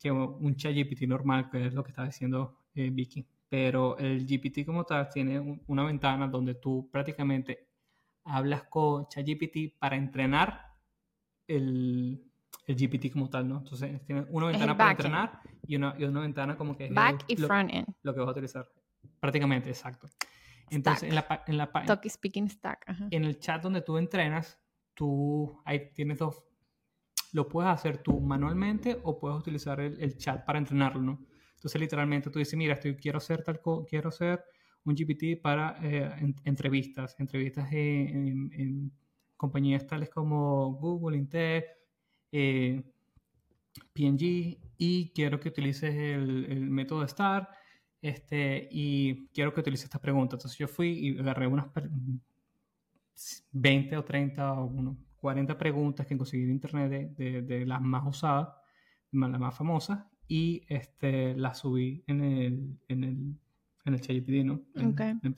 que 0.00 0.10
un 0.10 0.56
chat 0.56 0.72
GPT 0.74 1.02
normal, 1.06 1.50
que 1.50 1.66
es 1.66 1.74
lo 1.74 1.82
que 1.84 1.90
está 1.90 2.04
diciendo 2.04 2.56
eh, 2.74 2.90
Vicky. 2.90 3.26
Pero 3.48 3.98
el 3.98 4.26
GPT 4.26 4.64
como 4.64 4.84
tal 4.84 5.08
tiene 5.10 5.38
un- 5.40 5.60
una 5.66 5.84
ventana 5.84 6.26
donde 6.28 6.54
tú 6.54 6.88
prácticamente 6.90 7.68
hablas 8.24 8.64
con 8.64 9.06
ChatGPT 9.08 9.76
para 9.78 9.96
entrenar 9.96 10.66
el, 11.48 12.22
el 12.66 12.76
GPT 12.76 13.12
como 13.12 13.28
tal, 13.28 13.48
¿no? 13.48 13.58
Entonces 13.58 14.04
tiene 14.06 14.24
una 14.30 14.46
el 14.46 14.52
ventana 14.52 14.76
para 14.76 14.90
entrenar 14.92 15.40
y 15.66 15.76
una, 15.76 15.94
y 15.98 16.04
una 16.04 16.20
ventana 16.20 16.56
como 16.56 16.76
que 16.76 16.84
es 16.84 16.90
el- 16.90 16.96
Back 16.96 17.24
y 17.28 17.36
lo, 17.36 17.46
front 17.46 17.70
end. 17.72 17.86
lo 18.02 18.14
que 18.14 18.20
vas 18.20 18.28
a 18.28 18.32
utilizar. 18.32 18.68
Prácticamente, 19.18 19.68
exacto. 19.68 20.08
Entonces, 20.70 21.08
en 21.08 21.14
la, 21.16 21.42
en 21.48 21.56
la, 21.58 21.70
Talk 21.72 22.06
speaking 22.08 22.48
stack. 22.48 22.84
ajá. 22.88 23.08
en 23.10 23.24
el 23.24 23.38
chat 23.40 23.60
donde 23.62 23.82
tú 23.82 23.98
entrenas, 23.98 24.60
tú 24.94 25.60
ahí 25.64 25.90
tienes 25.92 26.18
dos. 26.18 26.44
Lo 27.32 27.48
puedes 27.48 27.70
hacer 27.70 27.98
tú 27.98 28.20
manualmente 28.20 28.98
o 29.04 29.18
puedes 29.18 29.38
utilizar 29.38 29.80
el, 29.80 30.16
chat 30.16 30.44
para 30.44 30.58
entrenarlo, 30.58 31.02
¿no? 31.02 31.26
Entonces, 31.54 31.80
literalmente 31.80 32.30
tú 32.30 32.38
dices, 32.38 32.56
mira, 32.56 32.74
estoy, 32.74 32.96
quiero 32.96 33.18
hacer 33.18 33.42
tal 33.44 33.60
co- 33.60 33.84
quiero 33.84 34.08
hacer 34.08 34.42
un 34.84 34.96
GPT 34.96 35.36
para 35.40 35.78
eh, 35.82 36.10
en- 36.20 36.36
entrevistas, 36.44 37.14
entrevistas 37.18 37.68
en, 37.72 38.92
compañías 39.36 39.86
tales 39.86 40.10
como 40.10 40.72
Google, 40.74 41.16
Intel, 41.16 41.64
eh, 42.32 42.82
P&G 43.92 44.58
y 44.78 45.12
quiero 45.14 45.40
que 45.40 45.48
utilices 45.48 45.94
el, 45.94 46.70
método 46.70 47.06
STAR 47.06 47.48
este, 48.02 48.68
y 48.70 49.28
quiero 49.28 49.52
que 49.54 49.60
utilices 49.60 49.84
estas 49.84 50.00
preguntas. 50.00 50.38
Entonces 50.38 50.58
yo 50.58 50.68
fui 50.68 50.88
y 50.90 51.18
agarré 51.18 51.46
unas 51.46 51.68
pre- 51.68 51.88
20 53.52 53.96
o 53.96 54.04
30 54.04 54.52
o 54.52 54.64
uno, 54.66 54.96
40 55.20 55.56
preguntas 55.58 56.06
que 56.06 56.16
conseguí 56.16 56.44
en 56.44 56.50
internet 56.50 56.90
de, 56.90 57.06
de- 57.08 57.42
de 57.42 57.66
las 57.66 57.80
más 57.80 58.06
usadas, 58.06 58.48
las 59.12 59.40
más 59.40 59.56
famosas, 59.56 60.04
y 60.28 60.64
este, 60.68 61.34
las 61.36 61.58
subí 61.58 62.02
en 62.06 62.22
el, 62.22 62.78
en 62.88 63.04
el, 63.04 63.34
en 63.84 63.94
el 63.94 64.00
ChatGPT, 64.00 64.44
¿no? 64.44 64.60
En- 64.76 64.86
Ok. 64.88 65.00
en- 65.00 65.36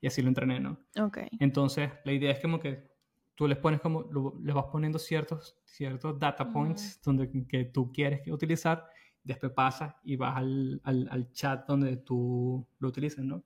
y 0.00 0.06
así 0.06 0.22
lo 0.22 0.28
entrené, 0.28 0.58
¿no? 0.60 0.78
Ok. 0.98 1.18
Entonces, 1.38 1.90
la 2.04 2.12
idea 2.12 2.30
es 2.32 2.40
como 2.40 2.58
que 2.58 2.88
tú 3.34 3.46
les 3.46 3.58
pones 3.58 3.80
como, 3.80 4.02
lo- 4.10 4.38
les 4.42 4.54
vas 4.54 4.64
poniendo 4.72 4.98
ciertos, 4.98 5.58
ciertos 5.64 6.18
data 6.18 6.50
points 6.52 7.00
donde 7.04 7.30
que 7.46 7.64
tú 7.66 7.92
quieres 7.92 8.26
utilizar, 8.28 8.84
después 9.22 9.52
pasas 9.52 9.94
y 10.04 10.16
vas 10.16 10.36
al, 10.38 10.80
al, 10.84 11.06
al 11.10 11.30
chat 11.32 11.66
donde 11.68 11.98
tú 11.98 12.66
lo 12.78 12.88
utilizas, 12.88 13.22
¿no? 13.24 13.44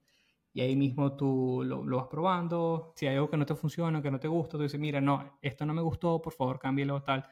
Y 0.55 0.61
ahí 0.61 0.77
mismo 0.77 1.17
tú 1.17 1.63
lo, 1.67 1.85
lo 1.85 1.97
vas 1.97 2.07
probando, 2.07 2.93
si 2.95 3.09
hay 3.09 3.17
algo 3.17 3.29
que 3.29 3.37
no 3.37 3.45
te 3.45 3.57
funciona, 3.57 4.01
que 4.01 4.11
no 4.11 4.21
te 4.21 4.29
gusta, 4.29 4.57
tú 4.57 4.63
dices, 4.63 4.79
mira, 4.79 5.01
no, 5.01 5.39
esto 5.43 5.67
no 5.67 5.75
me 5.75 5.83
gustó, 5.83 6.23
por 6.23 6.33
favor, 6.33 6.61
cámbialo, 6.61 7.03
tal. 7.03 7.27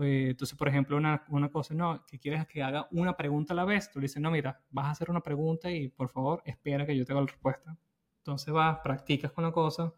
Eh, 0.00 0.28
entonces, 0.30 0.56
por 0.56 0.68
ejemplo, 0.68 0.96
una, 0.96 1.22
una 1.28 1.50
cosa, 1.50 1.74
no, 1.74 2.06
que 2.06 2.18
quieres 2.18 2.46
que 2.46 2.62
haga 2.62 2.88
una 2.92 3.14
pregunta 3.14 3.52
a 3.52 3.56
la 3.56 3.66
vez, 3.66 3.90
tú 3.90 4.00
le 4.00 4.04
dices, 4.04 4.22
no, 4.22 4.30
mira, 4.30 4.58
vas 4.70 4.86
a 4.86 4.90
hacer 4.92 5.10
una 5.10 5.20
pregunta 5.20 5.70
y 5.70 5.88
por 5.88 6.08
favor, 6.08 6.40
espera 6.46 6.86
que 6.86 6.96
yo 6.96 7.04
te 7.04 7.12
haga 7.12 7.20
la 7.20 7.26
respuesta. 7.26 7.76
Entonces 8.18 8.54
vas, 8.54 8.78
practicas 8.82 9.30
con 9.30 9.44
la 9.44 9.52
cosa, 9.52 9.92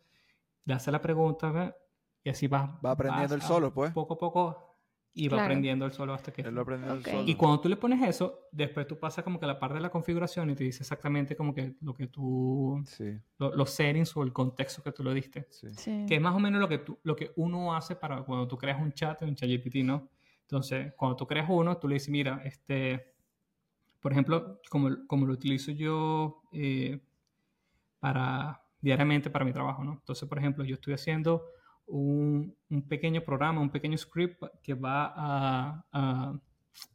le 0.64 0.74
haces 0.74 0.92
la 0.92 1.00
pregunta 1.00 1.52
¿ve? 1.52 1.72
y 2.24 2.30
así 2.30 2.48
vas. 2.48 2.70
Va 2.84 2.90
aprendiendo 2.90 3.36
vas 3.36 3.42
él 3.42 3.42
solo, 3.42 3.72
pues. 3.72 3.92
Poco 3.92 4.14
a 4.14 4.18
poco 4.18 4.69
y 5.12 5.26
va 5.28 5.36
Claro. 5.38 5.44
aprendiendo 5.44 5.84
él 5.86 5.92
solo 5.92 6.14
hasta 6.14 6.32
que... 6.32 6.42
Él 6.42 6.54
lo 6.54 6.60
aprendió 6.60 6.92
él 6.92 6.98
Ok. 7.00 7.06
solo. 7.08 7.24
Y 7.26 7.34
cuando 7.34 7.60
tú 7.60 7.68
le 7.68 7.76
pones 7.76 8.08
eso, 8.08 8.46
después 8.52 8.86
tú 8.86 8.98
pasas 8.98 9.24
como 9.24 9.38
que 9.38 9.44
a 9.44 9.48
la 9.48 9.58
parte 9.58 9.74
de 9.74 9.80
la 9.80 9.90
configuración 9.90 10.48
y 10.50 10.54
te 10.54 10.64
dice 10.64 10.82
exactamente 10.82 11.34
como 11.36 11.52
que 11.54 11.74
lo 11.80 11.94
que 11.94 12.06
tú, 12.06 12.80
Sí, 12.86 13.18
lo- 13.38 13.54
los 13.56 13.70
settings 13.70 14.16
o 14.16 14.22
el 14.22 14.32
contexto 14.32 14.82
que 14.82 14.92
tú 14.92 15.02
lo 15.02 15.12
diste. 15.12 15.46
sí. 15.50 15.68
Sí. 15.76 16.04
Que 16.08 16.14
es 16.16 16.20
más 16.20 16.34
o 16.34 16.38
menos 16.38 16.60
lo 16.60 16.68
que, 16.68 16.78
tú, 16.78 16.98
lo 17.02 17.16
que 17.16 17.32
uno 17.36 17.74
hace 17.74 17.96
para 17.96 18.22
cuando 18.22 18.46
tú 18.46 18.56
creas 18.56 18.80
un 18.80 18.92
chat 18.92 19.20
en 19.22 19.34
ChatGPT, 19.34 19.76
¿no? 19.84 20.08
Entonces, 20.42 20.92
cuando 20.96 21.16
tú 21.16 21.26
creas 21.26 21.46
uno, 21.50 21.76
tú 21.76 21.88
le 21.88 21.94
dices, 21.94 22.08
mira, 22.08 22.40
este, 22.44 23.12
por 24.00 24.12
ejemplo, 24.12 24.60
como, 24.70 25.06
como 25.06 25.26
lo 25.26 25.32
utilizo 25.32 25.72
yo 25.72 26.42
eh, 26.52 27.00
para, 27.98 28.62
diariamente 28.80 29.30
para 29.30 29.44
mi 29.44 29.52
trabajo, 29.52 29.84
¿no? 29.84 29.92
Entonces, 29.94 30.28
por 30.28 30.38
ejemplo, 30.38 30.64
yo 30.64 30.74
estoy 30.74 30.94
haciendo 30.94 31.44
un, 31.90 32.56
pequeño 32.88 33.22
programa, 33.22 33.60
un 33.60 33.70
pequeño 33.70 33.98
script 33.98 34.42
que 34.62 34.74
va 34.74 35.12
a, 35.92 36.40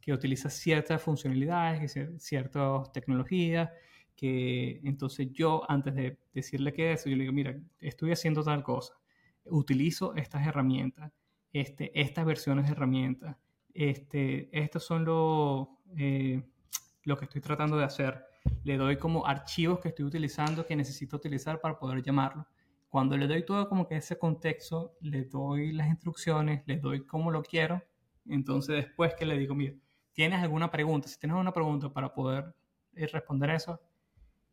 que 0.00 0.12
utiliza 0.12 0.50
ciertas 0.50 1.02
funcionalidades, 1.02 1.94
ciertas 2.18 2.92
tecnologías, 2.92 3.70
que 4.14 4.80
entonces 4.84 5.30
yo 5.32 5.62
antes 5.70 5.94
de 5.94 6.18
decirle 6.32 6.72
que 6.72 6.92
eso, 6.92 7.08
yo 7.10 7.16
le 7.16 7.22
digo, 7.22 7.32
mira, 7.32 7.58
estoy 7.78 8.12
haciendo 8.12 8.42
tal 8.42 8.62
cosa, 8.62 8.94
utilizo 9.44 10.14
estas 10.14 10.46
herramientas, 10.46 11.12
este, 11.52 11.98
estas 12.00 12.24
versiones 12.24 12.66
de 12.66 12.72
herramientas, 12.72 13.36
este, 13.74 14.48
estos 14.52 14.84
son 14.84 15.04
los, 15.04 15.68
eh, 15.98 16.42
lo 17.04 17.16
que 17.16 17.26
estoy 17.26 17.42
tratando 17.42 17.76
de 17.76 17.84
hacer. 17.84 18.24
Le 18.64 18.76
doy 18.76 18.96
como 18.96 19.26
archivos 19.26 19.80
que 19.80 19.88
estoy 19.88 20.06
utilizando 20.06 20.64
que 20.64 20.74
necesito 20.76 21.16
utilizar 21.16 21.60
para 21.60 21.78
poder 21.78 22.02
llamarlo. 22.02 22.46
Cuando 22.96 23.18
le 23.18 23.26
doy 23.26 23.44
todo 23.44 23.68
como 23.68 23.86
que 23.86 23.96
ese 23.96 24.16
contexto, 24.18 24.96
le 25.02 25.24
doy 25.24 25.70
las 25.70 25.86
instrucciones, 25.86 26.62
le 26.64 26.78
doy 26.78 27.04
cómo 27.04 27.30
lo 27.30 27.42
quiero. 27.42 27.82
Entonces 28.24 28.74
después 28.74 29.14
que 29.14 29.26
le 29.26 29.36
digo, 29.36 29.54
mira, 29.54 29.74
¿tienes 30.14 30.42
alguna 30.42 30.70
pregunta? 30.70 31.06
Si 31.06 31.18
tienes 31.18 31.34
alguna 31.34 31.52
pregunta 31.52 31.92
para 31.92 32.14
poder 32.14 32.54
eh, 32.94 33.06
responder 33.06 33.50
eso, 33.50 33.78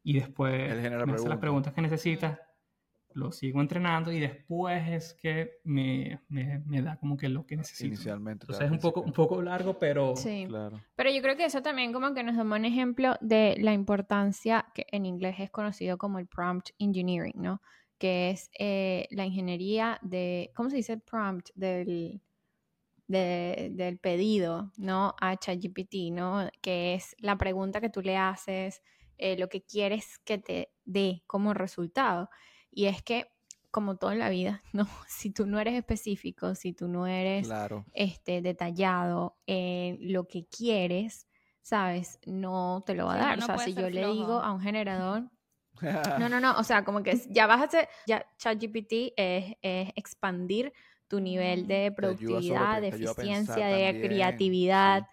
y 0.03 0.19
después 0.19 0.51
me 0.77 1.13
hace 1.13 1.29
las 1.29 1.37
preguntas. 1.37 1.71
que 1.71 1.81
necesitas, 1.81 2.37
lo 3.13 3.31
sigo 3.31 3.61
entrenando 3.61 4.11
y 4.11 4.19
después 4.19 4.89
es 4.89 5.13
que 5.13 5.61
me, 5.63 6.19
me, 6.27 6.59
me 6.65 6.81
da 6.81 6.97
como 6.97 7.15
que 7.15 7.29
lo 7.29 7.45
que 7.45 7.55
necesito. 7.55 7.87
Inicialmente. 7.87 8.43
Entonces 8.43 8.57
claro, 8.57 8.75
es 8.75 8.77
un 8.77 8.81
poco, 8.81 9.01
un 9.03 9.13
poco 9.13 9.41
largo, 9.41 9.79
pero 9.79 10.17
Sí. 10.17 10.47
Claro. 10.49 10.81
Pero 10.97 11.09
yo 11.11 11.21
creo 11.21 11.37
que 11.37 11.45
eso 11.45 11.61
también 11.61 11.93
como 11.93 12.13
que 12.13 12.23
nos 12.23 12.35
da 12.35 12.43
un 12.43 12.65
ejemplo 12.65 13.15
de 13.21 13.55
la 13.57 13.71
importancia 13.71 14.65
que 14.75 14.85
en 14.91 15.05
inglés 15.05 15.37
es 15.39 15.49
conocido 15.49 15.97
como 15.97 16.19
el 16.19 16.27
prompt 16.27 16.71
engineering, 16.77 17.41
¿no? 17.41 17.61
Que 18.03 18.31
es 18.31 18.49
eh, 18.59 19.07
la 19.11 19.25
ingeniería 19.25 19.97
de, 20.01 20.51
¿cómo 20.57 20.69
se 20.69 20.75
dice 20.75 20.97
prompt? 20.97 21.51
Del, 21.55 22.21
de- 23.07 23.69
del 23.71 23.97
pedido, 23.97 24.73
¿no? 24.77 25.15
A 25.21 25.37
ChatGPT, 25.37 26.11
¿no? 26.11 26.49
Que 26.61 26.95
es 26.95 27.15
la 27.19 27.37
pregunta 27.37 27.79
que 27.79 27.89
tú 27.89 28.01
le 28.01 28.17
haces, 28.17 28.81
eh, 29.17 29.37
lo 29.37 29.47
que 29.47 29.61
quieres 29.63 30.17
que 30.19 30.37
te 30.37 30.73
dé 30.83 31.23
como 31.27 31.53
resultado. 31.53 32.29
Y 32.71 32.87
es 32.87 33.01
que, 33.03 33.27
como 33.71 33.95
todo 33.95 34.11
en 34.11 34.19
la 34.19 34.27
vida, 34.29 34.61
¿no? 34.73 34.85
Si 35.07 35.29
tú 35.29 35.45
no 35.45 35.57
eres 35.61 35.75
específico, 35.75 36.55
si 36.55 36.73
tú 36.73 36.89
no 36.89 37.07
eres 37.07 37.47
Claro. 37.47 37.85
este, 37.93 38.41
detallado 38.41 39.37
en 39.47 40.11
lo 40.11 40.27
que 40.27 40.45
quieres, 40.47 41.27
¿sabes? 41.61 42.19
No 42.25 42.83
te 42.85 42.95
lo 42.95 43.05
va 43.05 43.13
a 43.13 43.17
Sí, 43.17 43.21
dar. 43.21 43.37
no 43.39 43.45
o 43.45 43.47
sea, 43.47 43.57
si 43.59 43.73
yo 43.75 43.89
le 43.89 44.05
digo 44.07 44.41
a 44.41 44.51
un 44.51 44.59
generador, 44.59 45.29
no, 46.19 46.29
no, 46.29 46.39
no, 46.39 46.57
o 46.57 46.63
sea, 46.63 46.83
como 46.83 47.03
que 47.03 47.15
ya 47.29 47.47
vas 47.47 47.61
a 47.61 47.65
hacer, 47.65 47.89
ya 48.07 48.25
ChatGPT 48.37 49.13
es, 49.17 49.55
es 49.61 49.89
expandir 49.95 50.73
tu 51.07 51.19
nivel 51.19 51.67
de 51.67 51.87
sobre- 51.87 51.95
productividad, 51.95 52.81
de 52.81 52.87
eficiencia, 52.87 53.67
de 53.67 53.83
también, 53.93 54.01
creatividad, 54.01 55.01
sí. 55.03 55.07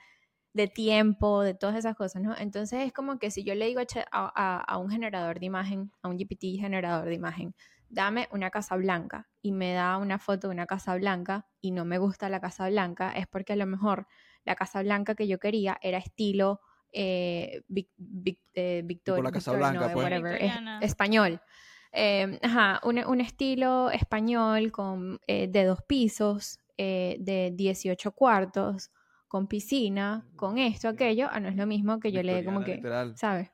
de 0.52 0.68
tiempo, 0.68 1.42
de 1.42 1.54
todas 1.54 1.76
esas 1.76 1.94
cosas, 1.96 2.22
¿no? 2.22 2.34
Entonces 2.36 2.80
es 2.86 2.92
como 2.92 3.18
que 3.18 3.30
si 3.30 3.44
yo 3.44 3.54
le 3.54 3.66
digo 3.66 3.80
a- 4.12 4.56
a 4.66 4.78
un 4.78 4.90
generador 4.90 5.40
de 5.40 5.46
imagen, 5.46 5.92
a 6.02 6.08
un 6.08 6.18
GPT 6.18 6.58
generador 6.58 7.08
de 7.08 7.14
imagen, 7.14 7.54
dame 7.88 8.28
una 8.30 8.50
casa 8.50 8.76
blanca 8.76 9.28
y 9.42 9.52
me 9.52 9.72
da 9.74 9.96
una 9.96 10.18
foto 10.18 10.48
de 10.48 10.54
una 10.54 10.66
casa 10.66 10.94
blanca 10.96 11.46
y 11.60 11.72
no 11.72 11.84
me 11.84 11.98
gusta 11.98 12.28
la 12.28 12.40
casa 12.40 12.68
blanca, 12.68 13.12
es 13.12 13.26
porque 13.26 13.52
a 13.52 13.56
lo 13.56 13.66
mejor 13.66 14.06
la 14.44 14.54
casa 14.54 14.82
blanca 14.82 15.14
que 15.14 15.26
yo 15.26 15.38
quería 15.38 15.78
era 15.82 15.98
estilo 15.98 16.60
eh, 16.92 17.62
Vic- 17.68 17.92
Vic- 17.96 18.40
eh, 18.54 18.82
Victor- 18.84 19.22
la 19.22 19.30
Casa 19.30 19.52
Victoriano, 19.52 19.78
Blanca, 19.78 19.92
pues. 19.94 20.04
whatever, 20.04 20.42
es- 20.42 20.52
español. 20.82 21.40
Eh, 21.92 22.38
ajá, 22.42 22.80
un, 22.84 22.98
un 23.04 23.20
estilo 23.20 23.90
español 23.90 24.70
con 24.70 25.18
eh, 25.26 25.48
de 25.48 25.64
dos 25.64 25.82
pisos, 25.82 26.58
eh, 26.76 27.16
de 27.20 27.50
18 27.54 28.12
cuartos, 28.12 28.90
con 29.28 29.46
piscina, 29.48 30.24
con 30.36 30.58
esto, 30.58 30.88
aquello. 30.88 31.28
Ah, 31.30 31.40
no 31.40 31.48
es 31.48 31.56
lo 31.56 31.66
mismo 31.66 31.98
que 32.00 32.12
yo 32.12 32.22
le 32.22 32.34
dé 32.34 32.44
como 32.44 32.60
que, 32.64 32.74
Victoriana, 32.74 33.04
literal. 33.06 33.16
¿sabes? 33.16 33.50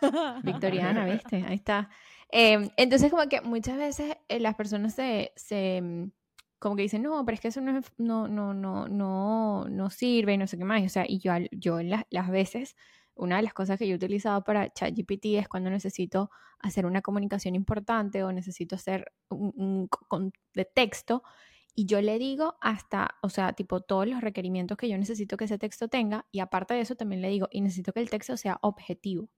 Victoriana, 0.42 1.04
¿viste? 1.06 1.44
Ahí 1.46 1.56
está. 1.56 1.90
Eh, 2.30 2.70
entonces, 2.76 3.10
como 3.10 3.28
que 3.28 3.40
muchas 3.40 3.76
veces 3.78 4.16
eh, 4.28 4.40
las 4.40 4.54
personas 4.54 4.94
se, 4.94 5.32
se, 5.36 5.80
mm, 5.82 6.10
como 6.58 6.76
que 6.76 6.82
dicen, 6.82 7.02
no, 7.02 7.24
pero 7.24 7.34
es 7.34 7.40
que 7.40 7.48
eso 7.48 7.60
no, 7.60 7.80
no, 7.98 8.28
no, 8.28 8.54
no, 8.54 8.88
no, 8.88 9.68
no 9.68 9.90
sirve 9.90 10.34
y 10.34 10.38
no 10.38 10.46
sé 10.46 10.58
qué 10.58 10.64
más. 10.64 10.82
O 10.84 10.88
sea, 10.88 11.04
y 11.06 11.18
yo, 11.18 11.32
yo 11.52 11.82
las, 11.82 12.04
las 12.10 12.30
veces, 12.30 12.76
una 13.14 13.36
de 13.36 13.42
las 13.42 13.54
cosas 13.54 13.78
que 13.78 13.86
yo 13.86 13.94
he 13.94 13.96
utilizado 13.96 14.42
para 14.44 14.72
ChatGPT 14.72 15.26
es 15.36 15.48
cuando 15.48 15.70
necesito 15.70 16.30
hacer 16.60 16.86
una 16.86 17.02
comunicación 17.02 17.54
importante 17.54 18.24
o 18.24 18.32
necesito 18.32 18.76
hacer 18.76 19.12
un, 19.28 19.88
un 20.10 20.32
de 20.54 20.64
texto 20.64 21.22
y 21.74 21.86
yo 21.86 22.00
le 22.00 22.18
digo 22.18 22.56
hasta, 22.60 23.16
o 23.22 23.28
sea, 23.28 23.52
tipo 23.52 23.80
todos 23.80 24.06
los 24.06 24.20
requerimientos 24.20 24.76
que 24.78 24.88
yo 24.88 24.96
necesito 24.96 25.36
que 25.36 25.46
ese 25.46 25.58
texto 25.58 25.88
tenga 25.88 26.26
y 26.30 26.38
aparte 26.40 26.74
de 26.74 26.80
eso 26.80 26.94
también 26.94 27.20
le 27.20 27.28
digo, 27.28 27.48
y 27.50 27.60
necesito 27.60 27.92
que 27.92 28.00
el 28.00 28.10
texto 28.10 28.36
sea 28.36 28.58
objetivo. 28.62 29.28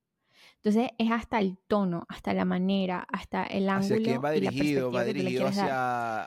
Entonces 0.63 0.91
es 0.99 1.11
hasta 1.13 1.39
el 1.39 1.59
tono, 1.69 2.05
hasta 2.09 2.35
la 2.35 2.45
manera, 2.45 3.07
hasta 3.13 3.45
el 3.45 3.69
ángulo 3.69 3.95
¿Hacia 3.95 4.05
quién 4.05 4.25
va 4.25 4.37
y 4.37 4.41
la 4.41 4.51
dirigido? 4.51 4.91
Va 4.91 5.01
perspectiva 5.01 5.05
que 5.05 5.11
tú 5.11 5.17
le 5.17 5.23
dirigido 5.23 5.43
quieres 5.45 5.57
dar. 5.57 5.67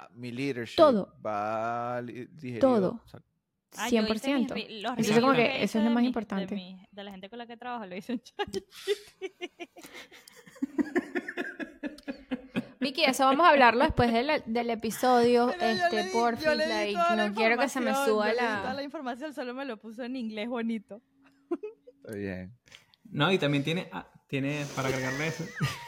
hacia 0.03 0.09
mi 0.15 0.31
leadership. 0.31 0.75
Todo. 0.77 1.13
Va 1.25 2.01
digerido. 2.01 2.59
Todo. 2.59 3.01
o 3.03 3.07
sea, 3.07 3.19
Ah, 3.77 3.87
yo 3.89 4.01
hice 4.01 4.13
mis 4.13 4.23
100%. 4.23 4.47
ri- 4.55 4.81
los 4.81 4.91
Entonces 4.97 5.19
como 5.19 5.33
que 5.33 5.63
eso 5.63 5.77
es 5.77 5.83
lo 5.85 5.91
más 5.91 6.01
mi- 6.01 6.07
importante. 6.07 6.47
De, 6.47 6.55
mi- 6.55 6.87
de 6.91 7.03
la 7.03 7.11
gente 7.11 7.29
con 7.29 7.37
la 7.37 7.45
que 7.45 7.55
trabajo 7.57 7.85
lo 7.85 7.95
hice 7.95 8.13
en 8.13 8.21
ChatGPT. 8.21 8.65
Vicky, 12.79 13.03
eso 13.03 13.25
vamos 13.25 13.45
a 13.45 13.49
hablarlo 13.49 13.83
después 13.83 14.11
del, 14.13 14.41
del 14.45 14.69
episodio, 14.69 15.53
Pero 15.59 15.71
este, 15.85 16.11
yo 16.13 16.55
leí 16.55 16.67
like, 16.69 16.93
la 16.93 17.27
no 17.27 17.33
quiero 17.35 17.57
que 17.57 17.67
se 17.69 17.81
me 17.81 17.93
suba 17.93 18.27
leí 18.29 18.37
Toda 18.37 18.63
la 18.63 18.73
la... 18.73 18.83
información 18.83 19.33
solo 19.33 19.53
me 19.53 19.65
lo 19.65 19.77
puso 19.77 20.03
en 20.03 20.15
inglés 20.15 20.47
bonito. 20.47 21.01
Está 22.01 22.15
bien. 22.15 22.53
No, 23.11 23.31
y 23.31 23.37
también 23.37 23.63
tiene, 23.63 23.89
ah, 24.29 24.31
tiene 24.31 24.65
para 24.75 24.89
agregarle 24.89 25.27
eso. 25.27 25.43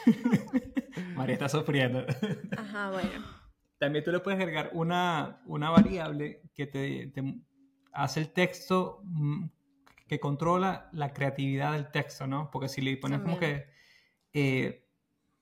María 1.16 1.34
está 1.34 1.48
sufriendo. 1.48 2.04
Ajá, 2.56 2.90
bueno. 2.90 3.24
También 3.78 4.04
tú 4.04 4.12
le 4.12 4.20
puedes 4.20 4.38
agregar 4.40 4.70
una, 4.72 5.42
una 5.46 5.70
variable 5.70 6.42
que 6.54 6.66
te, 6.66 7.08
te 7.08 7.22
hace 7.92 8.20
el 8.20 8.32
texto 8.32 9.00
mm, 9.04 9.46
que 10.06 10.20
controla 10.20 10.88
la 10.92 11.12
creatividad 11.12 11.72
del 11.72 11.90
texto, 11.90 12.26
¿no? 12.26 12.50
Porque 12.50 12.68
si 12.68 12.80
le 12.80 12.96
pones 12.96 13.20
como 13.20 13.38
que 13.38 13.66
eh, 14.32 14.86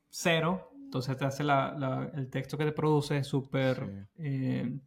cero, 0.09 0.71
entonces 0.75 1.17
te 1.17 1.25
hace 1.25 1.45
la- 1.45 1.73
la- 1.79 2.11
el 2.15 2.31
texto 2.31 2.57
que 2.59 2.65
te 2.65 2.73
produce 2.73 3.23
súper 3.25 4.09
eh, 4.19 4.79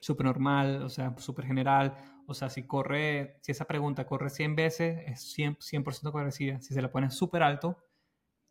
súper 0.00 0.26
normal, 0.26 0.82
o 0.82 0.88
sea, 0.88 1.14
súper 1.18 1.46
general. 1.46 1.94
O 2.26 2.34
sea, 2.34 2.50
si 2.50 2.64
corre, 2.66 3.38
si 3.42 3.52
esa 3.52 3.64
pregunta 3.66 4.06
corre 4.06 4.30
100 4.30 4.56
veces, 4.56 5.02
es 5.06 5.36
100%, 5.36 5.56
100 5.60 6.12
correcida. 6.12 6.60
Si 6.60 6.74
se 6.74 6.82
la 6.82 6.90
pones 6.90 7.14
súper 7.14 7.42
alto, 7.42 7.78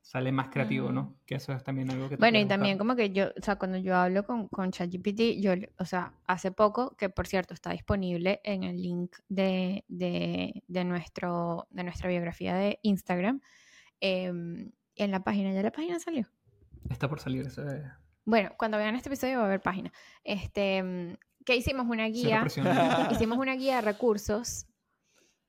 sale 0.07 0.31
más 0.31 0.47
creativo, 0.47 0.91
¿no? 0.91 1.17
Que 1.25 1.35
eso 1.35 1.51
es 1.51 1.63
también 1.65 1.91
algo 1.91 2.07
que 2.07 2.15
tú 2.15 2.21
Bueno, 2.21 2.39
y 2.39 2.45
también 2.45 2.77
buscar. 2.77 2.87
como 2.87 2.95
que 2.95 3.11
yo, 3.11 3.25
o 3.37 3.41
sea, 3.41 3.57
cuando 3.57 3.77
yo 3.77 3.93
hablo 3.95 4.25
con, 4.25 4.47
con 4.47 4.71
ChatGPT, 4.71 5.41
yo, 5.41 5.51
o 5.79 5.85
sea, 5.85 6.13
hace 6.25 6.51
poco, 6.51 6.95
que 6.95 7.09
por 7.09 7.27
cierto 7.27 7.53
está 7.53 7.71
disponible 7.71 8.39
en 8.45 8.63
el 8.63 8.81
link 8.81 9.17
de, 9.27 9.83
de, 9.89 10.63
de 10.65 10.83
nuestro, 10.85 11.67
de 11.71 11.83
nuestra 11.83 12.09
biografía 12.09 12.55
de 12.55 12.79
Instagram, 12.83 13.41
em, 13.99 14.71
en 14.95 15.11
la 15.11 15.23
página, 15.25 15.51
ya 15.51 15.61
la 15.61 15.71
página 15.71 15.99
salió. 15.99 16.25
Está 16.89 17.09
por 17.09 17.19
salir 17.19 17.45
ese. 17.45 17.61
Bueno, 18.23 18.51
cuando 18.57 18.77
vean 18.77 18.95
este 18.95 19.09
episodio 19.09 19.37
va 19.39 19.43
a 19.43 19.47
haber 19.47 19.61
página. 19.61 19.91
Este, 20.23 20.81
mm, 20.81 21.17
que 21.47 21.55
hicimos 21.55 21.87
una 21.87 22.05
guía, 22.07 22.45
hicimos 23.11 23.37
una 23.37 23.55
guía 23.55 23.77
de 23.77 23.81
recursos, 23.81 24.67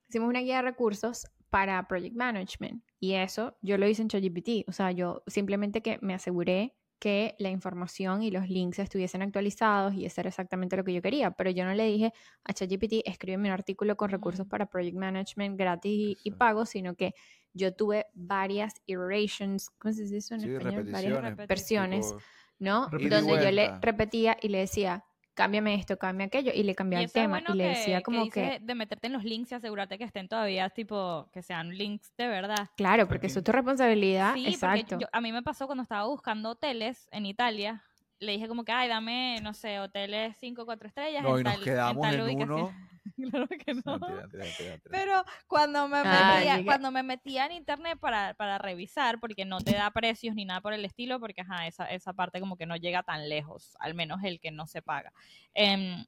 hicimos 0.07 0.29
una 0.29 0.39
guía 0.39 0.55
de 0.55 0.61
recursos 0.61 1.27
para 1.49 1.85
project 1.89 2.15
management. 2.15 2.81
Y 3.01 3.15
eso 3.15 3.57
yo 3.61 3.77
lo 3.77 3.85
hice 3.85 4.01
en 4.01 4.07
ChatGPT, 4.07 4.67
o 4.69 4.71
sea, 4.71 4.91
yo 4.91 5.23
simplemente 5.27 5.81
que 5.81 5.99
me 6.01 6.13
aseguré 6.13 6.73
que 6.99 7.35
la 7.37 7.49
información 7.49 8.23
y 8.23 8.31
los 8.31 8.47
links 8.49 8.79
estuviesen 8.79 9.21
actualizados 9.21 9.93
y 9.93 10.05
eso 10.05 10.21
era 10.21 10.29
exactamente 10.29 10.77
lo 10.77 10.85
que 10.85 10.93
yo 10.93 11.01
quería, 11.01 11.31
pero 11.31 11.49
yo 11.49 11.65
no 11.65 11.73
le 11.73 11.85
dije 11.85 12.13
a 12.45 12.53
ChatGPT 12.53 13.01
escríbeme 13.05 13.49
un 13.49 13.53
artículo 13.53 13.97
con 13.97 14.09
recursos 14.09 14.45
Mm. 14.45 14.49
para 14.49 14.65
project 14.67 14.95
management 14.97 15.57
gratis 15.57 15.91
y, 15.91 16.17
y 16.23 16.31
pago, 16.31 16.65
sino 16.65 16.95
que 16.95 17.13
yo 17.53 17.73
tuve 17.73 18.05
varias 18.13 18.73
iterations, 18.85 19.69
¿cómo 19.71 19.93
se 19.93 20.03
dice 20.03 20.17
eso 20.17 20.35
en 20.35 20.41
Sí, 20.41 20.49
español? 20.49 20.85
Varias 20.91 21.35
versiones, 21.35 22.13
¿no? 22.57 22.89
Donde 22.89 23.43
yo 23.43 23.51
le 23.51 23.79
repetía 23.81 24.37
y 24.41 24.47
le 24.49 24.59
decía, 24.59 25.03
cámbiame 25.43 25.73
esto, 25.75 25.97
cámbiame 25.97 26.25
aquello, 26.25 26.51
y 26.53 26.63
le 26.63 26.73
Y 26.73 26.75
cambiaba 26.75 27.03
el 27.03 27.11
tema 27.11 27.39
bueno 27.39 27.55
y 27.55 27.57
le 27.57 27.63
que- 27.63 27.69
decía 27.69 28.01
como 28.01 28.29
que, 28.29 28.59
de 28.61 28.75
meterte 28.75 29.07
en 29.07 29.13
los 29.13 29.23
links 29.23 29.51
y 29.51 29.55
asegurarte 29.55 29.97
que 29.97 30.03
estén 30.03 30.27
todavía, 30.27 30.69
tipo, 30.69 31.29
que 31.31 31.41
sean 31.41 31.69
links 31.69 32.13
de 32.17 32.27
verdad. 32.27 32.69
claro, 32.75 33.07
porque 33.07 33.27
eso 33.27 33.39
es 33.39 33.45
tu 33.45 33.51
responsabilidad, 33.51 34.33
Sí, 34.33 34.45
exacto. 34.47 34.85
porque 34.89 35.03
yo- 35.05 35.09
a 35.11 35.21
mí 35.21 35.31
me 35.31 35.41
pasó 35.41 35.65
cuando 35.65 35.83
estaba 35.83 36.05
buscando 36.07 36.49
hoteles 36.51 37.07
en 37.11 37.25
Italia. 37.25 37.83
Le 38.19 38.33
dije 38.33 38.49
como 38.49 38.65
que, 38.65 38.73
ay, 38.73 38.89
dame, 38.89 39.39
no 39.41 39.53
sé, 39.53 39.79
hoteles 39.79 40.35
5 40.41 40.65
4 40.65 40.89
estrellas. 40.89 41.23
No, 41.23 41.35
en 41.35 41.41
y 41.41 41.43
nos 41.45 41.53
tal- 41.55 41.63
quedamos 41.63 42.01
tal 42.01 42.15
en 42.15 42.21
ubicación". 42.21 42.51
uno. 42.51 42.88
claro 43.15 43.47
que 43.47 43.73
no. 43.73 43.81
Mentira, 43.99 44.21
mentira, 44.21 44.45
mentira, 44.45 44.69
mentira. 44.71 44.89
Pero 44.91 45.23
cuando 45.47 45.87
me 45.87 46.03
metía, 46.03 46.63
cuando 46.65 46.91
me 46.91 47.03
metía 47.03 47.45
en 47.45 47.53
internet 47.53 47.97
para, 47.99 48.33
para 48.35 48.57
revisar, 48.57 49.19
porque 49.19 49.45
no 49.45 49.59
te 49.59 49.73
da 49.73 49.91
precios 49.91 50.35
ni 50.35 50.45
nada 50.45 50.61
por 50.61 50.73
el 50.73 50.85
estilo, 50.85 51.19
porque 51.19 51.41
ajá, 51.41 51.67
esa, 51.67 51.85
esa 51.85 52.13
parte 52.13 52.39
como 52.39 52.57
que 52.57 52.65
no 52.65 52.75
llega 52.75 53.03
tan 53.03 53.29
lejos, 53.29 53.75
al 53.79 53.93
menos 53.93 54.23
el 54.23 54.39
que 54.39 54.51
no 54.51 54.67
se 54.67 54.81
paga. 54.81 55.13
Em, 55.53 56.05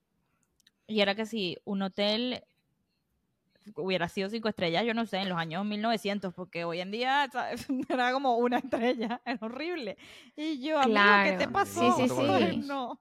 y 0.87 1.01
era 1.01 1.15
que 1.15 1.25
si 1.25 1.57
un 1.63 1.81
hotel 1.83 2.43
hubiera 3.75 4.09
sido 4.09 4.29
cinco 4.29 4.49
estrellas, 4.49 4.85
yo 4.85 4.93
no 4.93 5.05
sé, 5.05 5.17
en 5.17 5.29
los 5.29 5.37
años 5.37 5.65
1900, 5.65 6.33
porque 6.33 6.63
hoy 6.65 6.81
en 6.81 6.91
día 6.91 7.29
¿sabes? 7.31 7.67
era 7.89 8.11
como 8.11 8.37
una 8.37 8.57
estrella, 8.57 9.21
era 9.25 9.39
horrible. 9.45 9.97
Y 10.35 10.59
yo, 10.61 10.79
amigo, 10.79 10.99
¿qué 11.23 11.31
te 11.33 11.47
Claro. 11.47 11.53
pasó? 11.53 11.97
Sí, 11.97 12.07
sí, 12.09 12.15
sí. 12.15 12.57
No. 12.67 12.99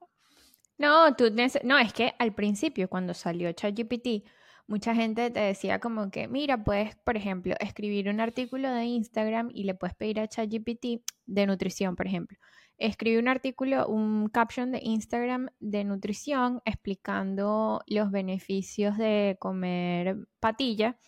No, 0.80 1.14
tú 1.14 1.30
no, 1.62 1.78
es 1.78 1.92
que 1.92 2.14
al 2.18 2.32
principio, 2.32 2.88
cuando 2.88 3.12
salió 3.12 3.52
ChatGPT, 3.52 4.26
mucha 4.66 4.94
gente 4.94 5.30
te 5.30 5.40
decía 5.40 5.78
como 5.78 6.10
que, 6.10 6.26
mira, 6.26 6.64
puedes, 6.64 6.96
por 6.96 7.18
ejemplo, 7.18 7.54
escribir 7.60 8.08
un 8.08 8.18
artículo 8.18 8.72
de 8.72 8.84
Instagram 8.84 9.50
y 9.52 9.64
le 9.64 9.74
puedes 9.74 9.94
pedir 9.94 10.20
a 10.20 10.26
ChatGPT 10.26 11.02
de 11.26 11.46
nutrición, 11.46 11.96
por 11.96 12.06
ejemplo. 12.06 12.38
Escribe 12.78 13.18
un 13.18 13.28
artículo, 13.28 13.86
un 13.88 14.30
caption 14.30 14.72
de 14.72 14.80
Instagram 14.82 15.50
de 15.58 15.84
nutrición 15.84 16.62
explicando 16.64 17.82
los 17.86 18.10
beneficios 18.10 18.96
de 18.96 19.36
comer 19.38 20.16
patilla, 20.40 20.98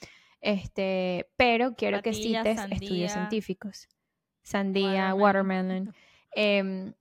este, 0.42 1.30
pero 1.38 1.76
quiero 1.76 2.02
que 2.02 2.12
cites 2.12 2.56
sandía. 2.56 2.76
estudios 2.76 3.12
científicos. 3.12 3.88
Sandía, 4.42 5.14
Watermelon. 5.14 5.86
watermelon. 5.86 5.94
Em, 6.34 6.92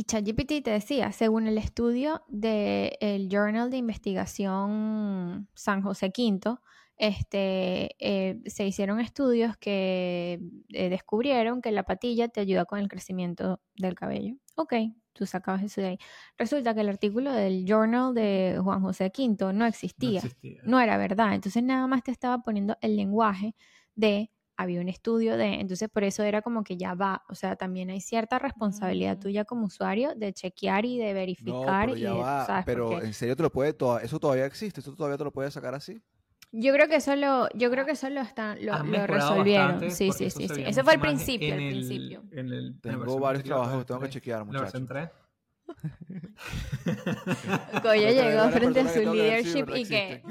y 0.00 0.04
ChatGPT 0.04 0.64
te 0.64 0.70
decía, 0.70 1.12
según 1.12 1.46
el 1.46 1.58
estudio 1.58 2.22
del 2.28 3.28
Journal 3.28 3.70
de 3.70 3.76
Investigación 3.76 5.46
San 5.52 5.82
José 5.82 6.06
V, 6.06 6.56
este, 6.96 7.96
eh, 7.98 8.40
se 8.46 8.66
hicieron 8.66 8.98
estudios 8.98 9.58
que 9.58 10.40
eh, 10.70 10.88
descubrieron 10.88 11.60
que 11.60 11.70
la 11.70 11.82
patilla 11.82 12.28
te 12.28 12.40
ayuda 12.40 12.64
con 12.64 12.78
el 12.78 12.88
crecimiento 12.88 13.60
del 13.76 13.94
cabello. 13.94 14.36
Ok, 14.56 14.72
tú 15.12 15.26
sacabas 15.26 15.62
eso 15.64 15.82
de 15.82 15.88
ahí. 15.88 15.98
Resulta 16.38 16.72
que 16.74 16.80
el 16.80 16.88
artículo 16.88 17.30
del 17.34 17.66
Journal 17.66 18.14
de 18.14 18.58
Juan 18.64 18.80
José 18.80 19.12
V 19.14 19.36
no 19.38 19.52
No 19.52 19.66
existía 19.66 20.20
existía. 20.20 20.62
no 20.64 20.80
era 20.80 20.96
verdad. 20.96 21.34
Entonces 21.34 21.62
nada 21.62 21.86
más 21.86 22.02
te 22.02 22.10
estaba 22.10 22.38
poniendo 22.38 22.74
el 22.80 22.96
lenguaje 22.96 23.54
de, 23.94 24.30
había 24.62 24.80
un 24.80 24.88
estudio 24.88 25.36
de, 25.36 25.60
entonces 25.60 25.88
por 25.88 26.04
eso 26.04 26.22
era 26.22 26.42
como 26.42 26.62
que 26.64 26.76
ya 26.76 26.94
va, 26.94 27.22
o 27.28 27.34
sea, 27.34 27.56
también 27.56 27.90
hay 27.90 28.00
cierta 28.00 28.38
responsabilidad 28.38 29.16
Mm. 29.16 29.20
tuya 29.20 29.44
como 29.44 29.66
usuario 29.66 30.14
de 30.14 30.32
chequear 30.32 30.84
y 30.84 30.98
de 30.98 31.08
No, 31.08 31.14
verificar 31.14 31.86
pero 31.86 31.96
y 31.96 32.00
ya 32.00 32.12
de, 32.12 32.18
va. 32.20 32.46
¿sabes? 32.46 32.64
Pero 32.66 33.02
en 33.02 33.14
serio 33.14 33.36
te 33.36 33.42
lo 33.42 33.50
puede, 33.50 33.72
toda- 33.72 34.02
eso 34.02 34.18
todavía 34.20 34.46
existe, 34.46 34.80
eso 34.80 34.94
todavía 34.94 35.18
te 35.18 35.24
lo 35.24 35.32
puedes 35.32 35.54
sacar 35.54 35.74
así. 35.74 36.00
yo 36.52 36.72
creo 36.72 36.88
que 36.88 36.96
eso 36.96 37.14
lo, 37.14 37.48
yo 37.54 37.70
creo 37.70 37.84
que 37.86 37.92
eso 37.92 38.10
lo 38.10 38.20
están, 38.20 38.58
lo, 38.66 38.76
lo 38.82 39.06
resolvieron. 39.06 39.66
bastante 39.80 39.90
Sí, 39.94 40.10
sí, 40.12 40.30
sí, 40.30 40.48
sí. 40.48 40.62
Eso 40.66 40.82
fue 40.82 40.94
al 40.94 41.00
principio, 41.00 41.48
en 41.48 41.54
al 41.54 41.60
el- 41.60 41.70
principio. 41.70 42.22
en 42.32 42.52
el- 42.52 42.80
Tengo 42.80 43.18
varios 43.20 43.44
trabajos 43.44 43.78
que 43.78 43.84
tengo 43.84 44.00
que 44.00 44.08
chequear, 44.10 44.44
muchachos. 44.44 44.82
3. 44.88 45.08
Goya 47.82 48.08
Pero 48.08 48.10
llegó 48.10 48.48
frente 48.50 48.80
a 48.80 48.88
su 48.88 48.94
que 48.94 49.00
que 49.04 49.10
leadership 49.10 49.64
verdad 49.66 49.76
y 49.76 49.84
que. 49.84 50.22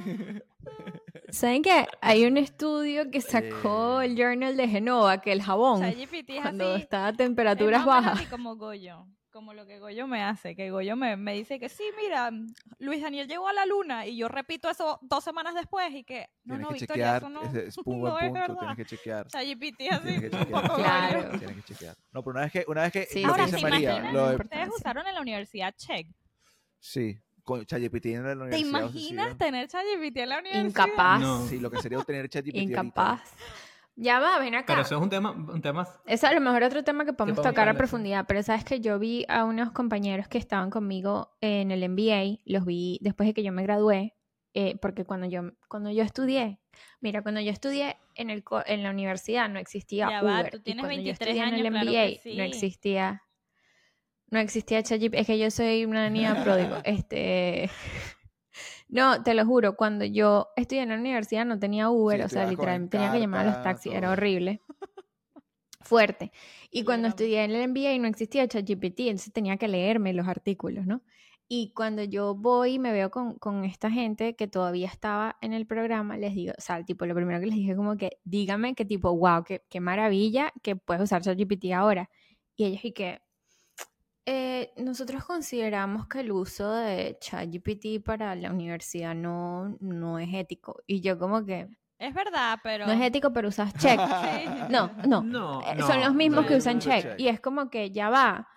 ¿Saben 1.32 1.62
qué? 1.62 1.88
Hay 2.02 2.26
un 2.26 2.38
estudio 2.38 3.10
que 3.12 3.22
sacó 3.22 4.02
Eh. 4.02 4.06
el 4.06 4.16
Journal 4.18 4.56
de 4.58 4.68
Genova, 4.68 5.22
que 5.22 5.32
el 5.32 5.42
jabón, 5.42 5.82
ChatGPT 5.82 6.30
es 6.32 6.42
cuando 6.42 6.74
así, 6.74 6.82
está 6.82 7.08
a 7.08 7.14
temperaturas 7.14 7.86
bajas, 7.86 8.20
así 8.20 8.26
como 8.26 8.56
Goyo, 8.56 9.06
como 9.32 9.54
lo 9.54 9.66
que 9.68 9.80
Goyo 9.80 10.08
me 10.08 10.24
hace, 10.24 10.56
que 10.56 10.72
Goyo 10.72 10.96
me, 10.96 11.16
me 11.16 11.34
dice 11.34 11.60
que 11.60 11.70
sí, 11.70 11.84
mira, 12.02 12.32
Luis 12.80 13.02
Daniel 13.02 13.28
llegó 13.28 13.48
a 13.48 13.54
la 13.54 13.66
luna 13.66 14.06
y 14.08 14.18
yo 14.18 14.28
repito 14.28 14.70
eso 14.70 14.98
dos 15.02 15.24
semanas 15.24 15.54
después 15.54 15.94
y 15.94 16.04
que, 16.04 16.28
no, 16.44 16.56
Tienes 16.56 16.62
no, 16.62 16.68
que 16.70 16.74
Victoria, 16.74 17.06
chequear, 17.06 17.18
eso 17.22 17.30
no, 17.30 17.42
es 17.44 17.54
no 17.54 17.60
es 17.60 17.76
punto, 17.78 18.18
tienes 18.60 18.76
que 18.78 18.86
chequear. 18.86 19.28
ChatGPT 19.28 19.82
así, 19.92 20.02
Tienes 20.04 20.22
que 20.22 20.30
chequear. 20.32 20.62
poco 20.64 20.76
Claro. 20.76 21.24
Goyo. 21.24 21.40
Tienes 21.40 21.56
que 21.58 21.64
chequear. 21.74 21.96
No, 22.12 22.24
pero 22.24 22.32
una 22.32 22.42
vez 22.42 22.52
que, 22.52 22.66
una 22.68 22.82
vez 22.84 22.92
que 22.92 23.06
Sí, 23.06 23.22
lo 23.22 23.34
que 23.34 23.42
Ahora, 23.42 23.46
dice. 23.46 24.44
Ustedes 24.44 24.70
usaron 24.76 25.08
en 25.08 25.14
la 25.16 25.22
universidad 25.22 25.74
Check. 25.78 26.08
sí, 26.80 27.18
con 27.50 27.66
ChatGPT 27.66 28.06
en 28.08 28.24
la 28.24 28.30
¿Te 28.30 28.36
universidad. 28.36 28.70
imaginas 28.80 28.91
Cecilia. 29.30 29.38
tener 29.38 29.68
ChatGPT 29.68 30.18
en 30.18 30.30
la 30.30 30.39
universidad? 30.39 30.66
incapaz, 30.88 31.20
No. 31.22 31.47
Sí, 31.47 31.60
lo 31.60 31.72
que 31.72 31.82
sería 31.82 32.00
tener 32.04 32.30
ChatGPT 32.30 32.56
ahorita. 32.58 32.72
incapaz. 32.72 33.34
Ya 33.95 34.20
va, 34.22 34.39
ven 34.39 34.56
acá. 34.56 34.66
Pero 34.68 34.82
eso 34.84 34.95
es 34.95 35.02
un 35.02 35.10
tema, 35.10 35.32
un 35.32 35.62
tema 35.62 35.86
Eso 36.06 36.26
a 36.28 36.32
lo 36.34 36.39
mejor 36.39 36.64
otro 36.64 36.84
tema 36.86 37.04
que 37.06 37.12
podemos 37.12 37.36
podemos 37.36 37.54
tocar 37.54 37.68
a 37.68 37.74
profundidad, 37.74 38.26
pero 38.28 38.41
sabes 38.43 38.64
que 38.64 38.80
yo 38.80 38.97
vi 38.97 39.26
a 39.28 39.43
unos 39.43 39.72
compañeros 39.72 40.30
que 40.30 40.38
estaban 40.38 40.70
conmigo 40.70 41.36
en 41.41 41.72
el 41.72 41.84
MBA, 41.89 42.39
los 42.45 42.64
vi 42.66 42.97
después 43.02 43.28
de 43.28 43.34
que 43.34 43.43
yo 43.43 43.52
me 43.52 43.62
gradué, 43.64 44.16
eh, 44.54 44.78
porque 44.82 45.04
cuando 45.04 45.28
yo, 45.28 45.41
cuando 45.68 45.91
yo 45.91 46.04
estudié, 46.04 46.62
mira, 47.02 47.22
cuando 47.24 47.41
yo 47.41 47.52
estudié 47.52 47.97
en, 48.16 48.30
el, 48.30 48.41
co- 48.45 48.64
en 48.66 48.84
la 48.84 48.91
universidad 48.91 49.50
no 49.50 49.60
existía 49.60 50.08
Ya 50.10 50.22
va, 50.22 50.39
Uber, 50.41 50.52
tú 50.52 50.58
y 50.58 50.62
tienes 50.62 50.84
cuando 50.86 51.02
yo 51.02 51.04
23 51.04 51.30
estudié 51.30 51.43
en 51.47 51.54
el 51.56 51.66
años, 51.66 51.72
claro 51.72 51.91
MBA 51.91 52.06
que 52.08 52.20
sí. 52.24 52.38
no 52.38 52.43
existía, 52.43 53.24
no 54.32 54.40
existía 54.40 54.82
ChatGPT, 54.84 55.16
es 55.16 55.28
que 55.28 55.38
yo 55.40 55.50
soy 55.52 55.86
una 55.86 56.10
niña 56.10 56.44
pródigo, 56.44 56.78
este... 56.84 57.70
No, 58.88 59.22
te 59.22 59.36
lo 59.36 59.46
juro, 59.46 59.76
cuando 59.76 60.04
yo 60.06 60.48
estudié 60.56 60.82
en 60.82 60.90
la 60.90 60.96
universidad 60.96 61.46
no 61.46 61.60
tenía 61.60 61.90
Uber, 61.90 62.20
Sí, 62.22 62.26
o 62.26 62.30
sea, 62.30 62.48
literalmente 62.50 62.98
tenía 62.98 63.12
que 63.12 63.20
llamar 63.20 63.42
a 63.48 63.52
los 63.52 63.62
taxis, 63.64 63.94
era 63.94 64.10
horrible. 64.12 64.62
Fuerte. 65.82 66.32
Y 66.72 66.80
Sí, 66.80 66.86
cuando 66.86 67.08
era- 67.08 67.10
estudié 67.10 67.44
en 67.44 67.52
el 67.52 67.62
MBA 67.70 67.98
no 68.00 68.08
existía 68.08 68.48
ChatGPT, 68.48 69.02
entonces 69.02 69.32
tenía 69.32 69.58
que 69.58 69.68
leerme 69.68 70.14
los 70.14 70.28
artículos, 70.28 70.86
¿no? 70.86 71.02
Y 71.48 71.72
cuando 71.74 72.04
yo 72.04 72.36
voy 72.36 72.74
y 72.74 72.80
me 72.80 72.92
veo 72.92 73.10
con, 73.10 73.40
con 73.40 73.64
esta 73.66 73.90
gente 73.90 74.36
que 74.36 74.48
todavía 74.48 74.88
estaba 74.88 75.38
en 75.42 75.54
el 75.54 75.66
programa, 75.66 76.16
les 76.18 76.36
digo, 76.36 76.54
o 76.58 76.62
sea, 76.62 76.84
tipo, 76.84 77.06
lo 77.08 77.16
primero 77.16 77.40
que 77.40 77.48
les 77.48 77.56
dije 77.56 77.76
como 77.76 77.96
que, 77.98 78.20
dígame 78.24 78.76
que 78.76 78.86
tipo, 78.86 79.16
wow, 79.16 79.44
qué, 79.44 79.64
qué 79.70 79.80
maravilla 79.80 80.52
que 80.62 80.76
puedes 80.76 81.02
usar 81.04 81.22
ChatGPT 81.24 81.72
ahora. 81.74 82.10
Y 82.56 82.66
ellos 82.66 82.86
y 82.86 82.92
que, 82.92 83.22
"Eh, 84.26 84.72
nosotros 84.78 85.24
consideramos 85.26 86.08
que 86.08 86.20
el 86.20 86.32
uso 86.32 86.72
de 86.72 87.18
ChatGPT 87.20 88.04
para 88.04 88.36
la 88.36 88.52
universidad 88.52 89.16
no, 89.16 89.78
no 89.80 90.20
es 90.20 90.30
ético. 90.34 90.82
Y 90.86 91.02
yo 91.02 91.18
como 91.18 91.46
que, 91.46 91.68
Es 91.98 92.14
verdad, 92.14 92.60
pero... 92.64 92.86
no 92.86 92.94
es 92.94 93.02
ético, 93.02 93.34
pero 93.34 93.50
usas 93.50 93.74
check. 93.78 94.00
No, 94.70 94.92
no, 95.08 95.22
No, 95.24 95.62
eh, 95.64 95.76
no, 95.76 95.88
son 95.88 96.00
los 96.02 96.14
mismos 96.14 96.44
no. 96.44 96.48
que 96.48 96.56
usan 96.56 96.78
Usa 96.78 96.96
check. 97.02 97.04
check. 97.12 97.20
Y 97.20 97.28
es 97.28 97.40
como 97.40 97.70
que 97.70 97.92
ya 97.92 98.10
va. 98.10 98.48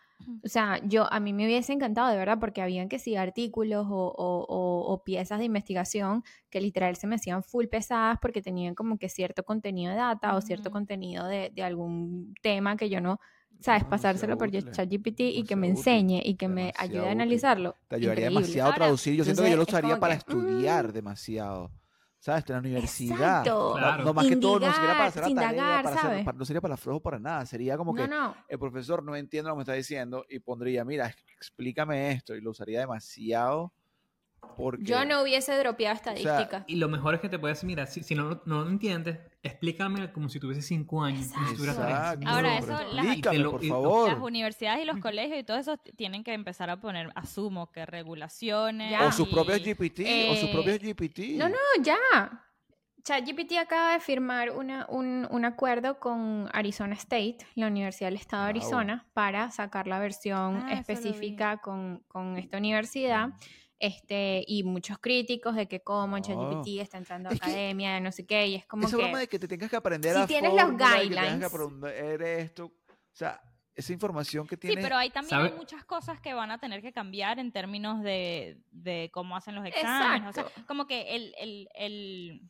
O 0.45 0.49
sea, 0.49 0.79
yo 0.85 1.13
a 1.13 1.19
mí 1.19 1.33
me 1.33 1.47
hubiese 1.47 1.73
encantado 1.73 2.09
de 2.09 2.17
verdad 2.17 2.39
porque 2.39 2.63
habían 2.63 2.89
que 2.89 3.01
sí 3.01 3.17
artículos 3.17 3.87
o, 3.91 4.07
o- 4.17 4.47
o- 4.49 4.93
o 4.93 5.03
piezas 5.03 5.41
de 5.41 5.47
investigación 5.47 6.23
que 6.49 6.61
literal 6.61 6.95
se 6.95 7.09
me 7.09 7.17
hacían 7.17 7.43
full 7.43 7.67
pesadas 7.67 8.19
porque 8.23 8.41
tenían 8.41 8.77
como 8.77 8.99
que 8.99 9.09
cierto 9.09 9.43
contenido 9.43 9.91
de 9.91 9.99
data 9.99 10.37
o 10.37 10.41
cierto 10.41 10.71
contenido 10.71 11.27
de, 11.27 11.51
de 11.53 11.63
algún 11.65 12.35
tema 12.41 12.77
que 12.77 12.89
yo 12.89 13.01
no, 13.01 13.19
sabes, 13.61 13.83
No, 13.85 13.91
pasárselo 13.91 14.37
por 14.39 14.51
ChatGPT 14.51 15.21
y 15.21 15.45
que 15.45 15.57
me 15.57 15.69
útil, 15.69 15.79
enseñe 15.79 16.21
y 16.25 16.35
que 16.37 16.49
me 16.49 16.67
demasiado 16.67 16.85
ayude 16.85 16.99
a 16.99 17.03
útil. 17.03 17.21
analizarlo. 17.21 17.77
Te 17.89 17.97
ayudaría 17.97 18.25
Increíble. 18.25 18.41
demasiado 18.47 18.71
a 18.71 18.75
traducir. 18.75 19.15
Yo 19.15 19.25
siento 19.25 19.43
que 19.43 19.51
yo 19.51 19.57
lo 19.57 19.63
es 19.63 19.69
usaría 19.69 20.01
para 20.01 20.15
que, 20.15 20.19
estudiar 20.19 20.89
mm. 20.89 20.93
demasiado. 20.93 21.71
¿Sabes? 22.19 22.45
En 22.47 22.53
la 22.55 22.61
universidad. 22.61 23.43
Claro. 23.43 24.05
No, 24.05 24.15
más 24.15 24.27
que 24.29 24.37
todo, 24.37 24.61
no 24.61 24.73
sería 24.73 24.93
para 24.93 25.07
hacer 25.07 25.23
la 25.23 25.35
tarea, 25.35 25.51
indagar, 25.51 25.83
para 25.85 25.97
hacer- 25.97 26.11
¿sabes? 26.11 26.25
para- 26.25 26.39
no 26.39 26.45
sería 26.45 26.61
para 26.61 26.77
flojo 26.77 27.01
para 27.01 27.19
nada. 27.19 27.45
Sería 27.47 27.77
como 27.77 27.93
que 27.95 28.07
No, 28.07 28.29
no. 28.29 28.37
el 28.49 28.59
profesor 28.61 29.03
no 29.03 29.17
entiende 29.17 29.49
lo 29.49 29.55
que 29.55 29.59
me 29.59 29.63
está 29.63 29.73
diciendo 29.73 30.25
y 30.29 30.39
pondría, 30.39 30.85
mira, 30.85 31.13
explícame 31.37 32.13
esto 32.13 32.37
y 32.37 32.41
lo 32.41 32.51
usaría 32.51 32.79
demasiado 32.79 33.73
Porque, 34.57 34.85
Yo 34.85 35.05
no 35.05 35.23
hubiese 35.23 35.57
dropeado 35.57 35.95
estadísticas. 35.97 36.65
Y 36.67 36.77
lo 36.77 36.89
mejor 36.89 37.15
es 37.15 37.21
que 37.21 37.29
te 37.29 37.39
puedes 37.39 37.57
decir, 37.59 37.67
mira, 37.69 37.87
si, 37.87 38.03
si 38.03 38.15
no, 38.15 38.25
lo- 38.29 38.43
no 38.45 38.65
lo 38.65 38.69
entiendes, 38.71 39.19
explícame 39.43 40.13
como 40.13 40.29
si 40.29 40.39
tuviese 40.41 40.61
cinco 40.63 41.03
años. 41.03 41.29
Exacto, 41.53 42.29
Ahora, 42.29 42.59
eso, 42.59 42.67
las- 42.93 43.05
explícame, 43.07 43.39
lo- 43.39 43.53
por 43.53 43.65
favor. 43.65 44.09
Las 44.13 44.21
universidades 44.21 44.83
y 44.83 44.85
los 44.87 44.99
colegios 44.99 45.39
y 45.39 45.45
todo 45.45 45.57
eso 45.57 45.79
tienen 45.97 46.23
que 46.23 46.35
empezar 46.35 46.69
a 46.71 46.81
poner, 46.81 47.11
asumo 47.15 47.71
que 47.73 47.87
regulaciones. 47.87 48.91
Ya. 48.91 49.07
O 49.07 49.13
sus 49.13 49.29
propios 49.29 49.63
GPT, 49.63 50.01
o 50.31 50.35
sus 50.35 50.49
Eh, 50.49 50.53
propios 50.53 50.79
GPT. 50.81 51.37
No, 51.39 51.49
no, 51.49 51.57
ya. 51.83 51.97
ChatGPT 53.05 53.57
acaba 53.59 53.95
de 53.95 54.01
firmar 54.01 54.51
una- 54.51 54.87
un, 54.89 55.27
un 55.31 55.45
acuerdo 55.45 55.99
con 55.99 56.49
Arizona 56.53 56.95
State, 56.95 57.39
la 57.57 57.67
Universidad 57.67 58.09
del 58.11 58.17
Estado 58.19 58.45
de 58.47 58.53
Wow. 58.53 58.61
Arizona, 58.63 59.07
para 59.13 59.51
sacar 59.51 59.89
la 59.89 59.99
versión 59.99 60.63
Ah, 60.69 60.75
específica 60.75 61.57
con, 61.57 62.05
con 62.07 62.37
esta 62.37 62.59
universidad. 62.59 63.31
Este, 63.85 64.45
y 64.47 64.63
muchos 64.63 64.99
críticos 65.01 65.57
de 65.57 65.67
que 65.67 65.81
cómo 65.83 66.15
Oh. 66.15 66.21
ChatGPT 66.21 66.69
está 66.81 66.99
entrando 66.99 67.31
a 67.31 67.33
Es 67.33 67.41
que 67.41 67.51
academia, 67.51 67.99
no 67.99 68.13
sé 68.13 68.25
qué, 68.25 68.47
y 68.47 68.55
es 68.55 68.65
como 68.65 68.87
Esa 68.87 68.97
que... 68.97 69.03
broma 69.03 69.19
de 69.19 69.27
que 69.27 69.41
te 69.41 69.49
tengas 69.49 69.69
que 69.71 69.75
aprender 69.77 70.13
si 70.15 70.21
la 70.21 70.27
tienes 70.29 70.53
los 70.55 70.73
y 70.73 70.77
que 70.77 70.85
guidelines- 70.85 71.45
aprender 71.45 72.23
esto. 72.23 72.67
O 72.67 72.71
sea, 73.15 73.41
esa 73.75 73.93
información 73.93 74.47
que 74.47 74.55
Sí, 74.55 74.61
tienes. 74.69 74.85
pero 74.85 74.97
hay 74.97 75.11
también 75.11 75.41
hay 75.41 75.53
muchas 75.55 75.85
cosas 75.85 76.21
que 76.21 76.33
van 76.33 76.53
a 76.53 76.59
tener 76.59 76.81
que 76.81 76.93
cambiar 76.93 77.41
en 77.41 77.51
términos 77.51 78.03
de, 78.05 78.61
de 78.71 79.11
cómo 79.13 79.35
hacen 79.35 79.57
los 79.57 79.67
exámenes. 79.67 80.29
O 80.29 80.33
sea, 80.33 80.43
Exacto. 80.45 80.65
como 80.69 80.87
que 80.87 81.17
el, 81.17 81.35
el, 81.37 81.69
el, 81.75 82.41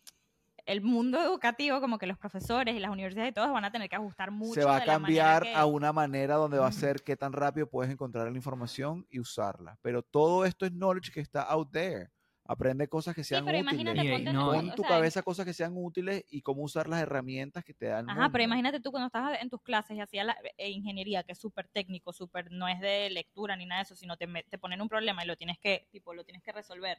el 0.66 0.80
mundo 0.80 1.20
educativo, 1.22 1.80
como 1.80 1.98
que 1.98 2.06
los 2.06 2.18
profesores 2.18 2.74
y 2.76 2.78
las 2.78 2.90
universidades 2.90 3.30
y 3.30 3.34
todos 3.34 3.50
van 3.52 3.64
a 3.64 3.72
tener 3.72 3.88
que 3.88 3.96
ajustar 3.96 4.30
mucho. 4.30 4.54
se 4.60 4.64
va 4.64 4.76
a 4.76 4.84
cambiar 4.84 5.42
que- 5.42 5.54
a 5.54 5.66
una 5.66 5.92
manera 5.92 6.36
donde 6.36 6.58
va 6.58 6.66
a 6.68 6.72
ser 6.72 7.02
qué 7.02 7.16
tan 7.16 7.32
rápido 7.32 7.68
puedes 7.68 7.92
encontrar 7.92 8.30
la 8.30 8.36
información 8.36 9.06
y 9.10 9.18
usarla. 9.20 9.78
Pero 9.82 10.02
todo 10.02 10.44
esto 10.44 10.64
es 10.66 10.72
knowledge 10.72 11.10
que 11.12 11.20
está 11.20 11.42
out 11.42 11.70
there. 11.72 12.10
Aprende 12.44 12.88
cosas 12.88 13.14
que 13.14 13.22
Sí, 13.22 13.28
sean 13.30 13.44
pero 13.44 13.60
útiles. 13.60 14.32
no- 14.32 14.46
Pon 14.52 14.70
o 14.70 14.74
tu 14.74 14.82
sea, 14.82 14.90
cabeza 14.90 15.22
cosas 15.22 15.46
que 15.46 15.54
sean 15.54 15.72
útiles 15.76 16.24
y 16.28 16.42
cómo 16.42 16.62
usar 16.62 16.88
las 16.88 17.00
herramientas 17.00 17.64
que 17.64 17.72
te 17.72 17.86
dan. 17.86 18.10
Ajá, 18.10 18.30
pero 18.30 18.42
imagínate 18.42 18.80
tú 18.80 18.90
cuando 18.90 19.06
estabas 19.06 19.40
en 19.40 19.48
tus 19.48 19.62
clases 19.62 19.96
y 19.96 20.00
hacías 20.00 20.26
la 20.26 20.36
eh, 20.58 20.70
ingeniería, 20.70 21.22
que 21.22 21.32
es 21.32 21.38
súper 21.38 21.68
técnico, 21.68 22.12
súper, 22.12 22.50
no 22.50 22.66
es 22.66 22.80
de 22.80 23.10
lectura 23.10 23.54
ni 23.56 23.64
nada 23.64 23.78
de 23.80 23.84
eso, 23.84 23.94
sino 23.94 24.16
te, 24.16 24.26
te 24.50 24.58
ponen 24.58 24.80
un 24.82 24.88
problema 24.88 25.22
y 25.24 25.28
lo 25.28 25.36
tienes 25.36 25.58
que, 25.60 25.86
tipo, 25.92 26.14
lo 26.14 26.24
tienes 26.24 26.42
que 26.42 26.50
resolver. 26.50 26.98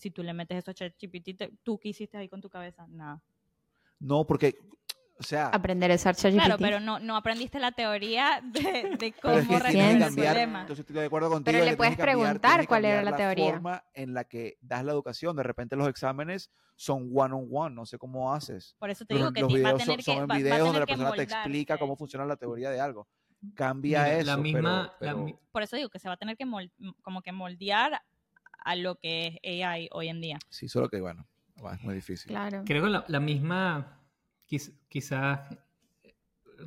Si 0.00 0.10
tú 0.10 0.22
le 0.22 0.32
metes 0.32 0.56
eso 0.56 0.70
a 0.70 0.74
ChatGPT, 0.74 1.42
¿tú 1.62 1.78
qué 1.78 1.90
hiciste 1.90 2.16
ahí 2.16 2.26
con 2.28 2.40
tu 2.40 2.48
cabeza? 2.48 2.86
Nada. 2.88 3.22
No, 3.98 4.26
porque, 4.26 4.54
o 5.18 5.22
sea, 5.22 5.48
Aprender 5.48 5.92
a 5.92 5.96
usar 5.96 6.16
ChatGPT. 6.16 6.42
Claro, 6.46 6.56
pero 6.58 6.80
no, 6.80 6.98
no 6.98 7.16
aprendiste 7.16 7.58
la 7.58 7.70
teoría 7.72 8.40
de, 8.42 8.96
de 8.98 9.12
cómo 9.20 9.34
pero 9.34 9.38
es 9.40 9.46
que 9.46 9.58
resolver 9.58 10.02
el 10.08 10.14
problema. 10.14 10.60
Entonces 10.62 10.80
estoy 10.80 10.96
de 10.96 11.04
acuerdo 11.04 11.28
contigo. 11.28 11.52
Pero 11.52 11.70
le 11.70 11.76
puedes 11.76 11.98
cambiar- 11.98 12.16
preguntar 12.16 12.66
cuál 12.66 12.84
era 12.86 13.02
la 13.02 13.14
teoría. 13.14 13.50
forma 13.50 13.84
en 13.92 14.14
la 14.14 14.24
que 14.24 14.56
das 14.62 14.82
la 14.84 14.92
educación. 14.92 15.36
De 15.36 15.42
repente 15.42 15.76
los 15.76 15.86
exámenes 15.86 16.50
son 16.76 17.10
one 17.14 17.34
on 17.34 17.46
one. 17.52 17.74
No 17.74 17.84
sé 17.84 17.98
cómo 17.98 18.32
haces. 18.32 18.74
Por 18.78 18.88
eso 18.88 19.04
te 19.04 19.12
Los, 19.12 19.20
digo 19.20 19.32
que 19.34 19.40
los 19.42 19.48
ti- 19.52 19.60
va 19.60 19.68
a 19.68 19.72
videos 19.74 19.82
son, 19.84 19.92
tener 19.96 20.02
son 20.04 20.14
que, 20.14 20.20
en 20.22 20.28
va 20.30 20.34
a 20.34 20.38
videos 20.38 20.58
donde 20.60 20.80
la 20.80 20.86
persona 20.86 21.12
te 21.12 21.22
explica 21.24 21.76
cómo 21.76 21.94
funciona 21.96 22.24
la 22.24 22.36
teoría 22.36 22.70
de 22.70 22.80
algo. 22.80 23.06
Cambia 23.54 24.04
Mira, 24.04 24.14
eso. 24.18 24.26
la 24.26 24.32
pero- 24.32 24.42
misma, 24.42 24.82
la 24.84 24.96
pero- 24.98 25.18
mi- 25.18 25.34
Por 25.52 25.62
eso 25.62 25.76
digo 25.76 25.90
que 25.90 25.98
se 25.98 26.08
va 26.08 26.14
a 26.14 26.16
tener 26.16 26.38
que 26.38 26.46
mol- 26.46 26.72
como 27.02 27.20
que 27.20 27.32
moldear 27.32 28.00
a 28.64 28.76
lo 28.76 28.96
que 28.96 29.38
es 29.42 29.64
AI 29.64 29.88
hoy 29.92 30.08
en 30.08 30.20
día. 30.20 30.38
Sí, 30.48 30.68
solo 30.68 30.88
que 30.88 31.00
bueno, 31.00 31.26
es 31.72 31.82
muy 31.82 31.94
difícil. 31.94 32.28
Claro. 32.28 32.62
creo 32.64 32.82
que 32.84 32.90
la, 32.90 33.04
la 33.08 33.20
misma, 33.20 34.00
quiz- 34.48 34.74
quizás 34.88 35.40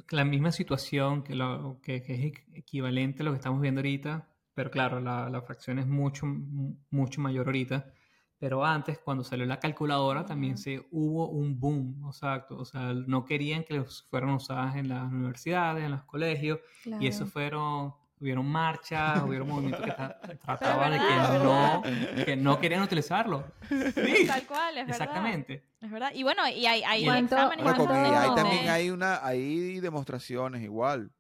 la 0.09 0.25
misma 0.25 0.51
situación 0.51 1.23
que, 1.23 1.35
lo, 1.35 1.79
que, 1.81 2.01
que 2.01 2.13
es 2.15 2.19
equ- 2.21 2.43
equivalente 2.53 3.21
a 3.21 3.25
lo 3.25 3.31
que 3.31 3.37
estamos 3.37 3.61
viendo 3.61 3.79
ahorita, 3.79 4.27
pero 4.53 4.71
claro, 4.71 4.99
la, 4.99 5.29
la 5.29 5.41
fracción 5.41 5.79
es 5.79 5.87
mucho, 5.87 6.25
mu- 6.25 6.75
mucho 6.89 7.21
mayor 7.21 7.47
ahorita. 7.47 7.91
Pero 8.39 8.65
antes, 8.65 8.99
cuando 8.99 9.23
salió 9.23 9.45
la 9.45 9.59
calculadora, 9.59 10.25
también 10.25 10.57
se 10.57 10.85
hubo 10.91 11.29
un 11.29 11.57
boom, 11.59 12.03
exacto. 12.07 12.57
O 12.57 12.65
sea, 12.65 12.93
no 12.93 13.23
querían 13.23 13.63
que 13.63 13.81
fueran 14.09 14.31
usadas 14.31 14.75
en 14.75 14.89
las 14.89 15.09
universidades, 15.09 15.85
en 15.85 15.91
los 15.91 16.03
colegios, 16.03 16.59
y 16.99 17.07
eso 17.07 17.19
claro. 17.19 17.31
fueron, 17.31 17.93
hubieron 18.19 18.45
marchas, 18.45 19.21
hubieron 19.23 19.47
movimientos 19.47 19.83
que 19.85 19.91
ta- 19.91 20.19
trataban 20.45 20.91
de 20.91 20.99
verdad, 20.99 21.81
que 21.83 21.93
no, 22.19 22.25
que 22.25 22.35
no 22.37 22.59
querían 22.59 22.81
utilizarlo. 22.83 23.43
Sí, 23.69 24.25
Tal 24.27 24.45
cual, 24.47 24.77
es 24.77 24.87
verdad. 24.87 25.01
exactamente. 25.01 25.63
Es 25.81 25.91
verdad. 25.91 26.11
Y 26.13 26.23
bueno, 26.23 26.47
y 26.47 26.65
hay, 26.65 26.83
hay 26.83 27.03
¿Cuánto- 27.05 27.35
exámenes. 27.35 27.63
Bueno, 27.63 27.77
con 27.79 27.87
¿Cuánto- 27.87 28.15
AI 28.19 28.27
no. 28.29 28.35
también 28.35 28.69
hay 28.69 28.89
una, 28.89 29.25
hay 29.25 29.79
demostraciones 29.81 30.61
igual. 30.63 31.11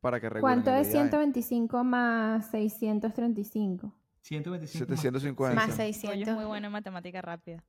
Para 0.00 0.20
que 0.20 0.28
¿Cuánto 0.40 0.70
es 0.72 0.88
AI. 0.88 0.92
125 0.92 1.84
más 1.84 2.50
635? 2.50 3.94
125 4.22 4.90
más. 4.90 5.00
750. 5.00 5.54
Más 5.54 5.64
Oye, 5.78 5.88
es 5.90 5.96
600. 6.00 6.34
muy 6.34 6.44
bueno 6.44 6.66
en 6.66 6.72
matemática 6.72 7.22
rápida. 7.22 7.62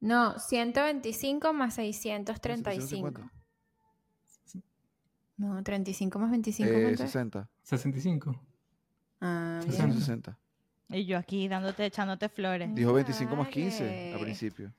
No, 0.00 0.38
125 0.38 1.52
más 1.52 1.74
635. 1.74 2.86
750. 2.88 3.32
No, 5.38 5.62
35 5.62 6.18
más 6.18 6.30
25. 6.30 6.70
Eh, 6.70 6.82
¿cuánto 6.82 7.04
es? 7.04 7.10
60. 7.10 7.48
65. 7.62 8.40
Ah, 9.20 9.60
Sí, 9.62 9.68
bien. 9.70 9.80
160. 9.92 10.38
Y 10.90 11.04
yo 11.06 11.16
aquí 11.18 11.48
dándote, 11.48 11.86
echándote 11.86 12.28
flores. 12.28 12.74
Dijo 12.74 12.92
25 12.92 13.36
más 13.36 13.48
15 13.48 14.12
al 14.14 14.20
principio. 14.20 14.72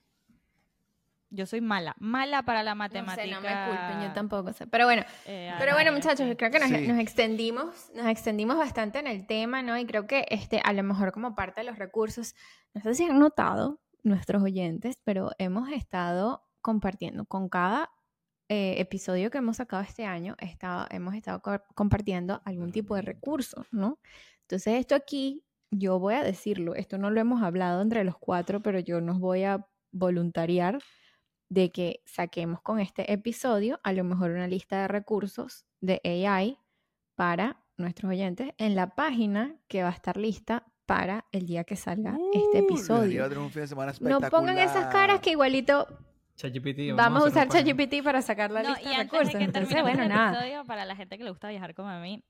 Yo 1.31 1.45
soy 1.45 1.61
mala, 1.61 1.95
mala 1.99 2.41
para 2.41 2.63
la 2.63 2.73
No 2.73 2.83
sé, 2.89 3.01
matemática. 3.03 3.35
no 3.35 3.41
me 3.41 3.49
culpen, 3.67 4.07
yo 4.07 4.13
tampoco 4.13 4.51
sé. 4.51 4.65
Pero 4.65 4.85
bueno, 4.85 5.03
eh, 5.27 5.53
pero 5.59 5.73
bueno, 5.73 5.91
muchachos, 5.93 6.27
creo 6.35 6.49
que 6.49 6.57
nos, 6.59 6.69
Sí. 6.69 6.87
nos 6.87 6.97
extendimos, 6.97 7.91
nos 7.93 8.07
extendimos 8.07 8.57
bastante 8.57 8.97
en 8.97 9.05
el 9.05 9.27
tema, 9.27 9.61
¿no? 9.61 9.77
Y 9.77 9.85
creo 9.85 10.07
que 10.07 10.25
este, 10.29 10.59
a 10.63 10.73
lo 10.73 10.81
mejor 10.81 11.11
como 11.11 11.35
parte 11.35 11.61
de 11.61 11.65
los 11.67 11.77
recursos, 11.77 12.33
no 12.73 12.81
sé 12.81 12.95
si 12.95 13.03
han 13.03 13.19
notado 13.19 13.79
nuestros 14.01 14.41
oyentes, 14.41 14.97
pero 15.03 15.29
hemos 15.37 15.69
estado 15.71 16.43
compartiendo 16.61 17.25
con 17.25 17.47
cada 17.47 17.91
eh, 18.49 18.75
episodio 18.79 19.29
que 19.31 19.37
hemos 19.37 19.57
sacado 19.57 19.81
este 19.83 20.05
año, 20.05 20.35
está- 20.39 20.87
hemos 20.91 21.13
estado 21.15 21.41
co- 21.41 21.63
compartiendo 21.75 22.41
algún 22.45 22.71
tipo 22.71 22.95
de 22.95 23.01
recurso, 23.03 23.65
¿no? 23.71 23.99
Entonces 24.41 24.79
esto 24.79 24.95
aquí, 24.95 25.43
yo 25.71 25.99
voy 25.99 26.15
a 26.15 26.23
decirlo, 26.23 26.73
esto 26.75 26.97
no 26.97 27.11
lo 27.11 27.21
hemos 27.21 27.43
hablado 27.43 27.81
entre 27.81 28.03
los 28.03 28.17
cuatro, 28.17 28.61
pero 28.61 28.79
yo 28.79 29.01
nos 29.01 29.19
voy 29.19 29.43
a 29.43 29.65
voluntariar 29.91 30.79
de 31.49 31.71
que 31.71 32.01
saquemos 32.05 32.61
con 32.61 32.79
este 32.79 33.11
episodio 33.13 33.79
a 33.83 33.93
lo 33.93 34.03
mejor 34.03 34.31
una 34.31 34.47
lista 34.47 34.81
de 34.81 34.87
recursos 34.87 35.65
de 35.81 36.01
AI 36.03 36.57
para 37.15 37.63
nuestros 37.77 38.09
oyentes 38.11 38.51
en 38.57 38.75
la 38.75 38.95
página 38.95 39.55
que 39.67 39.83
va 39.83 39.89
a 39.89 39.93
estar 39.93 40.17
lista 40.17 40.65
para 40.85 41.25
el 41.31 41.45
día 41.45 41.63
que 41.63 41.75
salga 41.75 42.17
este 42.33 42.61
Uh, 42.61 42.65
episodio. 42.65 43.23
No 44.09 44.19
pongan 44.31 44.57
esas 44.57 44.85
caras 44.91 45.19
que 45.21 45.31
igualito 45.31 45.87
ChatGPT. 46.39 46.95
vamos 46.95 47.23
a 47.23 47.27
usar. 47.27 47.47
ChatGPT 47.49 48.03
para 48.03 48.21
sacar 48.21 48.49
la 48.51 48.63
No, 48.63 48.69
lista 48.69 48.81
y 48.83 48.85
de 48.89 48.95
antes 48.95 49.11
recursos. 49.11 49.33
de 49.33 49.39
que 49.39 49.45
Entonces, 49.45 49.81
bueno, 49.81 50.03
el 50.03 50.09
nada. 50.09 50.31
episodio, 50.31 50.65
para 50.65 50.85
la 50.85 50.95
gente 50.95 51.17
que 51.17 51.23
le 51.23 51.29
gusta 51.29 51.49
viajar 51.49 51.75
como 51.75 51.89
a 51.89 51.99
mí, 51.99 52.23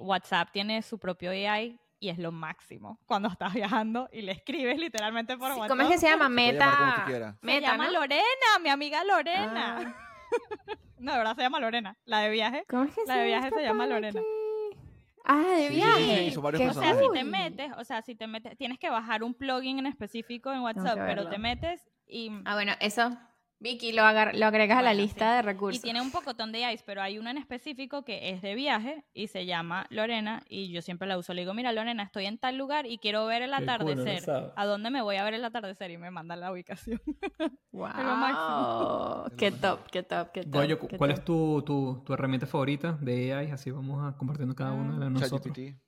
WhatsApp 0.00 0.50
tiene 0.52 0.82
su 0.82 0.98
propio 0.98 1.30
AI 1.30 1.78
y 1.98 2.08
es 2.10 2.18
lo 2.18 2.30
máximo. 2.32 2.98
Cuando 3.06 3.28
estás 3.28 3.54
viajando 3.54 4.08
y 4.12 4.22
le 4.22 4.32
escribes 4.32 4.78
literalmente 4.78 5.36
por 5.38 5.52
Sí, 5.52 5.60
WhatsApp. 5.60 5.68
¿Cómo 5.78 5.82
es 5.82 5.88
que 5.94 5.98
se 5.98 6.08
llama? 6.08 6.28
Meta. 6.28 7.04
Se 7.06 7.46
Meta, 7.46 7.70
llama 7.72 7.86
¿no? 7.86 7.92
Lorena, 7.92 8.58
mi 8.62 8.68
amiga 8.68 9.02
Lorena. 9.04 9.94
Ah. 9.94 10.08
No, 10.98 11.10
de 11.12 11.18
verdad 11.18 11.34
se 11.34 11.42
llama 11.42 11.58
Lorena. 11.58 11.96
La 12.04 12.20
de 12.20 12.30
viaje. 12.30 12.64
¿Cómo 12.68 12.84
es 12.84 12.94
que 12.94 13.00
La 13.06 13.16
de 13.16 13.26
viaje 13.26 13.50
se 13.50 13.60
llama 13.60 13.88
Lorena. 13.88 14.20
aquí? 14.20 14.78
Ah, 15.24 15.42
de 15.56 15.68
Sí, 15.68 15.68
sí, 15.68 15.74
viaje. 15.74 16.30
sí, 16.30 16.40
Qué 16.56 16.68
O 16.68 16.72
sea, 16.74 16.94
si 16.94 17.10
te 17.12 17.24
metes, 17.24 17.72
o 17.76 17.84
sea, 17.84 18.02
si 18.02 18.14
te 18.14 18.26
metes, 18.28 18.56
tienes 18.56 18.78
que 18.78 18.88
bajar 18.88 19.24
un 19.24 19.34
plugin 19.34 19.80
en 19.80 19.86
específico 19.86 20.52
en 20.52 20.60
WhatsApp, 20.60 20.98
pero 21.04 21.28
te 21.28 21.38
metes 21.38 21.90
y, 22.12 22.30
Ah, 22.44 22.54
bueno, 22.54 22.72
eso. 22.80 23.16
Vicky, 23.58 23.92
lo, 23.92 24.02
agar- 24.02 24.34
lo 24.34 24.46
agregas 24.46 24.78
a 24.78 24.82
la 24.82 24.92
lista 24.92 25.30
sí. 25.30 25.36
de 25.36 25.38
y 25.38 25.42
recursos. 25.54 25.82
tiene 25.82 26.00
un 26.00 26.10
pocotón 26.10 26.50
de 26.50 26.64
AIs, 26.64 26.82
pero 26.82 27.00
hay 27.00 27.18
una 27.20 27.30
en 27.30 27.38
específico 27.38 28.04
que 28.04 28.30
es 28.30 28.42
de 28.42 28.56
viaje 28.56 29.04
y 29.14 29.28
se 29.28 29.46
llama 29.46 29.86
Lorena 29.88 30.42
y 30.48 30.72
yo 30.72 30.82
siempre 30.82 31.06
la 31.06 31.16
uso. 31.16 31.32
Le 31.32 31.42
digo, 31.42 31.54
mira 31.54 31.70
Lorena, 31.70 32.02
estoy 32.02 32.26
en 32.26 32.38
tal 32.38 32.58
lugar 32.58 32.86
y 32.86 32.98
quiero 32.98 33.24
ver 33.26 33.42
el 33.42 33.54
atardecer. 33.54 34.28
¿A 34.56 34.66
dónde 34.66 34.90
me 34.90 35.00
voy 35.00 35.14
a 35.14 35.22
ver 35.22 35.34
el 35.34 35.44
atardecer? 35.44 35.92
Y 35.92 35.96
me 35.96 36.10
mandan 36.10 36.40
la 36.40 36.50
ubicación. 36.50 37.00
Wow. 37.72 39.30
Qué 39.38 39.50
top, 39.52 39.88
qué 39.90 40.02
top, 40.02 40.32
qué 40.32 40.42
top. 40.42 40.52
Goyo, 40.52 40.78
qué 40.88 40.96
¿cuál 40.98 41.10
top. 41.10 41.18
es 41.18 41.24
tu, 41.24 41.62
tu, 41.64 42.02
tu 42.04 42.12
herramienta 42.12 42.46
favorita 42.46 42.98
de 43.00 43.32
AI? 43.32 43.50
Así 43.52 43.70
vamos 43.70 44.04
a 44.04 44.16
compartiendo 44.16 44.54
cada 44.54 44.72
una 44.72 44.98
de 45.04 45.08
nosotros. 45.10 45.40
ChatGPT. 45.56 45.78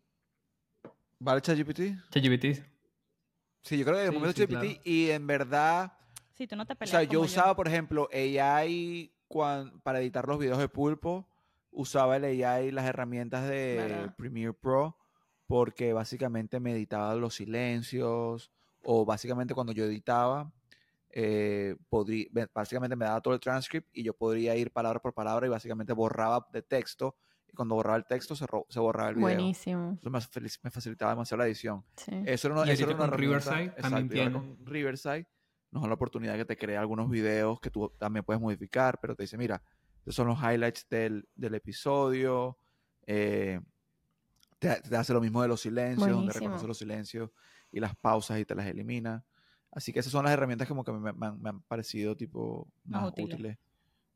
¿Vale 1.18 1.40
ChatGPT? 1.40 1.80
ChatGPT. 2.10 2.44
Sí, 3.62 3.78
yo 3.78 3.84
creo 3.84 3.96
que 3.96 4.02
de 4.02 4.08
Sí, 4.08 4.14
momento 4.14 4.32
sí, 4.32 4.46
ChatGPT 4.46 4.60
claro. 4.62 4.80
y 4.84 5.10
en 5.10 5.26
verdad, 5.26 5.92
Si 6.34 6.46
tú 6.46 6.56
no 6.56 6.66
te 6.66 6.72
o 6.72 6.76
peleas 6.76 6.90
sea, 6.90 7.02
yo 7.04 7.20
usaba, 7.20 7.54
por 7.56 7.68
ejemplo, 7.68 8.08
AI 8.12 9.12
cuan- 9.28 9.80
para 9.80 10.00
editar 10.00 10.26
los 10.28 10.38
videos 10.38 10.58
de 10.58 10.68
Pulpo, 10.68 11.28
usaba 11.70 12.16
el 12.16 12.24
AI 12.24 12.70
las 12.70 12.86
herramientas 12.86 13.48
de 13.48 13.76
¿Verdad? 13.76 14.14
Premiere 14.16 14.52
Pro 14.52 14.96
porque 15.46 15.92
básicamente 15.92 16.60
me 16.60 16.72
editaba 16.72 17.14
los 17.14 17.34
silencios 17.34 18.50
o 18.82 19.04
básicamente 19.04 19.54
cuando 19.54 19.72
yo 19.72 19.84
editaba, 19.84 20.52
eh, 21.10 21.76
básicamente 22.52 22.96
me 22.96 23.04
daba 23.04 23.20
todo 23.20 23.34
el 23.34 23.40
transcript 23.40 23.88
y 23.92 24.02
yo 24.02 24.14
podría 24.14 24.56
ir 24.56 24.72
palabra 24.72 25.00
por 25.00 25.14
palabra 25.14 25.46
y 25.46 25.50
básicamente 25.50 25.92
borraba 25.92 26.46
de 26.52 26.62
texto 26.62 27.16
y 27.46 27.52
cuando 27.54 27.74
borraba 27.76 27.96
el 27.96 28.04
texto 28.04 28.34
se, 28.34 28.46
borraba 28.80 29.10
el 29.10 29.16
video. 29.16 29.28
Buenísimo. 29.28 29.98
Eso 30.00 30.10
me, 30.10 30.70
facilitaba 30.70 31.12
demasiado 31.12 31.42
la 31.42 31.46
edición. 31.46 31.84
Sí. 31.96 32.22
Eso 32.26 32.48
era 32.48 32.56
una, 32.56 32.66
Y 32.66 32.72
eso 32.74 32.84
era 32.84 32.96
una 32.96 33.16
Riverside 33.16 33.70
también 33.80 34.28
exacto, 34.28 34.56
Riverside 34.64 35.26
nos 35.74 35.82
da 35.82 35.88
la 35.88 35.94
oportunidad 35.94 36.36
que 36.36 36.44
te 36.46 36.56
crea 36.56 36.80
algunos 36.80 37.10
videos 37.10 37.60
que 37.60 37.68
tú 37.70 37.92
también 37.98 38.24
puedes 38.24 38.40
modificar, 38.40 38.98
pero 39.00 39.14
te 39.14 39.24
dice, 39.24 39.36
mira, 39.36 39.60
estos 39.98 40.14
son 40.14 40.28
los 40.28 40.38
highlights 40.40 40.88
del, 40.88 41.28
del 41.34 41.54
episodio. 41.54 42.56
eh, 43.06 43.60
te, 44.58 44.80
te 44.80 44.96
hace 44.96 45.12
lo 45.12 45.20
mismo 45.20 45.42
de 45.42 45.48
los 45.48 45.60
silencios, 45.60 45.98
donde 46.08 46.14
Buenísimo. 46.26 46.44
reconoce 46.46 46.66
los 46.66 46.78
silencios 46.78 47.30
y 47.70 47.80
las 47.80 47.94
pausas 47.96 48.38
y 48.38 48.44
te 48.46 48.54
las 48.54 48.66
elimina. 48.66 49.24
Así 49.72 49.92
que 49.92 49.98
esas 50.00 50.12
son 50.12 50.24
las 50.24 50.32
herramientas 50.32 50.68
como 50.68 50.84
que 50.84 50.92
me, 50.92 51.12
me 51.12 51.26
han, 51.26 51.42
me 51.42 51.48
han 51.50 51.60
parecido 51.62 52.16
tipo 52.16 52.68
Más 52.84 53.02
más, 53.02 53.10
útiles. 53.10 53.34
útiles. 53.34 53.58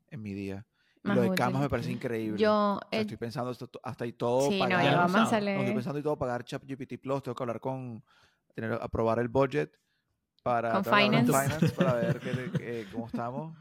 en 0.09 0.21
mi 0.21 0.33
día. 0.33 0.65
Y 1.03 1.09
lo 1.09 1.21
de 1.21 1.31
camas 1.35 1.61
me 1.61 1.69
parece 1.69 1.91
increíble. 1.91 2.39
Yo, 2.39 2.51
O 2.77 2.79
sea, 2.89 2.99
eh, 2.99 3.01
estoy 3.01 3.17
pensando 3.17 3.51
esto, 3.51 3.69
hasta 3.83 4.05
ahí 4.05 4.13
todo 4.13 4.49
sí, 4.49 4.57
no, 4.57 4.65
pagar. 4.65 4.83
ya 4.83 4.91
ya 4.91 4.97
vamos 4.97 5.33
a. 5.33 5.39
No, 5.41 5.47
estoy 5.49 5.73
pensando 5.73 5.99
y 5.99 6.03
todo 6.03 6.17
pagar 6.17 6.43
ChatGPT 6.43 6.97
Plus, 7.01 7.21
tengo 7.23 7.35
que 7.35 7.43
hablar 7.43 7.59
con, 7.59 8.03
tener, 8.55 8.73
aprobar 8.73 9.19
el 9.19 9.27
budget 9.27 9.71
para, 10.41 10.71
Con 10.71 10.83
Finance. 10.85 11.31
Finance 11.31 11.69
para 11.69 11.93
ver 11.95 12.19
qué- 12.19 12.51
qué- 12.63 12.87
cómo 12.91 13.07
estamos. 13.07 13.57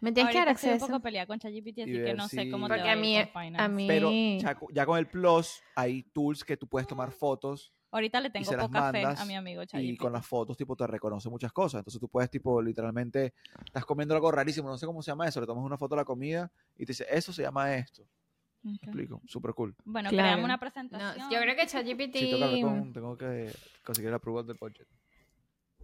Me 0.00 0.12
tienes 0.12 0.30
que 0.32 0.38
dar 0.38 0.46
Ahorita 0.48 0.52
estoy 0.52 0.68
un 0.70 0.74
acceso. 0.74 0.86
poco 0.86 1.00
peleada 1.02 1.26
con 1.26 1.38
ChatGPT, 1.40 1.78
así 1.80 1.92
que 1.92 2.14
no 2.14 2.28
sé 2.28 2.42
si- 2.44 2.50
cómo 2.50 2.66
te 2.68 2.74
Porque 2.74 2.86
va 2.86 2.92
a 2.92 2.96
mí, 2.96 3.14
con 3.14 3.22
a 3.22 3.44
Finance. 3.44 3.68
mí, 3.74 3.86
Pero 3.88 4.10
ya, 4.12 4.56
ya 4.72 4.86
con 4.86 4.98
el 4.98 5.06
Plus 5.08 5.60
hay 5.74 6.04
tools 6.12 6.44
que 6.44 6.56
tú 6.56 6.68
puedes 6.68 6.86
tomar 6.86 7.10
fotos 7.10 7.72
Ahorita 7.90 8.20
le 8.20 8.28
y 8.28 8.30
tengo 8.32 8.50
poca 8.52 8.92
fe 8.92 9.02
a 9.04 9.24
mi 9.24 9.34
amigo 9.34 9.62
y 9.62 9.66
ChatGPT. 9.66 9.98
con 9.98 10.12
las 10.12 10.24
fotos 10.26 10.56
tipo 10.58 10.76
te 10.76 10.86
reconoce 10.86 11.28
muchas 11.30 11.52
cosas. 11.52 11.80
Entonces 11.80 11.98
tú 12.00 12.06
puedes 12.08 12.30
tipo 12.30 12.60
literalmente, 12.62 13.32
estás 13.64 13.84
comiendo 13.86 14.14
algo 14.14 14.30
rarísimo, 14.30 14.68
no 14.68 14.76
sé 14.78 14.84
cómo 14.86 15.02
se 15.02 15.10
llama 15.10 15.26
eso, 15.26 15.40
le 15.40 15.46
tomas 15.46 15.64
una 15.64 15.78
foto 15.78 15.94
de 15.96 16.02
la 16.02 16.04
comida 16.04 16.52
y 16.76 16.84
te 16.84 16.92
dice, 16.92 17.06
eso 17.10 17.32
se 17.32 17.42
llama 17.42 17.74
esto. 17.74 18.06
¿Me 18.62 18.72
Ok. 18.74 18.82
explico? 18.82 19.22
Súper 19.26 19.54
cool. 19.54 19.74
Bueno, 19.84 20.10
Claro. 20.10 20.24
creamos 20.26 20.44
una 20.44 20.54
No, 20.54 20.60
presentación. 20.60 21.30
yo 21.30 21.40
creo 21.40 21.56
que 21.56 21.66
ChatGPT. 21.66 22.16
Sí, 22.18 22.30
tengo 22.30 22.50
que, 22.50 22.92
tengo 22.92 23.16
que 23.16 23.52
conseguir 23.82 24.08
el 24.10 24.14
approval 24.14 24.46
del 24.46 24.58
budget. 24.60 24.86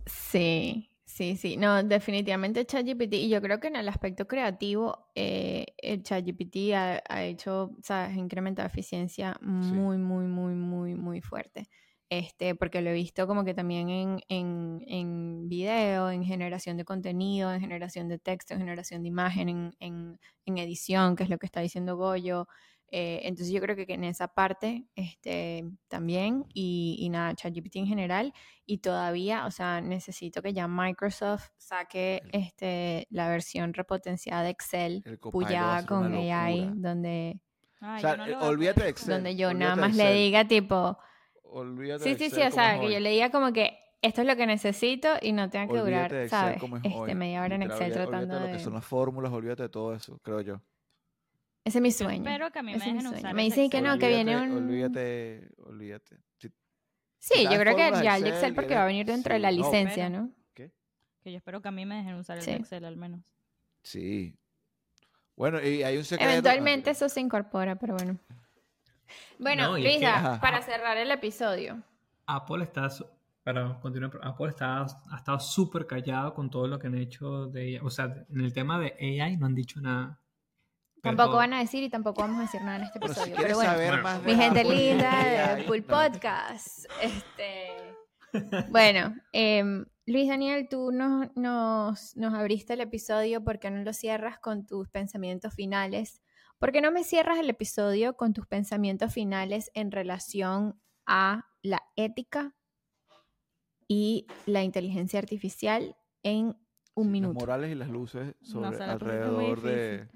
Sí, 0.06 0.90
sí, 1.04 1.36
sí. 1.36 1.56
No, 1.56 1.82
definitivamente 1.82 2.66
ChatGPT. 2.66 3.14
Y 3.14 3.28
yo 3.30 3.40
creo 3.40 3.60
que 3.60 3.68
en 3.68 3.76
el 3.76 3.88
aspecto 3.88 4.26
creativo, 4.26 5.08
eh, 5.14 5.66
el 5.78 6.02
ChatGPT 6.02 6.72
ha, 6.74 7.02
ha 7.08 7.24
hecho, 7.24 7.70
sabes, 7.82 8.16
incrementado 8.16 8.66
eficiencia 8.68 9.36
muy, 9.40 9.96
muy, 9.98 10.26
muy, 10.26 10.54
muy, 10.54 10.94
muy 10.94 11.20
fuerte. 11.20 11.68
Este, 12.10 12.54
porque 12.54 12.82
lo 12.82 12.90
he 12.90 12.92
visto 12.92 13.26
como 13.26 13.44
que 13.44 13.54
también 13.54 13.88
en, 13.88 14.20
en, 14.28 14.82
en 14.86 15.48
video, 15.48 16.10
en 16.10 16.22
generación 16.22 16.76
de 16.76 16.84
contenido, 16.84 17.52
en 17.52 17.60
generación 17.60 18.08
de 18.08 18.18
texto, 18.18 18.52
en 18.54 18.60
generación 18.60 19.02
de 19.02 19.08
imagen, 19.08 19.48
en, 19.48 19.74
en, 19.80 20.20
en 20.44 20.58
edición, 20.58 21.16
que 21.16 21.24
es 21.24 21.30
lo 21.30 21.38
que 21.38 21.46
está 21.46 21.60
diciendo 21.60 21.96
Goyo. 21.96 22.46
Eh, 22.88 23.20
entonces 23.24 23.52
yo 23.52 23.60
creo 23.60 23.74
que, 23.74 23.86
en 23.92 24.04
esa 24.04 24.28
parte 24.28 24.86
este, 24.94 25.64
también, 25.88 26.44
y, 26.54 26.96
y 27.00 27.08
nada, 27.08 27.34
ChatGPT 27.34 27.76
en 27.76 27.86
general, 27.86 28.32
y 28.66 28.78
todavía, 28.78 29.46
o 29.46 29.50
sea, 29.50 29.80
necesito 29.80 30.42
que 30.42 30.52
ya 30.52 30.68
Microsoft 30.68 31.48
saque 31.56 32.22
El- 32.32 32.40
este, 32.42 33.06
la 33.10 33.28
versión 33.28 33.74
repotenciada 33.74 34.42
de 34.42 34.50
Excel, 34.50 35.02
puya 35.32 35.84
con 35.86 36.14
AI, 36.14 36.56
locura. 36.60 36.72
donde, 36.76 37.40
Ay, 37.80 37.98
O 37.98 38.00
sea, 38.00 38.10
yo 38.12 38.16
no 38.16 38.44
eh, 38.44 38.48
olvídate 38.48 38.82
de. 38.84 38.88
Excel. 38.90 39.14
donde 39.14 39.36
yo 39.36 39.52
nada 39.52 39.76
más 39.76 39.96
le 39.96 40.12
diga 40.14 40.46
tipo, 40.46 40.96
Olvídate 41.42 42.04
sí, 42.04 42.10
de 42.12 42.18
sí, 42.18 42.30
sí, 42.30 42.42
o 42.42 42.50
sea, 42.50 42.80
que 42.80 42.92
yo 42.92 43.00
le 43.00 43.10
diga 43.10 43.30
como 43.30 43.52
que 43.52 43.78
esto 44.02 44.20
es 44.22 44.26
lo 44.26 44.36
que 44.36 44.46
necesito 44.46 45.08
y 45.20 45.32
no 45.32 45.48
tenga 45.50 45.66
que 45.66 45.72
Olvídate 45.80 45.90
de 45.90 45.96
durar, 45.96 46.12
Excel 46.24 46.28
¿sabes? 46.28 46.58
como 46.60 46.76
es 46.76 46.84
Este, 46.84 46.96
hoy. 46.98 47.14
media 47.14 47.42
hora 47.42 47.54
en 47.56 47.62
Excel 47.62 47.78
olvídate- 47.92 47.92
tratando 47.94 48.18
olvídate 48.18 48.34
de 48.46 48.52
lo 48.52 48.56
que 48.58 48.62
son 48.64 48.72
las 48.74 48.84
fórmulas, 48.84 49.32
olvídate 49.32 49.62
de 49.64 49.68
todo 49.68 49.94
eso, 49.94 50.18
creo 50.22 50.40
yo. 50.42 50.60
Ese 51.64 51.78
es 51.78 51.82
mi 51.82 51.90
sueño. 51.90 52.24
espero 52.28 52.50
que 52.50 52.58
a 52.58 52.62
mí 52.62 52.72
me 52.72 52.76
Ese 52.76 52.86
es 52.88 52.92
mi 52.92 52.98
dejen 52.98 53.08
sueño. 53.10 53.18
usar 53.20 53.34
Me 53.34 53.42
dicen 53.44 53.70
que 53.70 53.78
Excel. 53.78 53.92
no, 53.92 53.98
que 53.98 54.08
viene 54.08 54.36
Olvídate- 54.36 54.50
un- 54.52 54.64
Olvídate, 54.64 55.48
olvídate. 55.64 56.16
Si- 56.38 56.52
Sí, 57.18 57.44
yo 57.50 57.58
creo 57.58 57.74
que 57.74 57.90
ya 58.02 58.16
el 58.18 58.22
de 58.24 58.28
Excel 58.30 58.54
porque 58.54 58.74
va 58.74 58.82
a 58.82 58.86
venir 58.86 59.06
dentro 59.06 59.32
de 59.32 59.38
sí, 59.38 59.42
la 59.42 59.50
no, 59.50 59.56
licencia, 59.56 60.08
pero- 60.08 60.22
¿no? 60.22 60.30
¿Qué? 60.52 60.72
Que 61.22 61.32
yo 61.32 61.38
espero 61.38 61.62
que 61.62 61.68
a 61.68 61.70
mí 61.70 61.86
me 61.86 61.96
dejen 61.96 62.16
usar 62.16 62.36
el 62.36 62.42
Sí. 62.42 62.50
de 62.50 62.56
Excel 62.58 62.84
al 62.84 62.96
menos. 62.96 63.20
Sí. 63.82 64.36
Bueno, 65.36 65.58
y 65.62 65.82
hay 65.82 65.96
un 65.96 66.04
secreto. 66.04 66.30
Eventualmente 66.30 66.90
Ah, 66.90 66.92
eso 66.92 67.08
se 67.08 67.20
incorpora, 67.20 67.76
pero 67.76 67.94
bueno. 67.96 68.18
Bueno, 69.38 69.70
No, 69.70 69.78
y 69.78 69.86
es 69.86 69.92
que- 69.92 69.98
Luisa, 70.00 70.14
Ajá. 70.16 70.40
para 70.40 70.60
cerrar 70.62 70.96
el 70.98 71.10
episodio. 71.10 71.82
Apple 72.26 72.62
está, 72.64 72.88
su- 72.90 73.06
para 73.42 73.80
continuar, 73.80 74.12
Apple 74.22 74.48
está, 74.48 74.82
ha 74.82 75.16
estado 75.16 75.40
súper 75.40 75.86
callado 75.86 76.34
con 76.34 76.50
todo 76.50 76.66
lo 76.68 76.78
que 76.78 76.86
han 76.88 76.96
hecho 76.96 77.46
de 77.46 77.68
ella. 77.68 77.80
O 77.82 77.90
sea, 77.90 78.24
en 78.28 78.40
el 78.40 78.52
tema 78.52 78.78
de 78.78 78.94
AI 79.00 79.36
no 79.36 79.46
han 79.46 79.54
dicho 79.54 79.80
nada. 79.80 80.20
Pero- 81.04 81.16
Tampoco 81.16 81.36
van 81.36 81.52
a 81.52 81.58
decir 81.58 81.82
y 81.82 81.90
tampoco 81.90 82.22
vamos 82.22 82.38
a 82.38 82.42
decir 82.42 82.62
nada 82.62 82.78
en 82.78 82.82
este 82.84 82.98
si 82.98 83.04
episodio. 83.04 83.36
quieres 83.36 83.44
pero 83.44 83.56
bueno, 83.56 83.70
saber 83.72 84.02
más 84.02 84.22
mi 84.22 84.34
gente 84.34 84.64
linda 84.64 85.54
de 85.56 85.64
Full 85.64 85.80
no, 85.80 85.86
Podcast. 85.86 86.86
Este, 87.02 88.70
bueno, 88.70 89.14
em, 89.32 89.84
Luis 90.06 90.28
Daniel, 90.28 90.66
tú 90.68 90.92
nos, 90.92 91.28
nos, 91.36 92.16
nos 92.16 92.32
abriste 92.32 92.72
el 92.72 92.80
episodio, 92.80 93.44
¿por 93.44 93.58
qué 93.58 93.70
no 93.70 93.82
lo 93.82 93.92
cierras 93.92 94.38
con 94.38 94.66
tus 94.66 94.88
pensamientos 94.88 95.52
finales? 95.52 96.22
¿Por 96.58 96.72
qué 96.72 96.80
no 96.80 96.90
me 96.90 97.04
cierras 97.04 97.38
el 97.38 97.50
episodio 97.50 98.16
con 98.16 98.32
tus 98.32 98.46
pensamientos 98.46 99.12
finales 99.12 99.70
en 99.74 99.92
relación 99.92 100.80
a 101.04 101.50
la 101.62 101.82
ética 101.96 102.54
y 103.86 104.26
la 104.46 104.62
inteligencia 104.62 105.18
artificial 105.18 105.96
en 106.22 106.56
un 106.94 107.04
sí, 107.04 107.10
minuto? 107.10 107.34
Las 107.34 107.42
morales 107.42 107.72
y 107.72 107.74
las 107.74 107.90
luces 107.90 108.34
sobre, 108.40 108.70
muy 108.70 108.80
alrededor 108.80 109.60
de, 109.60 110.08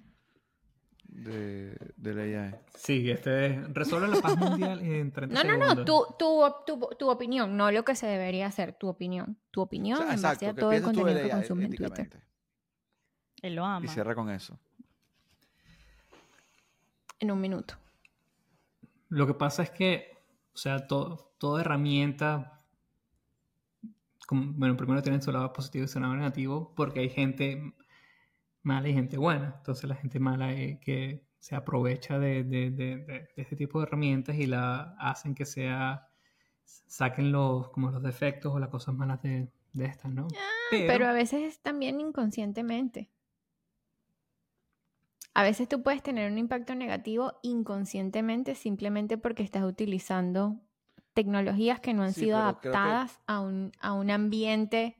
de, 1.25 1.77
de 1.97 2.15
la 2.15 2.23
AI. 2.45 2.55
Sí, 2.75 3.11
este 3.11 3.47
es- 3.47 3.75
resuelve 3.75 4.09
la 4.09 4.21
paz 4.21 4.37
mundial 4.37 4.81
en 4.81 5.11
30 5.13 5.43
No, 5.45 5.57
no, 5.57 5.75
no, 5.75 5.85
tu, 5.85 6.05
tu, 6.19 6.43
tu, 6.67 6.89
tu 6.99 7.11
opinión, 7.11 7.57
no 7.57 7.71
lo 7.71 7.85
que 7.85 7.95
se 7.95 8.07
debería 8.07 8.47
hacer, 8.47 8.73
tu 8.75 8.89
opinión. 8.89 9.37
Tu 9.51 9.61
O 9.61 9.65
opinión 9.65 9.99
sea, 9.99 10.15
en 10.15 10.23
base 10.23 10.47
a 10.49 10.55
¿qué 10.55 10.61
todo 10.61 10.73
el 10.73 10.83
contenido 10.83 11.23
que 11.23 11.31
consumes 11.31 11.65
en 11.67 11.75
Twitter. 11.77 12.23
Él 13.43 13.55
lo 13.55 13.65
ama. 13.65 13.85
Y 13.85 13.89
cierra 13.89 14.15
con 14.15 14.31
eso. 14.31 14.59
En 17.21 17.31
un 17.31 17.41
minuto. 17.41 17.75
Lo 19.09 19.27
que 19.27 19.35
pasa 19.35 19.63
es 19.63 19.71
que, 19.71 20.17
o 20.55 20.57
sea, 20.57 20.87
todo, 20.87 21.33
toda 21.39 21.61
herramienta, 21.63 22.61
como- 24.27 24.53
bueno, 24.53 24.77
primero 24.77 25.03
tiene 25.03 25.21
su 25.21 25.33
lado 25.33 25.53
positivo 25.53 25.85
y 25.85 25.89
su 25.89 25.99
lado 26.01 26.15
negativo, 26.15 26.73
porque 26.77 27.01
hay 27.01 27.09
gente 27.11 27.75
mala 28.63 28.89
y 28.89 28.95
gente 28.95 29.17
buena. 29.19 29.55
Entonces 29.59 29.89
la 29.89 29.95
gente 29.97 30.19
mala 30.21 30.53
es 30.53 30.79
que 30.81 31.25
se 31.39 31.55
aprovecha 31.55 32.19
de, 32.19 32.43
de- 32.45 32.71
de- 32.71 32.97
de- 32.99 33.05
de 33.05 33.33
este 33.37 33.57
tipo 33.57 33.79
de 33.79 33.87
herramientas 33.87 34.37
y 34.37 34.47
la 34.47 34.95
hacen 34.99 35.35
que 35.35 35.45
sea, 35.45 36.09
saquen 36.65 37.31
los, 37.33 37.69
como 37.71 37.91
los 37.91 38.03
defectos 38.03 38.53
o 38.55 38.59
las 38.59 38.69
cosas 38.69 38.95
malas 38.95 39.23
de, 39.23 39.49
de 39.73 39.85
estas, 39.85 40.13
¿no? 40.13 40.27
Pero, 40.71 41.07
a 41.07 41.13
veces 41.13 41.43
es 41.43 41.61
también 41.61 42.01
inconscientemente. 42.01 43.11
A 45.35 45.43
veces 45.45 45.69
tú 45.69 45.83
puedes 45.83 46.03
tener 46.03 46.31
un 46.31 46.37
impacto 46.39 46.75
negativo 46.75 47.39
inconscientemente 47.43 48.55
simplemente 48.57 49.17
porque 49.19 49.45
estás 49.45 49.63
utilizando 49.63 50.61
tecnologías 51.15 51.79
que 51.81 51.95
no 51.95 52.03
han 52.03 52.13
Sí, 52.13 52.23
sido 52.23 52.37
que- 52.39 52.43
adaptadas 52.43 53.21
a, 53.27 53.41
un, 53.41 53.71
a 53.81 53.93
un 53.93 54.11
ambiente 54.11 54.97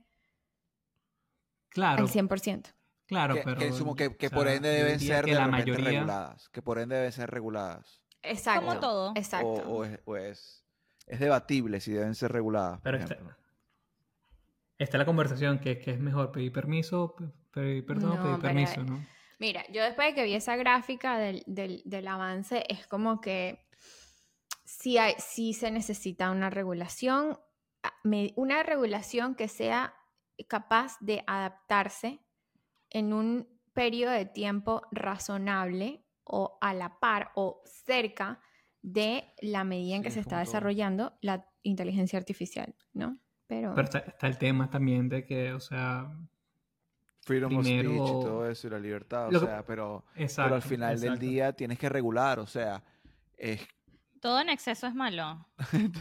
claro, 1.69 2.03
al 2.03 2.09
100%. 2.09 2.69
Claro, 3.09 3.35
que, 3.35 3.41
pero... 3.43 3.59
que, 3.59 3.73
sumo 3.73 3.95
que, 3.95 4.15
que 4.15 4.27
o 4.27 4.31
por 4.31 4.47
ende 4.47 4.69
deben 4.69 4.99
ser 4.99 5.25
que 5.25 5.31
de 5.31 5.37
la 5.37 5.45
repente 5.47 5.71
mayoría, 5.71 5.99
reguladas. 5.99 6.49
Que 6.49 6.61
por 6.61 6.79
ende 6.79 6.95
deben 6.95 7.11
ser 7.11 7.29
reguladas. 7.29 8.01
Exacto. 8.21 8.65
Como 8.65 8.79
todo. 8.79 9.11
Exacto. 9.15 9.47
O, 9.47 9.79
o 9.79 9.83
es, 9.83 9.99
o 10.05 10.15
es, 10.15 10.65
es 11.07 11.19
debatible 11.19 11.81
si 11.81 11.91
deben 11.91 12.15
ser 12.15 12.31
reguladas. 12.31 12.75
por 12.79 12.83
Pero 12.83 12.97
está, 12.99 13.13
ejemplo. 13.15 13.35
está 14.77 14.97
la 14.97 15.05
conversación 15.05 15.59
que, 15.59 15.79
que 15.79 15.91
es 15.91 15.99
mejor 15.99 16.31
pedir 16.31 16.51
permiso, 16.53 17.15
pe- 17.17 17.25
pedir 17.51 17.85
perdón, 17.85 18.15
No, 18.15 18.23
pedir 18.23 18.35
pero- 18.37 18.41
permiso, 18.41 18.83
¿no? 18.83 19.05
Mira, 19.39 19.63
yo 19.71 19.81
después 19.83 20.09
de 20.09 20.13
que 20.15 20.23
vi 20.25 20.33
esa 20.33 20.55
gráfica 20.57 21.17
del, 21.17 21.43
del- 21.47 21.81
del 21.85 22.07
avance, 22.09 22.63
es 22.67 22.85
como 22.87 23.21
que 23.21 23.65
sí, 24.65 24.97
hay, 24.97 25.15
sí 25.17 25.53
se 25.53 25.71
necesita 25.71 26.29
una 26.29 26.49
regulación, 26.49 27.39
una 28.35 28.63
regulación 28.63 29.35
que 29.35 29.47
sea 29.47 29.93
capaz 30.49 30.97
de 30.99 31.23
adaptarse 31.25 32.19
en 32.89 33.13
un 33.13 33.47
periodo 33.73 34.11
de 34.13 34.25
tiempo 34.25 34.81
razonable 34.91 36.05
o 36.23 36.57
a 36.61 36.73
la 36.73 36.99
par 36.99 37.31
o 37.35 37.61
cerca 37.65 38.39
de 38.81 39.33
la 39.41 39.63
medida 39.63 39.95
en 39.95 40.03
que 40.03 40.09
Sí, 40.09 40.15
se 40.15 40.19
es 40.21 40.25
está 40.27 40.39
desarrollando 40.39 41.17
la 41.21 41.45
inteligencia 41.63 42.17
artificial, 42.19 42.75
¿no? 42.93 43.19
Pero, 43.47 43.73
Pero 43.73 43.85
está, 43.85 43.99
está 43.99 44.27
el 44.27 44.37
tema 44.37 44.69
también 44.69 45.09
de 45.09 45.25
que, 45.25 45.53
o 45.53 45.59
sea, 45.59 46.09
Freedom 47.21 47.57
of 47.57 47.63
primero- 47.63 47.89
speech 47.91 48.07
y 48.07 48.23
todo 48.23 48.49
eso 48.49 48.67
y 48.67 48.69
la 48.69 48.79
libertad. 48.79 49.27
O 49.27 49.31
Lo 49.31 49.39
sea, 49.41 49.65
pero, 49.65 50.05
exacto. 50.15 50.43
pero 50.49 50.55
al 50.55 50.61
final 50.61 50.99
del 50.99 51.17
día 51.19 51.53
tienes 51.53 51.77
que 51.79 51.89
regular. 51.89 52.39
O 52.39 52.47
sea, 52.47 52.83
es 53.37 53.61
Todo 54.21 54.39
en 54.41 54.49
exceso 54.49 54.87
es 54.87 54.93
malo. 54.95 55.47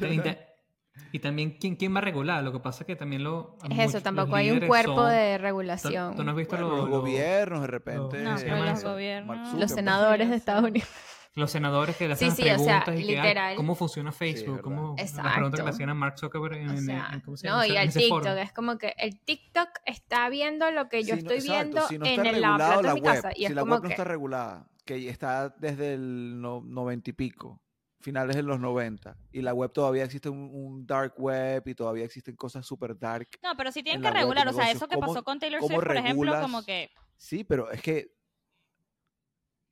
Y, 0.98 1.00
ta- 1.00 1.08
y 1.12 1.18
también, 1.20 1.56
¿quién, 1.58 1.76
¿quién 1.76 1.94
va 1.94 1.98
a 1.98 2.02
regular? 2.02 2.42
Lo 2.42 2.52
que 2.52 2.60
pasa 2.60 2.82
es 2.82 2.86
que 2.86 2.96
también 2.96 3.24
lo... 3.24 3.56
es 3.62 3.68
muchos- 3.70 3.78
eso, 3.84 3.92
los 3.94 4.02
tampoco 4.02 4.36
hay 4.36 4.50
un 4.50 4.60
cuerpo 4.60 4.96
son- 4.96 5.10
de 5.10 5.36
¿Tú, 5.38 5.42
regulación. 5.42 6.16
tú 6.16 6.24
no 6.24 6.30
has 6.32 6.36
visto 6.36 6.56
bueno, 6.56 6.70
lo- 6.70 6.76
los 6.78 6.88
lo- 6.90 7.00
gobiernos 7.00 7.60
de 7.62 7.66
repente. 7.66 8.22
No, 8.22 8.36
No, 8.38 8.64
los 8.64 8.78
eso? 8.78 8.90
gobiernos. 8.90 9.54
Los 9.54 9.70
senadores 9.70 10.28
de 10.30 10.36
Estados 10.36 10.64
Unidos. 10.64 10.88
los 11.34 11.52
senadores 11.52 11.96
que 11.96 12.08
le 12.08 12.16
Sí, 12.16 12.24
hacen 12.24 12.36
sí, 12.36 12.42
o 12.50 12.52
las 12.52 12.64
sea, 12.64 12.82
preguntas 12.84 13.04
y 13.04 13.06
que, 13.06 13.20
"Ay, 13.20 13.26
literal. 13.28 13.56
cómo 13.56 13.74
funciona 13.76 14.10
Facebook, 14.10 14.56
verdad. 14.56 14.62
cómo 14.64 14.94
Exacto. 14.98 15.30
preguntas 15.34 15.60
que 15.60 15.64
le 15.64 15.70
hacían 15.70 15.90
a 15.90 15.94
Mark 15.94 16.18
Zuckerberg 16.18 16.54
en, 16.56 16.68
O 16.68 16.72
en- 16.72 16.84
sea, 16.84 17.10
en- 17.12 17.20
¿cómo 17.20 17.36
se 17.36 17.46
no, 17.46 17.52
llama? 17.52 17.66
y 17.68 17.70
En 17.70 17.76
al 17.78 17.92
TikTok, 17.92 18.22
foro. 18.24 18.32
es 18.38 18.52
como 18.52 18.76
que 18.78 18.94
el 18.98 19.20
TikTok 19.20 19.68
está 19.86 20.28
viendo 20.30 20.70
lo 20.72 20.88
que 20.88 21.04
yo 21.04 21.14
Si 21.14 21.22
no- 21.22 21.30
estoy 21.30 21.36
exacto, 21.36 21.62
viendo 21.62 21.86
si 21.88 21.98
no 21.98 22.06
en 22.06 22.26
el 22.26 22.40
lavaplatos 22.40 22.76
de 22.82 22.88
la 22.88 22.94
mi 22.94 23.00
web, 23.02 23.14
casa. 23.14 23.30
Y 23.32 23.36
si 23.36 23.44
es 23.44 23.50
la 23.54 23.60
como 23.60 23.72
web 23.74 23.82
no 23.82 23.86
que, 23.88 23.92
está 23.92 24.04
regulada, 24.04 24.66
que 24.84 25.08
está 25.08 25.48
desde 25.60 25.94
el 25.94 26.40
no- 26.40 26.60
noventa 26.64 27.10
y 27.10 27.12
pico, 27.12 27.60
finales 28.00 28.36
de 28.36 28.42
los 28.42 28.60
90, 28.60 29.16
y 29.32 29.42
la 29.42 29.52
web 29.54 29.72
todavía 29.72 30.04
existe 30.04 30.28
un, 30.28 30.50
un 30.52 30.86
dark 30.86 31.14
web 31.18 31.62
y 31.66 31.74
todavía 31.74 32.04
existen 32.04 32.36
cosas 32.36 32.64
super 32.66 32.96
dark. 32.98 33.28
No, 33.42 33.56
pero 33.56 33.72
sí 33.72 33.82
tienen 33.82 34.04
en 34.04 34.08
que 34.10 34.14
la 34.14 34.20
regular. 34.20 34.48
O 34.48 34.52
sea, 34.52 34.70
eso 34.70 34.86
que 34.88 34.94
¿cómo- 34.94 35.08
pasó 35.08 35.24
con 35.24 35.38
Taylor 35.38 35.60
Swift, 35.60 35.74
por 35.74 35.96
ejemplo, 35.96 36.40
como 36.40 36.64
que. 36.64 36.90
Sí, 37.16 37.42
pero 37.44 37.70
es 37.70 37.82
que 37.82 38.14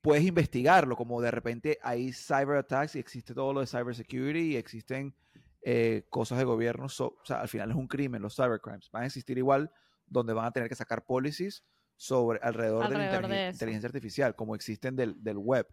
puedes 0.01 0.23
investigarlo, 0.23 0.95
como 0.95 1.21
de 1.21 1.31
repente 1.31 1.77
hay 1.81 2.13
cyber 2.13 2.57
attacks 2.57 2.95
y 2.95 2.99
existe 2.99 3.33
todo 3.33 3.53
lo 3.53 3.59
de 3.61 3.67
cyber 3.67 3.95
security 3.95 4.53
y 4.53 4.55
existen 4.55 5.15
eh, 5.61 6.05
cosas 6.09 6.37
de 6.37 6.43
gobierno. 6.45 6.87
so- 6.87 7.17
o 7.21 7.25
sea, 7.25 7.41
al 7.41 7.47
final 7.49 7.71
es 7.71 7.75
un 7.75 7.87
crimen, 7.87 8.21
los 8.21 8.35
cybercrimes. 8.35 8.89
Van 8.91 9.03
a 9.03 9.05
existir 9.07 9.37
igual 9.37 9.71
donde 10.05 10.33
van 10.33 10.45
a 10.45 10.51
tener 10.51 10.69
que 10.69 10.75
sacar 10.75 11.05
policies 11.05 11.63
sobre 11.97 12.39
alrededor, 12.41 12.87
de 12.87 12.95
la 12.97 13.03
Alrededor 13.05 13.27
de 13.29 13.47
eso. 13.47 13.55
inteligencia 13.55 13.87
artificial, 13.87 14.35
como 14.35 14.55
existen 14.55 14.95
del, 14.95 15.21
del 15.21 15.37
web. 15.37 15.67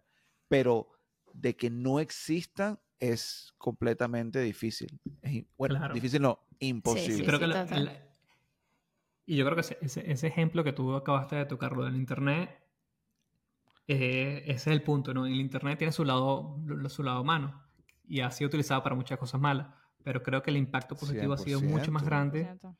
Pero 0.49 0.89
de 1.35 1.55
que 1.55 1.69
no 1.69 1.99
existan 1.99 2.79
es 2.99 3.53
completamente 3.57 4.39
difícil. 4.41 4.99
Es 5.21 5.43
bueno, 5.57 5.75
Claro. 5.75 5.93
difícil 5.93 6.21
no, 6.21 6.39
imposible. 6.59 7.15
sí, 7.17 7.23
creo 7.23 7.39
que 7.39 7.45
sí, 7.45 7.51
la- 7.51 7.63
total. 7.65 7.85
la- 7.85 8.01
y 9.27 9.35
yo 9.37 9.45
creo 9.45 9.55
que 9.55 9.77
ese, 9.81 10.27
ejemplo 10.27 10.63
que 10.63 10.71
tú 10.73 10.93
acabaste 10.95 11.35
de 11.35 11.45
tocar, 11.45 11.73
lo 11.73 11.83
del 11.83 11.95
internet, 11.95 12.61
eh, 13.87 14.43
ese 14.45 14.53
es 14.53 14.67
el 14.67 14.81
punto, 14.83 15.13
¿no? 15.13 15.25
El 15.25 15.39
internet 15.39 15.77
tiene 15.77 15.91
su 15.91 16.05
lado, 16.05 16.57
lo- 16.65 16.89
su 16.89 17.03
lado 17.03 17.21
humano 17.21 17.63
y 18.07 18.21
ha 18.21 18.31
sido 18.31 18.47
utilizado 18.47 18.81
para 18.83 18.95
muchas 18.95 19.17
cosas 19.19 19.39
malas, 19.41 19.67
pero 20.03 20.23
creo 20.23 20.41
que 20.41 20.51
el 20.51 20.57
impacto 20.57 20.95
positivo 20.95 21.33
ha 21.33 21.37
sido 21.37 21.59
mucho 21.61 21.91
más 21.91 22.03
100%. 22.03 22.05
grande. 22.05 22.75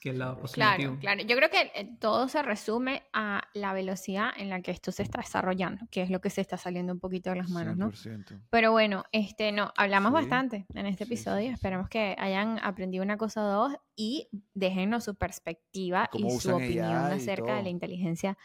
Que 0.00 0.10
el 0.10 0.18
lado 0.18 0.36
100%. 0.36 0.40
positivo. 0.40 0.64
Claro, 0.76 0.98
claro. 1.00 1.22
Yo 1.22 1.36
creo 1.36 1.50
que 1.50 1.72
eh, 1.74 1.96
todo 2.00 2.28
se 2.28 2.42
resume 2.42 3.02
a 3.12 3.42
la 3.54 3.72
velocidad 3.72 4.30
en 4.36 4.48
la 4.48 4.62
que 4.62 4.70
esto 4.70 4.92
se 4.92 5.02
está 5.02 5.20
desarrollando, 5.20 5.86
que 5.90 6.02
es 6.02 6.10
lo 6.10 6.20
que 6.20 6.30
se 6.30 6.40
está 6.40 6.56
saliendo 6.56 6.92
un 6.92 7.00
poquito 7.00 7.30
de 7.30 7.36
las 7.36 7.50
manos, 7.50 7.76
¿no? 7.76 7.90
100%. 7.90 8.40
Pero 8.50 8.70
bueno, 8.72 9.04
este 9.12 9.50
no, 9.52 9.72
hablamos 9.76 10.10
Sí. 10.10 10.14
bastante 10.14 10.66
en 10.74 10.86
este 10.86 11.04
Sí, 11.04 11.12
episodio. 11.14 11.40
sí, 11.42 11.48
sí. 11.48 11.54
Esperemos 11.54 11.88
que 11.88 12.14
hayan 12.18 12.58
aprendido 12.62 13.02
una 13.02 13.16
cosa 13.16 13.42
o 13.42 13.48
dos 13.68 13.76
y 13.96 14.28
déjennos 14.54 15.04
su 15.04 15.16
perspectiva 15.16 16.08
y 16.12 16.30
su 16.38 16.54
opinión 16.54 16.84
acerca 16.94 17.56
de 17.56 17.62
la 17.64 17.68
inteligencia 17.68 18.36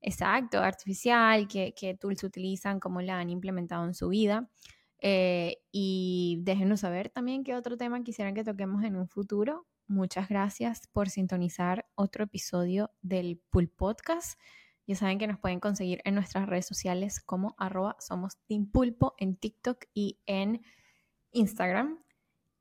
exacto, 0.00 0.58
artificial, 0.60 1.46
qué, 1.46 1.74
qué 1.76 1.94
tools 1.94 2.24
utilizan, 2.24 2.80
cómo 2.80 3.00
la 3.00 3.18
han 3.18 3.30
implementado 3.30 3.84
en 3.84 3.94
su 3.94 4.08
vida. 4.08 4.48
Eh, 5.02 5.58
y 5.72 6.38
déjenos 6.42 6.80
saber 6.80 7.08
también 7.10 7.42
qué 7.44 7.54
otro 7.54 7.76
tema 7.76 8.02
quisieran 8.02 8.34
que 8.34 8.44
toquemos 8.44 8.82
en 8.84 8.96
un 8.96 9.08
futuro. 9.08 9.66
Muchas 9.90 10.28
gracias 10.28 10.86
por 10.86 11.08
sintonizar 11.10 11.84
otro 11.96 12.22
episodio 12.22 12.92
del 13.02 13.42
Pool 13.50 13.68
Podcast. 13.68 14.38
Ya 14.86 14.94
saben 14.94 15.18
que 15.18 15.26
nos 15.26 15.40
pueden 15.40 15.58
conseguir 15.58 16.00
en 16.04 16.14
nuestras 16.14 16.48
redes 16.48 16.64
sociales 16.66 17.20
como 17.20 17.56
arroba 17.58 17.96
somos 17.98 18.38
Team 18.46 18.70
Pulpo 18.70 19.14
en 19.18 19.34
TikTok 19.34 19.86
y 19.92 20.20
en 20.26 20.62
Instagram. 21.32 21.98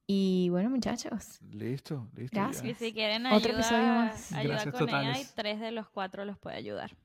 Y 0.07 0.49
bueno, 0.49 0.71
muchachos, 0.71 1.39
Listo, 1.51 2.09
listo. 2.15 2.36
ya. 2.36 2.45
Gracias. 2.45 2.65
Y 2.65 2.73
si 2.73 2.93
quieren 2.93 3.27
Otro 3.27 3.38
ayuda, 3.51 3.59
episodio 3.59 3.84
más. 3.93 4.32
ayuda 4.34 4.53
Gracias 4.55 4.73
con 4.73 4.89
ella, 4.89 5.01
y 5.01 5.05
totales. 5.05 5.34
tres 5.36 5.59
de 5.59 5.71
los 5.71 5.88
cuatro 5.88 6.25
los 6.25 6.39
puede 6.39 6.55
ayudar. 6.57 6.97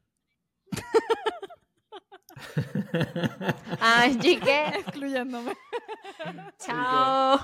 Así 3.78 4.40
que, 4.40 4.68
Excluyéndome. 4.78 5.52
chao. 6.58 7.40